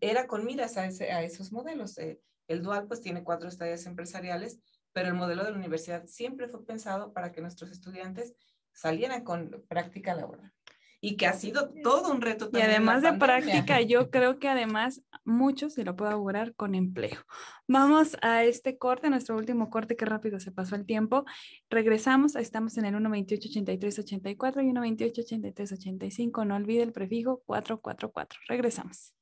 era 0.00 0.26
con 0.26 0.44
miras 0.44 0.76
a, 0.76 0.86
ese, 0.86 1.12
a 1.12 1.22
esos 1.22 1.52
modelos. 1.52 1.96
Eh, 1.98 2.20
el 2.48 2.62
dual 2.62 2.86
pues 2.86 3.00
tiene 3.00 3.24
cuatro 3.24 3.48
estadios 3.48 3.86
empresariales, 3.86 4.58
pero 4.92 5.08
el 5.08 5.14
modelo 5.14 5.44
de 5.44 5.52
la 5.52 5.56
universidad 5.56 6.06
siempre 6.06 6.48
fue 6.48 6.64
pensado 6.64 7.12
para 7.12 7.32
que 7.32 7.40
nuestros 7.40 7.70
estudiantes 7.70 8.34
salieran 8.72 9.24
con 9.24 9.64
práctica 9.68 10.14
laboral 10.14 10.52
y 11.00 11.16
que 11.16 11.26
ha 11.26 11.32
sido 11.32 11.70
todo 11.82 12.10
un 12.10 12.20
reto. 12.20 12.50
Y 12.52 12.60
además 12.60 13.02
de 13.02 13.12
práctica, 13.12 13.80
yo 13.80 14.10
creo 14.10 14.38
que 14.38 14.48
además 14.48 15.02
muchos, 15.24 15.74
se 15.74 15.84
lo 15.84 15.94
puedo 15.94 16.10
augurar, 16.10 16.54
con 16.54 16.74
empleo. 16.74 17.18
Vamos 17.68 18.16
a 18.22 18.44
este 18.44 18.78
corte, 18.78 19.10
nuestro 19.10 19.36
último 19.36 19.70
corte, 19.70 19.96
que 19.96 20.04
rápido 20.04 20.40
se 20.40 20.50
pasó 20.50 20.74
el 20.74 20.86
tiempo. 20.86 21.24
Regresamos, 21.70 22.34
estamos 22.34 22.76
en 22.78 22.86
el 22.86 22.94
128-83-84 22.94 24.62
y 24.64 24.72
128-83-85. 24.72 26.46
No 26.46 26.56
olvide 26.56 26.82
el 26.82 26.92
prefijo 26.92 27.42
444. 27.46 28.40
Regresamos. 28.48 29.14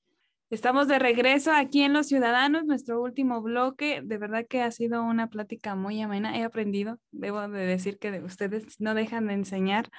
Estamos 0.49 0.87
de 0.87 1.01
regreso 1.01 1.51
aquí 1.51 1.83
en 1.83 1.93
Los 1.93 2.07
Ciudadanos, 2.07 2.66
nuestro 2.66 3.03
último 3.03 3.43
bloque. 3.43 4.01
De 4.05 4.16
verdad 4.16 4.47
que 4.49 4.62
ha 4.62 4.70
sido 4.70 5.03
una 5.03 5.29
plática 5.29 5.74
muy 5.74 6.01
amena. 6.01 6.39
He 6.39 6.45
aprendido, 6.45 7.01
debo 7.11 7.49
de 7.49 7.66
decir 7.66 7.99
que 7.99 8.20
ustedes 8.20 8.81
no 8.81 8.95
dejan 8.95 9.27
de 9.27 9.35
enseñar 9.35 9.91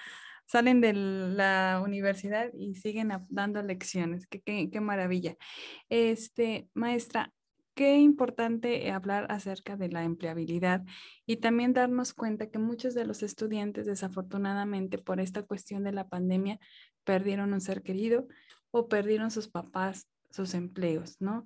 salen 0.47 0.81
de 0.81 0.93
la 0.93 1.81
universidad 1.83 2.51
y 2.53 2.75
siguen 2.75 3.11
dando 3.29 3.61
lecciones. 3.61 4.25
Qué, 4.27 4.41
qué, 4.41 4.81
maravilla. 4.81 5.35
Este, 5.89 6.69
maestra, 6.73 7.33
qué 7.75 7.97
importante 7.97 8.89
hablar 8.91 9.27
acerca 9.29 9.75
de 9.75 9.89
la 9.89 10.03
empleabilidad 10.03 10.83
y 11.25 11.37
también 11.37 11.73
darnos 11.73 12.13
cuenta 12.13 12.49
que 12.49 12.59
muchos 12.59 12.95
de 12.95 13.05
los 13.05 13.23
estudiantes, 13.23 13.85
desafortunadamente, 13.85 14.97
por 14.97 15.19
esta 15.19 15.43
cuestión 15.43 15.83
de 15.83 15.91
la 15.91 16.07
pandemia, 16.07 16.59
perdieron 17.03 17.53
un 17.53 17.61
ser 17.61 17.83
querido 17.83 18.27
o 18.71 18.87
perdieron 18.87 19.31
sus 19.31 19.49
papás, 19.49 20.07
sus 20.31 20.53
empleos, 20.53 21.17
¿no? 21.19 21.45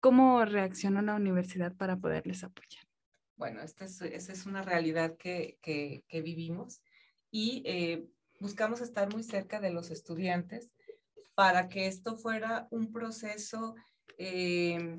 ¿Cómo 0.00 0.44
reaccionó 0.44 1.02
la 1.02 1.14
universidad 1.14 1.76
para 1.76 1.96
poderles 1.96 2.42
apoyar? 2.44 2.84
Bueno, 3.36 3.62
esta 3.62 3.84
es, 3.84 4.00
esa 4.00 4.32
es 4.32 4.46
una 4.46 4.62
realidad 4.62 5.16
que, 5.16 5.58
que, 5.60 6.04
que 6.08 6.22
vivimos 6.22 6.82
y 7.32 7.62
eh, 7.64 8.06
buscamos 8.42 8.80
estar 8.80 9.10
muy 9.12 9.22
cerca 9.22 9.60
de 9.60 9.70
los 9.70 9.90
estudiantes 9.90 10.70
para 11.34 11.68
que 11.68 11.86
esto 11.86 12.18
fuera 12.18 12.66
un 12.70 12.92
proceso 12.92 13.74
eh, 14.18 14.98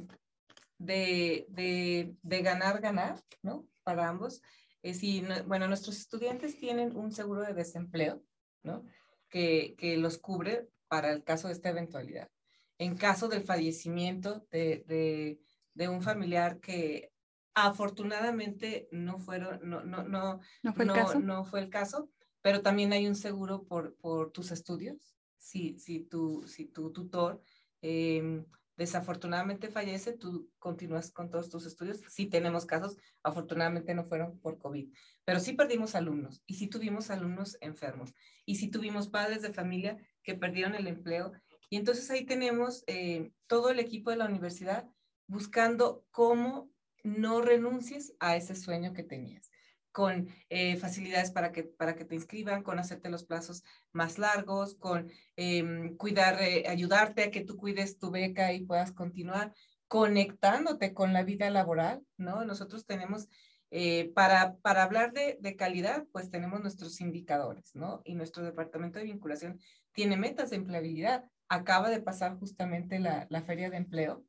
de, 0.79 1.45
de, 1.49 2.15
de, 2.23 2.41
ganar, 2.41 2.81
ganar, 2.81 3.21
¿no? 3.43 3.67
Para 3.83 4.07
ambos. 4.07 4.41
Es 4.81 4.95
decir, 4.95 5.27
bueno, 5.45 5.67
nuestros 5.67 5.97
estudiantes 5.97 6.57
tienen 6.57 6.95
un 6.95 7.11
seguro 7.11 7.41
de 7.41 7.53
desempleo, 7.53 8.23
¿no? 8.63 8.85
Que, 9.29 9.75
que 9.77 9.97
los 9.97 10.17
cubre 10.17 10.69
para 10.87 11.11
el 11.11 11.23
caso 11.23 11.47
de 11.47 11.53
esta 11.53 11.69
eventualidad. 11.69 12.29
En 12.77 12.95
caso 12.95 13.27
del 13.27 13.43
fallecimiento 13.43 14.47
de, 14.51 14.83
de, 14.87 15.39
de 15.73 15.89
un 15.89 16.01
familiar 16.01 16.59
que 16.59 17.11
afortunadamente 17.53 18.87
no 18.91 19.19
fueron, 19.19 19.59
no, 19.69 19.83
no, 19.83 20.03
no, 20.03 20.39
¿No 20.63 20.73
fue 20.73 20.83
el 20.83 20.87
no, 20.87 20.93
caso? 20.93 21.19
no 21.19 21.45
fue 21.45 21.59
el 21.59 21.69
caso, 21.69 22.09
pero 22.43 22.61
también 22.61 22.91
hay 22.91 23.07
un 23.07 23.15
seguro 23.15 23.63
por, 23.63 23.95
tus 24.33 24.51
estudios. 24.51 25.15
Si, 25.39 25.77
tu, 26.09 26.45
tutor 26.93 27.41
eh, 27.81 28.43
desafortunadamente 28.75 29.69
fallece, 29.69 30.11
tú 30.11 30.51
continúas 30.59 31.09
con 31.09 31.29
todos 31.29 31.49
tus 31.49 31.65
estudios. 31.65 32.01
Sí 32.09 32.25
tenemos 32.25 32.65
casos, 32.65 32.97
afortunadamente 33.23 33.95
no 33.95 34.03
fueron 34.03 34.39
por 34.39 34.57
COVID, 34.57 34.91
pero 35.23 35.39
sí 35.39 35.53
perdimos 35.53 35.95
alumnos 35.95 36.43
y 36.45 36.55
sí 36.55 36.67
tuvimos 36.67 37.09
alumnos 37.09 37.57
enfermos 37.61 38.13
y 38.45 38.55
sí 38.55 38.69
tuvimos 38.69 39.07
padres 39.07 39.41
de 39.41 39.53
familia 39.53 39.97
que 40.21 40.35
perdieron 40.35 40.75
el 40.75 40.87
empleo. 40.87 41.31
Y 41.69 41.77
entonces 41.77 42.11
ahí 42.11 42.25
tenemos 42.25 42.83
eh, 42.87 43.31
todo 43.47 43.69
el 43.69 43.79
equipo 43.79 44.09
de 44.09 44.17
la 44.17 44.25
universidad 44.25 44.85
buscando 45.27 46.05
cómo 46.11 46.69
no 47.03 47.41
renuncies 47.41 48.13
a 48.19 48.35
ese 48.35 48.55
sueño 48.55 48.93
que 48.93 49.03
tenías 49.03 49.52
con 49.93 50.27
eh, 50.49 50.75
facilidades 50.75 51.31
para 51.31 51.53
que, 51.53 51.63
para 51.63 51.95
que 51.95 52.03
te 52.03 52.15
inscriban, 52.15 52.63
con 52.63 52.79
hacerte 52.79 53.09
los 53.09 53.23
plazos 53.23 53.63
más 53.93 54.17
largos, 54.17 54.75
con 54.75 55.09
eh, 55.37 55.93
cuidar, 55.97 56.41
eh, 56.41 56.65
ayudarte 56.67 57.23
a 57.23 57.31
que 57.31 57.45
tú 57.45 57.55
cuides 57.55 57.99
tu 57.99 58.09
beca 58.11 58.51
y 58.51 58.65
puedas 58.65 58.91
continuar, 58.91 59.53
conectándote 59.87 60.93
con 60.95 61.13
la 61.13 61.23
vida 61.23 61.49
laboral, 61.51 62.03
¿no? 62.17 62.43
Nosotros 62.43 62.87
tenemos, 62.87 63.29
eh, 63.69 64.11
para, 64.15 64.57
para 64.57 64.81
hablar 64.81 65.13
de, 65.13 65.37
de, 65.39 65.55
calidad, 65.55 66.07
pues 66.11 66.31
tenemos 66.31 66.59
nuestros 66.61 66.99
indicadores, 66.99 67.75
¿no? 67.75 68.01
Y 68.03 68.15
nuestro 68.15 68.43
departamento 68.43 68.97
de 68.97 69.05
vinculación 69.05 69.59
tiene 69.91 70.17
metas 70.17 70.49
de 70.49 70.55
empleabilidad. 70.55 71.25
Acaba 71.49 71.91
de 71.91 72.01
pasar 72.01 72.39
justamente 72.39 72.97
la, 72.97 73.27
la 73.29 73.43
feria 73.43 73.69
de 73.69 73.77
empleo. 73.77 74.25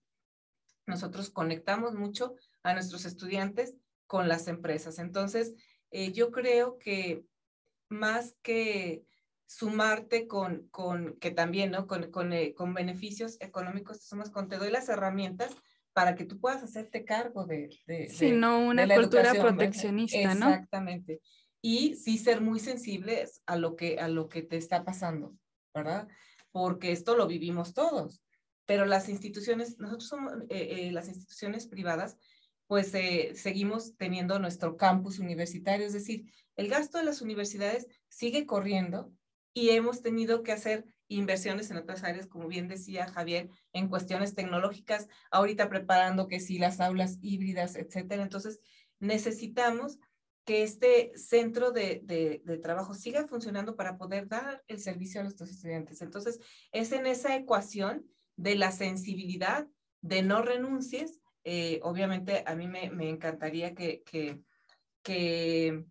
Nosotros 0.86 1.30
conectamos 1.30 1.94
mucho 1.94 2.34
a 2.62 2.74
nuestros 2.74 3.06
estudiantes 3.06 3.74
con 4.06 4.28
las 4.28 4.48
empresas. 4.48 4.98
Entonces, 4.98 5.54
eh, 5.90 6.12
yo 6.12 6.30
creo 6.30 6.78
que 6.78 7.24
más 7.88 8.36
que 8.42 9.04
sumarte 9.46 10.26
con, 10.26 10.68
con 10.68 11.16
que 11.20 11.30
también, 11.30 11.70
¿no? 11.70 11.86
Con, 11.86 12.10
con, 12.10 12.32
eh, 12.32 12.54
con 12.54 12.74
beneficios 12.74 13.36
económicos, 13.40 14.00
te 14.00 14.06
sumas 14.06 14.30
con, 14.30 14.48
te 14.48 14.56
doy 14.56 14.70
las 14.70 14.88
herramientas 14.88 15.54
para 15.92 16.16
que 16.16 16.24
tú 16.24 16.40
puedas 16.40 16.62
hacerte 16.62 17.04
cargo 17.04 17.46
de... 17.46 17.70
de 17.86 18.08
sí, 18.08 18.32
de, 18.32 18.36
no 18.36 18.66
una 18.66 18.92
cultura 18.92 19.32
proteccionista, 19.32 20.18
Exactamente. 20.18 20.44
¿no? 20.44 20.52
Exactamente. 20.52 21.20
Y 21.62 21.94
sí 21.94 22.18
ser 22.18 22.40
muy 22.40 22.58
sensibles 22.58 23.42
a 23.46 23.56
lo, 23.56 23.76
que, 23.76 23.98
a 24.00 24.08
lo 24.08 24.28
que 24.28 24.42
te 24.42 24.56
está 24.56 24.84
pasando, 24.84 25.34
¿verdad? 25.72 26.08
Porque 26.50 26.92
esto 26.92 27.16
lo 27.16 27.26
vivimos 27.26 27.72
todos. 27.72 28.22
Pero 28.66 28.86
las 28.86 29.08
instituciones, 29.08 29.78
nosotros 29.78 30.08
somos, 30.08 30.32
eh, 30.48 30.86
eh, 30.88 30.92
las 30.92 31.08
instituciones 31.08 31.66
privadas, 31.66 32.16
pues 32.66 32.94
eh, 32.94 33.32
seguimos 33.34 33.96
teniendo 33.96 34.38
nuestro 34.38 34.76
campus 34.76 35.18
universitario, 35.18 35.86
es 35.86 35.92
decir, 35.92 36.32
el 36.56 36.68
gasto 36.68 36.98
de 36.98 37.04
las 37.04 37.20
universidades 37.20 37.86
sigue 38.08 38.46
corriendo 38.46 39.12
y 39.52 39.70
hemos 39.70 40.02
tenido 40.02 40.42
que 40.42 40.52
hacer 40.52 40.84
inversiones 41.08 41.70
en 41.70 41.76
otras 41.76 42.02
áreas, 42.02 42.26
como 42.26 42.48
bien 42.48 42.68
decía 42.68 43.06
Javier, 43.06 43.50
en 43.72 43.88
cuestiones 43.88 44.34
tecnológicas, 44.34 45.08
ahorita 45.30 45.68
preparando 45.68 46.26
que 46.26 46.40
sí 46.40 46.58
las 46.58 46.80
aulas 46.80 47.18
híbridas, 47.20 47.76
etcétera. 47.76 48.22
Entonces, 48.22 48.60
necesitamos 48.98 49.98
que 50.44 50.62
este 50.62 51.12
centro 51.16 51.70
de, 51.70 52.00
de, 52.04 52.42
de, 52.44 52.58
trabajo 52.58 52.94
siga 52.94 53.26
funcionando 53.26 53.76
para 53.76 53.96
poder 53.96 54.28
dar 54.28 54.62
el 54.66 54.78
servicio 54.80 55.20
a 55.20 55.24
nuestros 55.24 55.50
estudiantes. 55.50 56.02
Entonces, 56.02 56.38
es 56.72 56.92
en 56.92 57.06
esa 57.06 57.36
ecuación 57.36 58.06
de 58.36 58.56
la 58.56 58.72
sensibilidad, 58.72 59.66
de 60.02 60.22
no 60.22 60.42
renuncies, 60.42 61.20
eh, 61.44 61.80
obviamente 61.82 62.42
a 62.46 62.54
mí 62.54 62.66
me, 62.66 62.90
me 62.90 63.08
encantaría 63.08 63.74
que, 63.74 64.02
que, 64.02 64.40
que, 65.02 65.84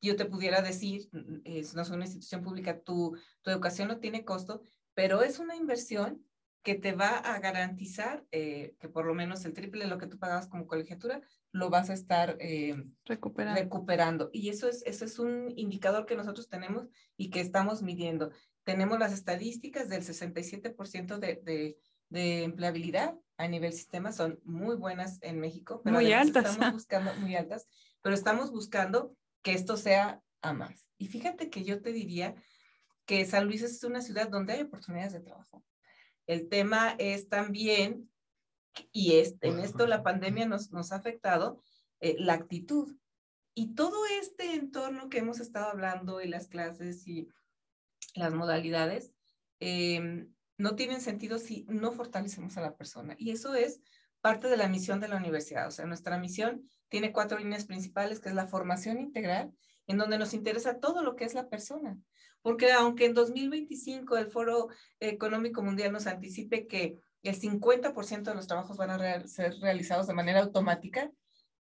yo 0.00 0.14
te 0.14 0.26
pudiera 0.26 0.62
decir, 0.62 1.08
es, 1.44 1.74
no 1.74 1.82
es 1.82 1.90
una 1.90 2.04
institución 2.04 2.42
pública, 2.42 2.80
tu, 2.80 3.16
tu 3.42 3.50
educación 3.50 3.88
no 3.88 3.98
tiene 3.98 4.24
costo, 4.24 4.62
pero 4.94 5.22
es 5.22 5.40
una 5.40 5.56
inversión 5.56 6.24
que 6.62 6.74
te 6.74 6.92
va 6.92 7.16
a 7.16 7.38
garantizar 7.40 8.26
eh, 8.30 8.74
que 8.78 8.88
por 8.88 9.06
lo 9.06 9.14
menos 9.14 9.44
el 9.44 9.54
triple 9.54 9.84
de 9.84 9.90
lo 9.90 9.98
que 9.98 10.06
tú 10.06 10.18
pagabas 10.18 10.48
como 10.48 10.66
colegiatura 10.66 11.22
lo 11.52 11.70
vas 11.70 11.88
a 11.88 11.94
estar 11.94 12.36
eh, 12.40 12.84
recuperando. 13.04 13.60
recuperando. 13.60 14.30
Y 14.32 14.50
eso 14.50 14.68
es, 14.68 14.82
eso 14.84 15.04
es 15.04 15.18
un 15.18 15.52
indicador 15.56 16.04
que 16.04 16.16
nosotros 16.16 16.48
tenemos 16.48 16.88
y 17.16 17.30
que 17.30 17.40
estamos 17.40 17.82
midiendo. 17.82 18.32
Tenemos 18.64 18.98
las 18.98 19.12
estadísticas 19.12 19.88
del 19.88 20.02
67% 20.02 21.18
de, 21.18 21.40
de, 21.42 21.78
de, 22.10 22.42
empleabilidad 22.44 23.18
a 23.38 23.46
nivel 23.48 23.72
sistema, 23.72 24.12
son 24.12 24.40
muy 24.44 24.76
buenas 24.76 25.18
en 25.22 25.38
México, 25.38 25.80
pero 25.84 25.96
muy 25.96 26.12
altas. 26.12 26.44
estamos 26.44 26.72
buscando, 26.72 27.14
muy 27.14 27.36
altas, 27.36 27.68
pero 28.02 28.14
estamos 28.14 28.50
buscando 28.50 29.16
que 29.42 29.52
esto 29.52 29.76
sea 29.76 30.20
a 30.42 30.52
más. 30.52 30.88
Y 30.98 31.06
fíjate 31.06 31.48
que 31.48 31.64
yo 31.64 31.80
te 31.80 31.92
diría 31.92 32.34
que 33.06 33.24
San 33.24 33.46
Luis 33.46 33.62
es 33.62 33.82
una 33.84 34.02
ciudad 34.02 34.28
donde 34.28 34.54
hay 34.54 34.62
oportunidades 34.62 35.12
de 35.12 35.20
trabajo. 35.20 35.64
El 36.26 36.48
tema 36.48 36.94
es 36.98 37.28
también, 37.28 38.10
y 38.92 39.14
es, 39.14 39.36
en 39.40 39.60
esto 39.60 39.86
la 39.86 40.02
pandemia 40.02 40.46
nos, 40.46 40.72
nos 40.72 40.92
ha 40.92 40.96
afectado, 40.96 41.62
eh, 42.00 42.16
la 42.18 42.34
actitud. 42.34 42.96
Y 43.54 43.74
todo 43.74 44.04
este 44.20 44.54
entorno 44.54 45.08
que 45.08 45.18
hemos 45.18 45.40
estado 45.40 45.70
hablando 45.70 46.20
y 46.20 46.28
las 46.28 46.48
clases 46.48 47.06
y 47.06 47.28
las 48.14 48.34
modalidades, 48.34 49.12
em, 49.60 50.34
no 50.58 50.74
tienen 50.74 51.00
sentido 51.00 51.38
si 51.38 51.64
no 51.68 51.92
fortalecemos 51.92 52.56
a 52.56 52.60
la 52.60 52.76
persona. 52.76 53.14
Y 53.18 53.30
eso 53.30 53.54
es 53.54 53.80
parte 54.20 54.48
de 54.48 54.56
la 54.56 54.68
misión 54.68 55.00
de 55.00 55.08
la 55.08 55.16
universidad. 55.16 55.68
O 55.68 55.70
sea, 55.70 55.86
nuestra 55.86 56.18
misión 56.18 56.68
tiene 56.88 57.12
cuatro 57.12 57.38
líneas 57.38 57.64
principales, 57.64 58.20
que 58.20 58.28
es 58.28 58.34
la 58.34 58.46
formación 58.46 59.00
integral, 59.00 59.52
en 59.86 59.96
donde 59.96 60.18
nos 60.18 60.34
interesa 60.34 60.80
todo 60.80 61.02
lo 61.02 61.16
que 61.16 61.24
es 61.24 61.34
la 61.34 61.48
persona 61.48 61.96
porque 62.42 62.72
aunque 62.72 63.06
en 63.06 63.14
2025 63.14 64.16
el 64.16 64.26
Foro 64.26 64.68
Económico 65.00 65.62
Mundial 65.62 65.92
nos 65.92 66.06
anticipe 66.06 66.66
que 66.66 66.98
el 67.22 67.38
50% 67.38 68.22
de 68.22 68.34
los 68.34 68.46
trabajos 68.46 68.76
van 68.76 68.90
a 68.90 69.26
ser 69.26 69.54
realizados 69.60 70.06
de 70.06 70.14
manera 70.14 70.40
automática, 70.40 71.10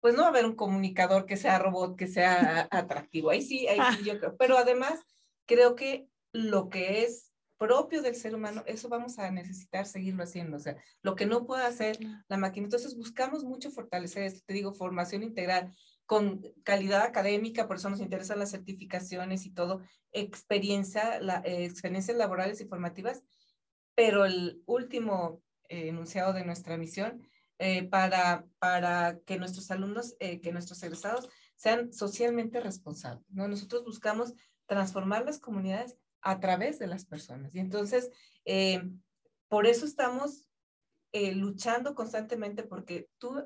pues 0.00 0.14
no 0.14 0.22
va 0.22 0.28
a 0.28 0.30
haber 0.30 0.46
un 0.46 0.56
comunicador 0.56 1.26
que 1.26 1.36
sea 1.36 1.58
robot, 1.58 1.96
que 1.96 2.06
sea 2.06 2.66
atractivo. 2.70 3.30
Ahí 3.30 3.42
sí, 3.42 3.68
ahí 3.68 3.78
sí 3.96 4.04
yo 4.04 4.18
creo. 4.18 4.36
Pero 4.36 4.56
además, 4.56 4.98
creo 5.46 5.74
que 5.74 6.08
lo 6.32 6.68
que 6.68 7.04
es 7.04 7.31
propio 7.62 8.02
del 8.02 8.16
ser 8.16 8.34
humano, 8.34 8.64
eso 8.66 8.88
vamos 8.88 9.20
a 9.20 9.30
necesitar 9.30 9.86
seguirlo 9.86 10.24
haciendo. 10.24 10.56
O 10.56 10.60
sea, 10.60 10.76
lo 11.00 11.14
que 11.14 11.26
no 11.26 11.46
puede 11.46 11.64
hacer 11.64 11.96
la 12.26 12.36
máquina. 12.36 12.64
Entonces, 12.64 12.96
buscamos 12.96 13.44
mucho 13.44 13.70
fortalecer 13.70 14.24
esto. 14.24 14.40
Te 14.44 14.52
digo, 14.52 14.72
formación 14.72 15.22
integral 15.22 15.72
con 16.04 16.42
calidad 16.64 17.02
académica, 17.02 17.68
por 17.68 17.76
eso 17.76 17.88
nos 17.88 18.00
interesan 18.00 18.40
las 18.40 18.50
certificaciones 18.50 19.46
y 19.46 19.50
todo, 19.50 19.80
experiencia, 20.10 21.20
la, 21.20 21.40
eh, 21.44 21.64
experiencias 21.64 22.16
laborales 22.16 22.60
y 22.60 22.66
formativas, 22.66 23.22
pero 23.94 24.24
el 24.24 24.60
último 24.66 25.40
eh, 25.68 25.88
enunciado 25.88 26.32
de 26.32 26.44
nuestra 26.44 26.76
misión 26.76 27.22
eh, 27.60 27.84
para, 27.84 28.44
para 28.58 29.20
que 29.24 29.38
nuestros 29.38 29.70
alumnos, 29.70 30.16
que 30.18 30.50
nuestros 30.52 30.82
egresados 30.82 31.28
sean 31.54 31.92
socialmente 31.92 32.58
responsables. 32.58 33.24
¿no? 33.30 33.46
Nosotros 33.46 33.84
buscamos 33.84 34.34
transformar 34.66 35.24
las 35.24 35.38
comunidades 35.38 35.96
a 36.22 36.40
través 36.40 36.78
de 36.78 36.86
las 36.86 37.04
personas. 37.04 37.54
Y 37.54 37.58
entonces, 37.58 38.10
por 39.48 39.66
eso 39.66 39.84
estamos 39.84 40.48
luchando 41.12 41.94
constantemente 41.94 42.62
porque 42.62 43.08
tú 43.18 43.44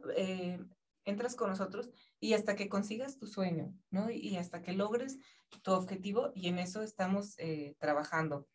entras 1.07 1.37
con 1.37 1.49
nosotros 1.49 1.89
y 2.21 2.35
hasta 2.35 2.57
que 2.57 2.69
consigas 2.69 3.17
tu 3.17 3.27
sueño, 3.27 3.73
¿no? 3.91 4.11
Y 4.11 4.37
hasta 4.37 4.61
que 4.61 4.73
logres 4.73 5.19
tu 5.63 5.73
objetivo 5.73 6.33
y 6.35 6.49
en 6.49 6.59
eso 6.59 6.83
estamos 6.83 7.39
eh, 7.39 7.77
trabajando. 7.79 8.47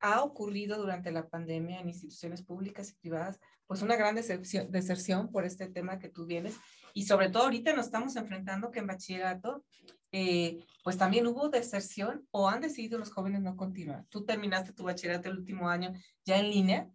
Ha 0.00 0.22
ocurrido 0.22 0.78
durante 0.78 1.10
la 1.10 1.28
pandemia 1.28 1.80
en 1.80 1.88
instituciones 1.88 2.42
públicas 2.42 2.90
y 2.90 2.94
privadas, 2.94 3.40
pues 3.66 3.82
una 3.82 3.96
gran 3.96 4.14
deserción, 4.14 4.70
deserción 4.70 5.32
por 5.32 5.44
este 5.44 5.68
tema 5.68 5.98
que 5.98 6.08
tú 6.08 6.26
vienes 6.26 6.54
y 6.94 7.04
sobre 7.06 7.30
todo 7.30 7.44
ahorita 7.44 7.74
nos 7.74 7.86
estamos 7.86 8.14
enfrentando 8.16 8.70
que 8.70 8.78
en 8.78 8.86
bachillerato, 8.86 9.64
eh, 10.12 10.64
pues 10.82 10.96
también 10.96 11.26
hubo 11.26 11.48
deserción 11.48 12.26
o 12.30 12.48
han 12.48 12.60
decidido 12.60 12.98
los 12.98 13.10
jóvenes 13.10 13.42
no 13.42 13.56
continuar. 13.56 14.06
Tú 14.08 14.24
terminaste 14.24 14.72
tu 14.72 14.84
bachillerato 14.84 15.28
el 15.28 15.38
último 15.38 15.68
año 15.68 15.92
ya 16.24 16.38
en 16.38 16.50
línea 16.50 16.90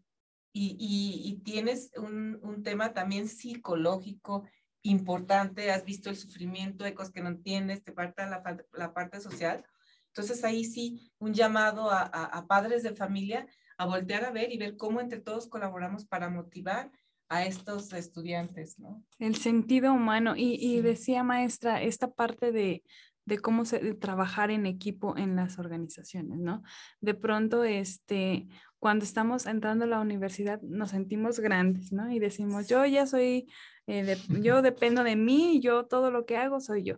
y, 0.51 0.77
y, 0.79 1.43
tienes 1.43 1.91
un, 1.97 2.39
un, 2.43 2.61
tema 2.61 2.93
también 2.93 3.27
psicológico 3.27 4.43
importante, 4.83 5.71
has 5.71 5.83
visto 5.83 6.11
el 6.11 6.15
sufrimiento, 6.15 6.85
ecos 6.85 7.09
que 7.09 7.21
no 7.21 7.29
entiendes, 7.29 7.83
te 7.83 7.91
falta 7.91 8.27
la, 8.27 8.93
parte 8.93 9.19
social. 9.19 9.65
Entonces 10.07 10.43
ahí 10.43 10.63
sí, 10.63 11.11
un 11.17 11.33
llamado 11.33 11.89
a, 11.89 12.03
a, 12.03 12.45
padres 12.45 12.83
de 12.83 12.93
familia 12.93 13.47
a 13.77 13.87
voltear 13.87 14.25
a 14.25 14.31
ver 14.31 14.51
y 14.51 14.57
ver 14.57 14.77
cómo 14.77 15.01
entre 15.01 15.19
todos 15.19 15.47
colaboramos 15.47 16.05
para 16.05 16.29
motivar 16.29 16.91
a 17.29 17.45
estos 17.45 17.91
estudiantes, 17.93 18.79
¿no? 18.79 19.03
El 19.19 19.35
sentido 19.35 19.93
humano. 19.93 20.35
Y, 20.35 20.57
y 20.59 20.81
decía 20.81 21.23
maestra, 21.23 21.81
esta 21.81 22.11
parte 22.11 22.51
de, 22.51 22.83
de 23.25 23.39
cómo 23.39 23.65
se, 23.65 23.93
trabajar 23.95 24.51
en 24.51 24.65
equipo 24.65 25.17
en 25.17 25.35
las 25.35 25.59
organizaciones, 25.59 26.39
¿no? 26.39 26.63
De 26.99 27.13
pronto, 27.13 27.63
este, 27.63 28.47
cuando 28.79 29.05
estamos 29.05 29.45
entrando 29.45 29.85
a 29.85 29.87
la 29.87 30.01
universidad, 30.01 30.61
nos 30.61 30.91
sentimos 30.91 31.39
grandes, 31.39 31.91
¿no? 31.93 32.11
Y 32.11 32.19
decimos, 32.19 32.67
yo 32.67 32.85
ya 32.85 33.07
soy, 33.07 33.47
eh, 33.87 34.17
yo 34.43 34.61
dependo 34.61 35.03
de 35.03 35.15
mí, 35.15 35.59
yo 35.61 35.85
todo 35.85 36.11
lo 36.11 36.25
que 36.25 36.37
hago 36.37 36.59
soy 36.59 36.83
yo. 36.83 36.97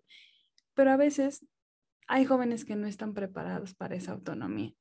Pero 0.73 0.91
a 0.91 0.97
veces 0.97 1.45
hay 2.07 2.25
jóvenes 2.25 2.65
que 2.65 2.75
no 2.75 2.87
están 2.87 3.13
preparados 3.13 3.75
para 3.75 3.95
esa 3.95 4.13
autonomía. 4.13 4.73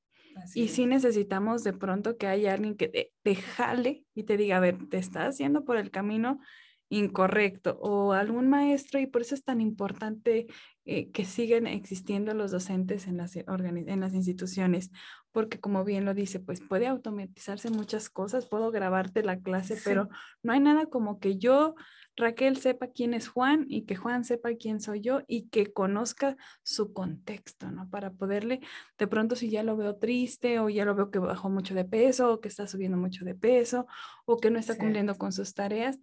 Y 0.54 0.68
sí 0.68 0.86
necesitamos 0.86 1.64
de 1.64 1.72
pronto 1.72 2.16
que 2.16 2.26
haya 2.26 2.54
alguien 2.54 2.76
que 2.76 3.12
te, 3.22 3.34
jale 3.34 4.04
y 4.14 4.24
te 4.24 4.36
diga, 4.36 4.56
a 4.56 4.60
ver, 4.60 4.88
te 4.88 4.98
estás 4.98 5.34
haciendo 5.34 5.64
por 5.64 5.76
el 5.76 5.90
camino 5.90 6.40
incorrecto 6.88 7.78
o 7.80 8.12
algún 8.12 8.48
maestro 8.48 9.00
y 9.00 9.06
por 9.06 9.22
eso 9.22 9.34
es 9.34 9.44
tan 9.44 9.60
importante 9.60 10.46
eh, 10.86 11.10
que 11.12 11.24
siguen 11.24 11.66
existiendo 11.66 12.34
los 12.34 12.50
docentes 12.50 13.06
en 13.06 13.16
las, 13.16 13.36
en 13.36 14.00
las 14.00 14.12
instituciones, 14.12 14.90
porque 15.32 15.58
como 15.58 15.82
bien 15.82 16.04
lo 16.04 16.12
dice, 16.12 16.40
pues 16.40 16.60
puede 16.60 16.86
automatizarse 16.86 17.70
muchas 17.70 18.10
cosas, 18.10 18.46
puedo 18.46 18.70
grabarte 18.70 19.22
la 19.22 19.40
clase, 19.40 19.78
pero 19.82 20.10
no 20.42 20.52
hay 20.52 20.60
nada 20.60 20.84
como 20.84 21.18
que 21.20 21.38
yo, 21.38 21.74
Raquel, 22.16 22.58
sepa 22.58 22.88
quién 22.88 23.14
es 23.14 23.28
Juan 23.28 23.64
y 23.66 23.86
que 23.86 23.96
Juan 23.96 24.24
sepa 24.24 24.50
quién 24.60 24.78
soy 24.78 25.00
yo 25.00 25.22
y 25.26 25.48
que 25.48 25.72
conozca 25.72 26.36
su 26.62 26.92
contexto, 26.92 27.70
¿no? 27.70 27.88
Para 27.88 28.10
poderle, 28.12 28.60
de 28.98 29.06
pronto 29.06 29.36
si 29.36 29.48
ya 29.48 29.62
lo 29.62 29.78
veo 29.78 29.96
triste 29.96 30.58
o 30.58 30.68
ya 30.68 30.84
lo 30.84 30.94
veo 30.94 31.10
que 31.10 31.18
bajó 31.18 31.48
mucho 31.48 31.74
de 31.74 31.86
peso 31.86 32.30
o 32.30 32.40
que 32.40 32.48
está 32.48 32.66
subiendo 32.66 32.98
mucho 32.98 33.24
de 33.24 33.34
peso 33.34 33.86
o 34.26 34.36
que 34.36 34.50
no 34.50 34.58
está 34.58 34.76
cumpliendo 34.76 35.16
con 35.16 35.32
sus 35.32 35.54
tareas, 35.54 35.98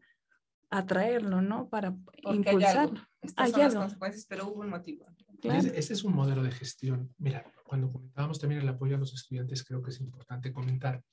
atraerlo, 0.72 1.41
¿no? 1.41 1.69
Para 1.69 1.95
impulsarlo. 2.24 2.99
Hay 3.36 3.49
Estas 3.49 3.51
son 3.51 3.61
las 3.61 3.76
consecuencias, 3.76 4.26
pero 4.28 4.47
hubo 4.47 4.61
un 4.61 4.69
motivo. 4.69 5.05
Ese, 5.43 5.93
es 5.93 6.03
un 6.03 6.15
modelo 6.15 6.43
de 6.43 6.51
gestión. 6.51 7.13
Mira, 7.17 7.45
cuando 7.65 7.91
comentábamos 7.91 8.39
también 8.39 8.61
el 8.61 8.69
apoyo 8.69 8.95
a 8.95 8.99
los 8.99 9.13
estudiantes, 9.13 9.63
creo 9.63 9.82
que 9.82 9.91
es 9.91 9.99
importante 9.99 10.53
comentar. 10.53 11.03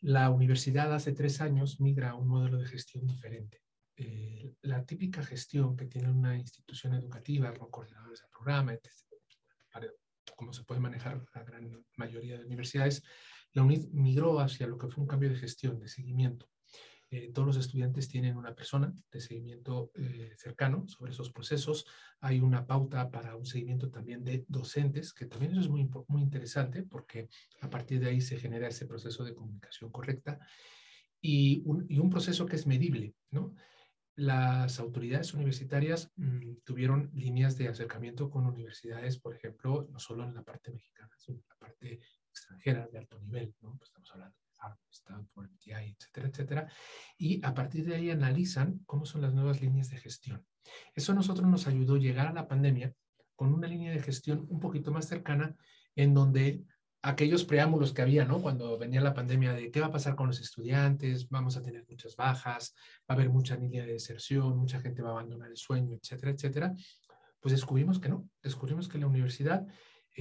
La 0.00 0.30
universidad 0.30 0.92
hace 0.94 1.12
tres 1.12 1.40
años 1.40 1.80
migra 1.80 2.10
a 2.10 2.14
un 2.14 2.28
modelo 2.28 2.58
de 2.58 2.66
gestión 2.66 3.06
diferente. 3.06 3.62
Eh, 3.96 4.54
la 4.62 4.84
típica 4.86 5.22
gestión 5.22 5.76
que 5.76 5.86
tiene 5.86 6.10
una 6.10 6.36
institución 6.36 6.94
educativa 6.94 7.52
con 7.52 7.70
coordinadores 7.70 8.22
de 8.22 8.28
programa, 8.28 8.72
etc., 8.72 8.96
como 10.36 10.54
se 10.54 10.64
puede 10.64 10.80
manejar 10.80 11.22
la 11.34 11.44
gran 11.44 11.84
mayoría 11.98 12.38
de 12.38 12.46
universidades, 12.46 13.02
la 13.52 13.62
UNID 13.62 13.88
migró 13.92 14.40
hacia 14.40 14.66
lo 14.66 14.78
que 14.78 14.88
fue 14.88 15.02
un 15.02 15.08
cambio 15.08 15.28
de 15.28 15.36
gestión, 15.36 15.78
de 15.78 15.86
seguimiento. 15.86 16.48
Eh, 17.12 17.32
todos 17.34 17.46
los 17.46 17.56
estudiantes 17.56 18.08
tienen 18.08 18.36
una 18.36 18.54
persona 18.54 18.94
de 19.10 19.20
seguimiento 19.20 19.90
eh, 19.96 20.32
cercano 20.36 20.86
sobre 20.86 21.10
esos 21.10 21.30
procesos. 21.30 21.84
Hay 22.20 22.38
una 22.38 22.64
pauta 22.64 23.10
para 23.10 23.34
un 23.34 23.44
seguimiento 23.44 23.90
también 23.90 24.24
de 24.24 24.44
docentes, 24.46 25.12
que 25.12 25.26
también 25.26 25.52
eso 25.52 25.60
es 25.60 25.68
muy, 25.68 25.90
muy 26.06 26.22
interesante 26.22 26.84
porque 26.84 27.28
a 27.62 27.68
partir 27.68 27.98
de 27.98 28.10
ahí 28.10 28.20
se 28.20 28.38
genera 28.38 28.68
ese 28.68 28.86
proceso 28.86 29.24
de 29.24 29.34
comunicación 29.34 29.90
correcta 29.90 30.38
y 31.20 31.62
un, 31.64 32.10
proceso 32.10 32.46
que 32.46 32.56
es 32.56 32.66
medible. 32.66 33.14
Las 34.14 34.78
autoridades 34.78 35.34
universitarias 35.34 36.12
mm, 36.14 36.58
tuvieron 36.64 37.10
líneas 37.12 37.56
de 37.58 37.68
acercamiento 37.68 38.30
con 38.30 38.46
universidades, 38.46 39.18
por 39.18 39.34
ejemplo, 39.34 39.88
no 39.90 39.98
solo 39.98 40.24
en 40.24 40.34
la 40.34 40.42
parte 40.42 40.70
mexicana, 40.70 41.12
sino 41.18 41.38
en 41.38 41.48
la 41.48 41.56
parte 41.56 42.00
extranjera 42.28 42.86
de 42.86 42.98
alto 42.98 43.18
nivel, 43.18 43.54
¿no? 43.62 43.76
Pues 43.76 43.88
estamos 43.88 44.12
hablando 44.12 44.36
TI, 45.58 45.72
etcétera, 45.72 46.28
etcétera. 46.28 46.72
Y 47.18 47.44
a 47.44 47.54
partir 47.54 47.86
de 47.86 47.96
ahí 47.96 48.10
analizan 48.10 48.80
cómo 48.86 49.04
son 49.04 49.22
las 49.22 49.34
nuevas 49.34 49.60
líneas 49.60 49.90
de 49.90 49.98
gestión. 49.98 50.44
Eso 50.94 51.12
a 51.12 51.14
nosotros 51.14 51.48
nos 51.48 51.66
ayudó 51.66 51.94
a 51.94 51.98
llegar 51.98 52.26
a 52.26 52.32
la 52.32 52.48
pandemia 52.48 52.94
con 53.36 53.52
una 53.54 53.66
línea 53.66 53.92
de 53.92 54.02
gestión 54.02 54.46
un 54.50 54.60
poquito 54.60 54.92
más 54.92 55.06
cercana 55.06 55.56
en 55.96 56.14
donde 56.14 56.64
aquellos 57.02 57.44
preámbulos 57.44 57.92
que 57.92 58.02
había, 58.02 58.24
¿no? 58.24 58.42
Cuando 58.42 58.76
venía 58.78 59.00
la 59.00 59.14
pandemia 59.14 59.54
de 59.54 59.70
qué 59.70 59.80
va 59.80 59.86
a 59.86 59.92
pasar 59.92 60.14
con 60.14 60.26
los 60.26 60.40
estudiantes, 60.40 61.28
vamos 61.30 61.56
a 61.56 61.62
tener 61.62 61.86
muchas 61.88 62.14
bajas, 62.16 62.74
va 63.00 63.06
a 63.08 63.12
haber 63.14 63.30
mucha 63.30 63.56
línea 63.56 63.84
de 63.84 63.94
deserción, 63.94 64.58
mucha 64.58 64.80
gente 64.80 65.00
va 65.00 65.10
a 65.10 65.12
abandonar 65.12 65.48
el 65.48 65.56
sueño, 65.56 65.96
etcétera, 65.96 66.32
etcétera, 66.32 66.74
pues 67.40 67.52
descubrimos 67.52 67.98
que 67.98 68.10
no, 68.10 68.28
descubrimos 68.42 68.88
que 68.88 68.98
la 68.98 69.06
universidad 69.06 69.66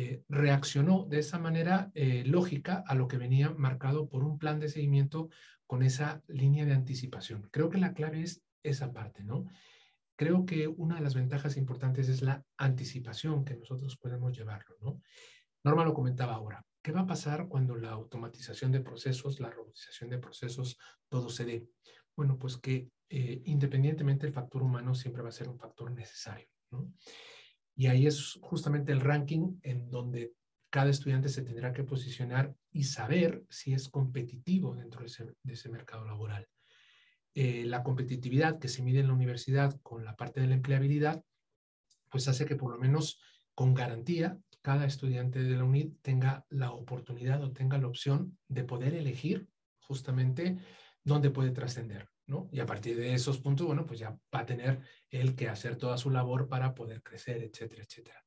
eh, 0.02 0.24
reaccionó 0.30 1.06
de 1.10 1.20
esa 1.20 1.40
manera 1.40 1.92
eh, 1.94 2.24
lógica 2.26 2.86
a 2.88 2.96
lo 2.96 3.10
que 3.10 3.18
venía 3.18 3.50
marcado 3.50 4.08
por 4.08 4.24
un 4.24 4.38
plan 4.38 4.58
de 4.58 4.70
seguimiento 4.70 5.28
con 5.68 5.84
esa 5.84 6.24
línea 6.30 6.66
de 6.66 6.72
anticipación. 6.72 7.50
Creo 7.52 7.70
que 7.70 7.80
la 7.80 7.94
clave 7.94 8.22
es 8.22 8.42
esa 8.64 8.94
parte, 8.94 9.26
¿no? 9.26 9.46
Creo 10.16 10.46
que 10.46 10.70
una 10.70 10.96
de 10.96 11.02
las 11.02 11.16
ventajas 11.16 11.58
importantes 11.58 12.08
es 12.08 12.22
la 12.22 12.46
anticipación 12.56 13.44
que 13.44 13.58
nosotros 13.58 13.98
podemos 13.98 14.32
llevarlo, 14.38 14.78
¿no? 14.80 15.02
Norma 15.66 15.84
lo 15.84 15.94
comentaba 15.94 16.36
ahora. 16.36 16.66
¿Qué 16.82 16.94
va 16.94 17.02
a 17.02 17.08
pasar 17.08 17.50
cuando 17.50 17.76
la 17.76 17.90
automatización 17.90 18.72
de 18.72 18.80
procesos, 18.80 19.42
la 19.42 19.50
robotización 19.50 20.12
de 20.12 20.20
procesos, 20.20 20.78
todo 21.10 21.28
se 21.28 21.44
dé? 21.44 21.68
Bueno, 22.16 22.40
pues 22.40 22.56
que 22.56 22.90
eh, 23.10 23.42
independientemente 23.44 24.26
el 24.26 24.32
factor 24.32 24.64
humano 24.64 24.96
siempre 24.96 25.24
va 25.24 25.28
a 25.28 25.34
ser 25.34 25.50
un 25.50 25.60
factor 25.60 25.92
necesario. 25.92 26.48
¿no? 26.72 26.94
Y 27.80 27.88
ahí 27.88 28.08
es 28.08 28.38
justamente 28.42 28.92
el 28.92 29.00
ranking 29.00 29.58
en 29.64 29.90
donde 29.90 30.34
cada 30.70 30.90
estudiante 30.90 31.30
se 31.30 31.44
tendrá 31.44 31.72
que 31.72 31.86
posicionar 31.86 32.54
y 32.74 32.84
saber 32.84 33.46
si 33.50 33.72
es 33.72 33.88
competitivo 33.88 34.76
dentro 34.76 35.00
de 35.00 35.54
ese, 35.54 35.70
mercado 35.70 36.04
laboral. 36.04 36.46
Eh, 37.34 37.64
la 37.64 37.82
competitividad 37.82 38.60
que 38.60 38.68
se 38.68 38.84
mide 38.84 39.00
en 39.00 39.08
la 39.08 39.14
universidad 39.14 39.80
con 39.82 40.04
la 40.04 40.18
parte 40.18 40.42
de 40.42 40.48
la 40.48 40.56
empleabilidad, 40.56 41.24
pues 42.10 42.28
hace 42.28 42.46
que 42.46 42.58
por 42.58 42.70
lo 42.70 42.78
menos 42.78 43.22
con 43.56 43.74
garantía 43.74 44.38
cada 44.62 44.86
estudiante 44.86 45.42
de 45.42 45.56
la 45.56 45.64
UNID 45.64 45.94
tenga 46.02 46.46
la 46.50 46.74
oportunidad 46.74 47.42
o 47.42 47.54
tenga 47.54 47.78
la 47.78 47.88
opción 47.88 48.38
de 48.50 48.66
poder 48.66 48.94
elegir 48.94 49.48
justamente 49.80 50.58
dónde 51.06 51.30
puede 51.30 51.52
trascender, 51.52 52.10
¿no? 52.30 52.48
Y 52.52 52.60
a 52.60 52.66
partir 52.66 52.96
de 52.96 53.14
esos 53.14 53.40
puntos, 53.40 53.66
bueno, 53.66 53.86
pues 53.86 54.00
ya 54.00 54.12
va 54.34 54.40
a 54.40 54.46
tener 54.46 54.80
él 55.10 55.36
que 55.36 55.50
hacer 55.50 55.76
toda 55.76 55.98
su 55.98 56.12
labor 56.12 56.48
para 56.48 56.76
poder 56.76 57.02
crecer, 57.02 57.44
etcétera, 57.44 57.84
etcétera. 57.84 58.24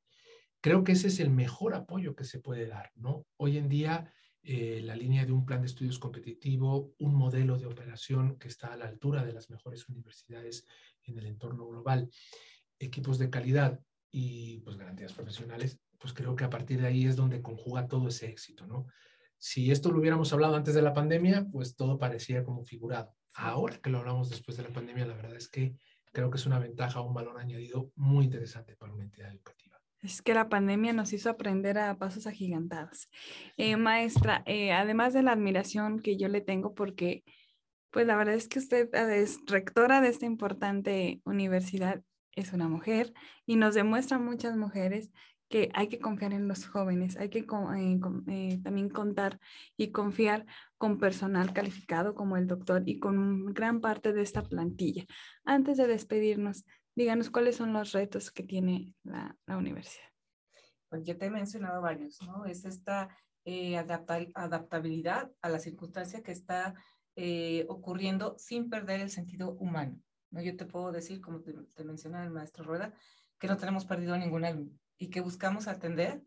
Creo 0.61 0.83
que 0.83 0.91
ese 0.91 1.07
es 1.07 1.19
el 1.19 1.29
mejor 1.29 1.73
apoyo 1.73 2.13
que 2.13 2.25
se 2.25 2.39
puede 2.39 2.67
dar, 2.67 2.91
¿no? 2.95 3.25
Hoy 3.37 3.57
en 3.57 3.69
día, 3.69 4.13
eh, 4.43 4.81
la 4.83 4.95
línea 4.95 5.25
de 5.25 5.31
un 5.31 5.45
plan 5.45 5.61
de 5.61 5.67
estudios 5.67 5.99
competitivo, 5.99 6.93
un 6.99 7.15
modelo 7.15 7.57
de 7.57 7.65
operación 7.65 8.37
que 8.37 8.49
está 8.49 8.73
a 8.73 8.77
la 8.77 8.85
altura 8.85 9.23
de 9.25 9.33
las 9.33 9.49
mejores 9.49 9.87
universidades 9.87 10.65
en 11.03 11.17
el 11.17 11.25
entorno 11.25 11.65
global, 11.65 12.09
equipos 12.79 13.17
de 13.17 13.29
calidad 13.29 13.79
y 14.11 14.59
pues 14.59 14.75
garantías 14.75 15.13
profesionales, 15.13 15.79
pues 15.97 16.13
creo 16.13 16.35
que 16.35 16.43
a 16.43 16.49
partir 16.49 16.81
de 16.81 16.87
ahí 16.87 17.05
es 17.05 17.15
donde 17.15 17.41
conjuga 17.41 17.87
todo 17.87 18.09
ese 18.09 18.27
éxito, 18.27 18.67
¿no? 18.67 18.85
Si 19.37 19.71
esto 19.71 19.91
lo 19.91 19.99
hubiéramos 19.99 20.31
hablado 20.33 20.55
antes 20.55 20.73
de 20.73 20.81
la 20.81 20.93
pandemia, 20.93 21.47
pues 21.51 21.75
todo 21.75 21.97
parecía 21.97 22.43
como 22.43 22.63
figurado. 22.63 23.13
Ahora 23.33 23.77
que 23.77 23.89
lo 23.89 23.99
hablamos 23.99 24.29
después 24.29 24.57
de 24.57 24.63
la 24.63 24.69
pandemia, 24.69 25.05
la 25.05 25.15
verdad 25.15 25.35
es 25.35 25.47
que 25.47 25.75
creo 26.11 26.29
que 26.29 26.37
es 26.37 26.45
una 26.45 26.59
ventaja, 26.59 27.01
un 27.01 27.13
valor 27.13 27.39
añadido 27.39 27.91
muy 27.95 28.25
interesante 28.25 28.75
para 28.75 28.93
una 28.93 29.03
entidad 29.03 29.31
educativa. 29.31 29.79
Es 30.01 30.21
que 30.21 30.33
la 30.33 30.49
pandemia 30.49 30.93
nos 30.93 31.13
hizo 31.13 31.29
aprender 31.29 31.77
a 31.77 31.97
pasos 31.97 32.27
agigantados. 32.27 33.09
Eh, 33.57 33.77
maestra, 33.77 34.43
eh, 34.45 34.71
además 34.73 35.13
de 35.13 35.23
la 35.23 35.31
admiración 35.31 35.99
que 35.99 36.17
yo 36.17 36.27
le 36.27 36.41
tengo 36.41 36.75
porque, 36.75 37.23
pues 37.89 38.05
la 38.05 38.17
verdad 38.17 38.35
es 38.35 38.47
que 38.47 38.59
usted 38.59 38.93
es 38.93 39.39
rectora 39.47 40.01
de 40.01 40.09
esta 40.09 40.25
importante 40.25 41.21
universidad, 41.25 42.03
es 42.35 42.51
una 42.51 42.67
mujer 42.67 43.13
y 43.45 43.55
nos 43.55 43.75
demuestra 43.75 44.19
muchas 44.19 44.57
mujeres 44.57 45.11
que 45.53 45.69
hay 45.75 45.87
que 45.87 45.99
confiar 45.99 46.33
en 46.33 46.47
los 46.47 46.65
jóvenes, 46.65 47.15
hay 47.15 47.29
que 47.29 47.41
eh, 47.41 47.99
eh, 48.27 48.59
también 48.63 48.89
contar 48.89 49.39
y 49.77 49.91
confiar 49.91 50.47
con 50.79 50.97
personal 50.97 51.53
calificado 51.53 52.15
como 52.15 52.37
el 52.37 52.47
doctor 52.47 52.81
y 52.87 52.97
con 52.97 53.53
gran 53.53 53.79
parte 53.79 54.13
de 54.13 54.23
esta 54.23 54.41
plantilla. 54.41 55.05
Antes 55.45 55.77
de 55.77 55.85
despedirnos, 55.85 56.65
díganos 56.95 57.29
cuáles 57.29 57.57
son 57.57 57.71
los 57.71 57.91
retos 57.91 58.31
que 58.31 58.41
tiene 58.41 58.95
la, 59.03 59.37
universidad. 59.45 60.07
Pues 60.89 61.03
yo 61.03 61.19
te 61.19 61.27
he 61.27 61.29
mencionado 61.29 61.83
varios, 61.83 62.19
¿no? 62.23 62.45
Es 62.45 62.65
esta 62.65 63.15
eh, 63.45 63.77
adaptabilidad 63.77 65.31
a 65.43 65.49
la 65.49 65.59
circunstancia 65.59 66.23
que 66.23 66.31
está 66.31 66.73
ocurriendo 67.67 68.33
sin 68.39 68.71
perder 68.71 69.01
el 69.01 69.11
sentido 69.11 69.51
humano. 69.51 70.01
¿no? 70.31 70.41
Yo 70.41 70.57
te 70.57 70.65
puedo 70.65 70.91
decir, 70.91 71.21
como 71.21 71.41
te, 71.41 71.53
te 71.53 71.83
menciona 71.83 72.23
el 72.23 72.31
maestro 72.31 72.63
Rueda, 72.63 72.91
que 73.37 73.45
no 73.45 73.55
tenemos 73.55 73.85
perdido 73.85 74.17
ningún 74.17 74.45
alumno 74.45 74.82
y 74.97 75.09
que 75.09 75.21
buscamos 75.21 75.67
atender. 75.67 76.21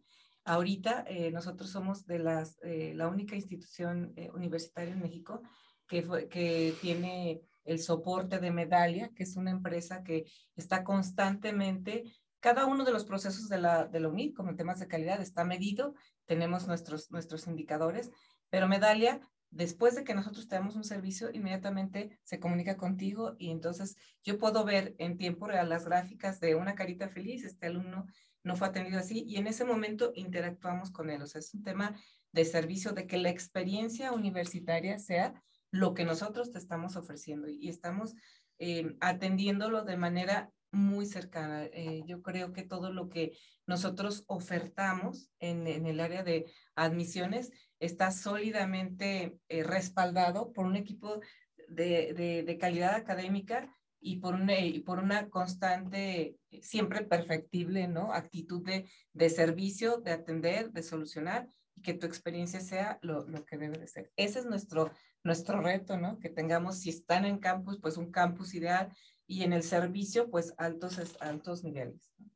Ahorita 0.44 1.04
eh, 1.08 1.30
nosotros 1.32 1.70
somos 1.70 2.06
de 2.06 2.18
las, 2.18 2.58
eh, 2.62 2.92
la 2.94 3.08
única 3.08 3.34
institución 3.34 4.12
eh, 4.16 4.30
universitaria 4.32 4.92
en 4.92 5.02
México 5.02 5.42
que, 5.88 6.28
que 6.28 6.74
tiene 6.80 7.42
el 7.64 7.80
soporte 7.80 8.38
de 8.38 8.50
Medalia, 8.50 9.10
que 9.14 9.24
es 9.24 9.36
una 9.36 9.50
empresa 9.50 10.04
que 10.04 10.26
está 10.54 10.84
constantemente, 10.84 12.04
cada 12.38 12.66
uno 12.66 12.84
de 12.84 12.92
los 12.92 13.04
procesos 13.04 13.48
de 13.48 13.58
la, 13.58 13.86
de 13.86 13.98
la 13.98 14.08
UNID, 14.08 14.34
como 14.34 14.54
temas 14.54 14.78
de 14.78 14.86
calidad, 14.86 15.20
está 15.20 15.44
medido, 15.44 15.94
tenemos 16.26 16.68
nuestros, 16.68 17.10
nuestros 17.10 17.48
indicadores, 17.48 18.10
pero 18.50 18.68
Medalia 18.68 19.20
después 19.50 19.94
de 19.94 20.04
que 20.04 20.14
nosotros 20.14 20.48
tenemos 20.48 20.76
un 20.76 20.84
servicio, 20.84 21.30
inmediatamente 21.32 22.18
se 22.22 22.38
comunica 22.38 22.76
contigo 22.76 23.36
y 23.38 23.50
entonces 23.50 23.96
yo 24.22 24.38
puedo 24.38 24.64
ver 24.64 24.94
en 24.98 25.16
tiempo 25.16 25.46
real 25.46 25.68
las 25.68 25.84
gráficas 25.86 26.40
de 26.40 26.54
una 26.54 26.74
carita 26.74 27.08
feliz, 27.08 27.44
este 27.44 27.66
alumno 27.66 28.06
no 28.46 28.54
fue 28.54 28.68
atendido 28.68 29.00
así 29.00 29.24
y 29.26 29.36
en 29.36 29.48
ese 29.48 29.64
momento 29.64 30.12
interactuamos 30.14 30.92
con 30.92 31.10
él. 31.10 31.20
O 31.20 31.26
sea, 31.26 31.40
es 31.40 31.52
un 31.52 31.64
tema 31.64 31.96
de 32.30 32.44
servicio, 32.44 32.92
de 32.92 33.08
que 33.08 33.18
la 33.18 33.28
experiencia 33.28 34.12
universitaria 34.12 35.00
sea 35.00 35.42
lo 35.72 35.94
que 35.94 36.04
nosotros 36.04 36.52
te 36.52 36.58
estamos 36.58 36.94
ofreciendo 36.94 37.48
y 37.48 37.68
estamos 37.68 38.14
eh, 38.58 38.96
atendiéndolo 39.00 39.82
de 39.82 39.96
manera 39.96 40.52
muy 40.70 41.06
cercana. 41.06 41.64
Eh, 41.64 42.04
yo 42.06 42.22
creo 42.22 42.52
que 42.52 42.62
todo 42.62 42.92
lo 42.92 43.08
que 43.08 43.36
nosotros 43.66 44.22
ofertamos 44.28 45.28
en, 45.40 45.66
el 45.66 45.98
área 45.98 46.22
de 46.22 46.46
admisiones 46.76 47.50
está 47.80 48.12
sólidamente 48.12 49.40
eh, 49.48 49.64
respaldado 49.64 50.52
por 50.52 50.66
un 50.66 50.76
equipo 50.76 51.20
de, 51.68 52.44
de 52.46 52.58
calidad 52.58 52.94
académica 52.94 53.68
y 54.00 54.20
por 54.20 54.34
una, 54.34 54.60
y 54.60 54.80
por 54.80 55.00
una 55.00 55.28
constante, 55.30 56.36
siempre 56.62 57.04
perfectible, 57.04 57.88
¿no? 57.88 58.12
Actitud 58.12 58.64
de, 58.64 58.88
de, 59.12 59.30
servicio, 59.30 59.98
de 59.98 60.12
atender, 60.12 60.72
de 60.72 60.82
solucionar 60.82 61.48
y 61.74 61.82
que 61.82 61.94
tu 61.94 62.06
experiencia 62.06 62.60
sea 62.60 62.98
lo, 63.02 63.26
lo, 63.26 63.44
que 63.44 63.58
debe 63.58 63.78
de 63.78 63.86
ser. 63.86 64.12
Ese 64.16 64.40
es 64.40 64.46
nuestro, 64.46 64.90
nuestro 65.24 65.60
reto, 65.60 65.96
¿no? 65.96 66.18
Que 66.18 66.28
tengamos, 66.28 66.80
si 66.80 66.90
están 66.90 67.24
en 67.24 67.38
campus, 67.38 67.78
pues 67.80 67.96
un 67.96 68.10
campus 68.10 68.54
ideal 68.54 68.92
y 69.26 69.42
en 69.42 69.52
el 69.52 69.62
servicio, 69.62 70.30
pues 70.30 70.54
altos, 70.56 70.98
altos 71.20 71.64
niveles. 71.64 72.12
¿no? 72.18 72.35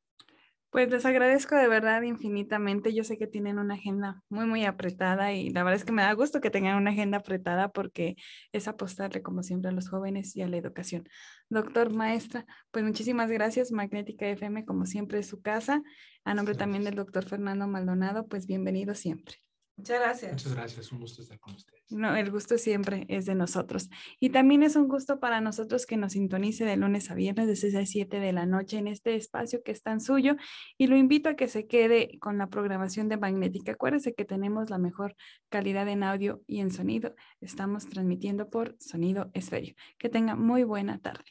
Pues 0.70 0.88
les 0.88 1.04
agradezco 1.04 1.56
de 1.56 1.66
verdad 1.66 2.02
infinitamente. 2.02 2.94
Yo 2.94 3.02
sé 3.02 3.18
que 3.18 3.26
tienen 3.26 3.58
una 3.58 3.74
agenda 3.74 4.22
muy, 4.28 4.46
muy 4.46 4.64
apretada 4.64 5.32
y 5.32 5.50
la 5.50 5.64
verdad 5.64 5.80
es 5.80 5.84
que 5.84 5.90
me 5.90 6.02
da 6.02 6.12
gusto 6.12 6.40
que 6.40 6.50
tengan 6.50 6.76
una 6.76 6.92
agenda 6.92 7.18
apretada 7.18 7.70
porque 7.72 8.14
es 8.52 8.68
apostarle, 8.68 9.20
como 9.20 9.42
siempre, 9.42 9.70
a 9.70 9.72
los 9.72 9.88
jóvenes 9.88 10.36
y 10.36 10.42
a 10.42 10.48
la 10.48 10.58
educación. 10.58 11.08
Doctor, 11.48 11.90
maestra, 11.92 12.46
pues 12.70 12.84
muchísimas 12.84 13.30
gracias. 13.32 13.72
Magnética 13.72 14.28
FM, 14.28 14.64
como 14.64 14.86
siempre, 14.86 15.18
es 15.18 15.26
su 15.26 15.42
casa. 15.42 15.82
A 16.24 16.34
nombre 16.34 16.54
también 16.54 16.84
del 16.84 16.94
doctor 16.94 17.24
Fernando 17.24 17.66
Maldonado, 17.66 18.28
pues 18.28 18.46
bienvenido 18.46 18.94
siempre. 18.94 19.49
Muchas 19.80 19.98
gracias. 19.98 20.32
Muchas 20.32 20.54
gracias, 20.54 20.92
un 20.92 21.00
gusto 21.00 21.22
estar 21.22 21.40
con 21.40 21.54
ustedes. 21.54 21.90
No, 21.90 22.14
el 22.14 22.30
gusto 22.30 22.58
siempre 22.58 23.06
es 23.08 23.24
de 23.24 23.34
nosotros. 23.34 23.88
Y 24.20 24.28
también 24.28 24.62
es 24.62 24.76
un 24.76 24.88
gusto 24.88 25.20
para 25.20 25.40
nosotros 25.40 25.86
que 25.86 25.96
nos 25.96 26.12
sintonice 26.12 26.66
de 26.66 26.76
lunes 26.76 27.10
a 27.10 27.14
viernes 27.14 27.46
de 27.46 27.56
6 27.56 27.76
a 27.76 27.86
7 27.86 28.20
de 28.20 28.32
la 28.34 28.44
noche 28.44 28.76
en 28.76 28.88
este 28.88 29.14
espacio 29.14 29.62
que 29.62 29.72
es 29.72 29.82
tan 29.82 30.02
suyo. 30.02 30.36
Y 30.76 30.88
lo 30.88 30.98
invito 30.98 31.30
a 31.30 31.34
que 31.34 31.48
se 31.48 31.66
quede 31.66 32.18
con 32.20 32.36
la 32.36 32.48
programación 32.48 33.08
de 33.08 33.16
Magnética. 33.16 33.72
Acuérdese 33.72 34.12
que 34.12 34.26
tenemos 34.26 34.68
la 34.68 34.76
mejor 34.76 35.16
calidad 35.48 35.88
en 35.88 36.02
audio 36.02 36.42
y 36.46 36.60
en 36.60 36.70
sonido. 36.70 37.14
Estamos 37.40 37.88
transmitiendo 37.88 38.50
por 38.50 38.76
Sonido 38.80 39.30
Esferio. 39.32 39.74
Que 39.96 40.10
tenga 40.10 40.36
muy 40.36 40.62
buena 40.62 40.98
tarde. 40.98 41.24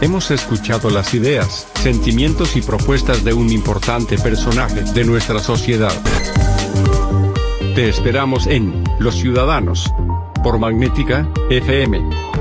Hemos 0.00 0.30
escuchado 0.30 0.90
las 0.90 1.12
ideas, 1.12 1.66
sentimientos 1.74 2.54
y 2.54 2.62
propuestas 2.62 3.24
de 3.24 3.32
un 3.32 3.50
importante 3.50 4.16
personaje 4.16 4.82
de 4.82 5.04
nuestra 5.04 5.40
sociedad. 5.40 5.92
Te 7.74 7.88
esperamos 7.88 8.46
en 8.46 8.84
Los 9.00 9.16
Ciudadanos, 9.16 9.92
por 10.44 10.60
Magnética 10.60 11.28
FM. 11.50 12.37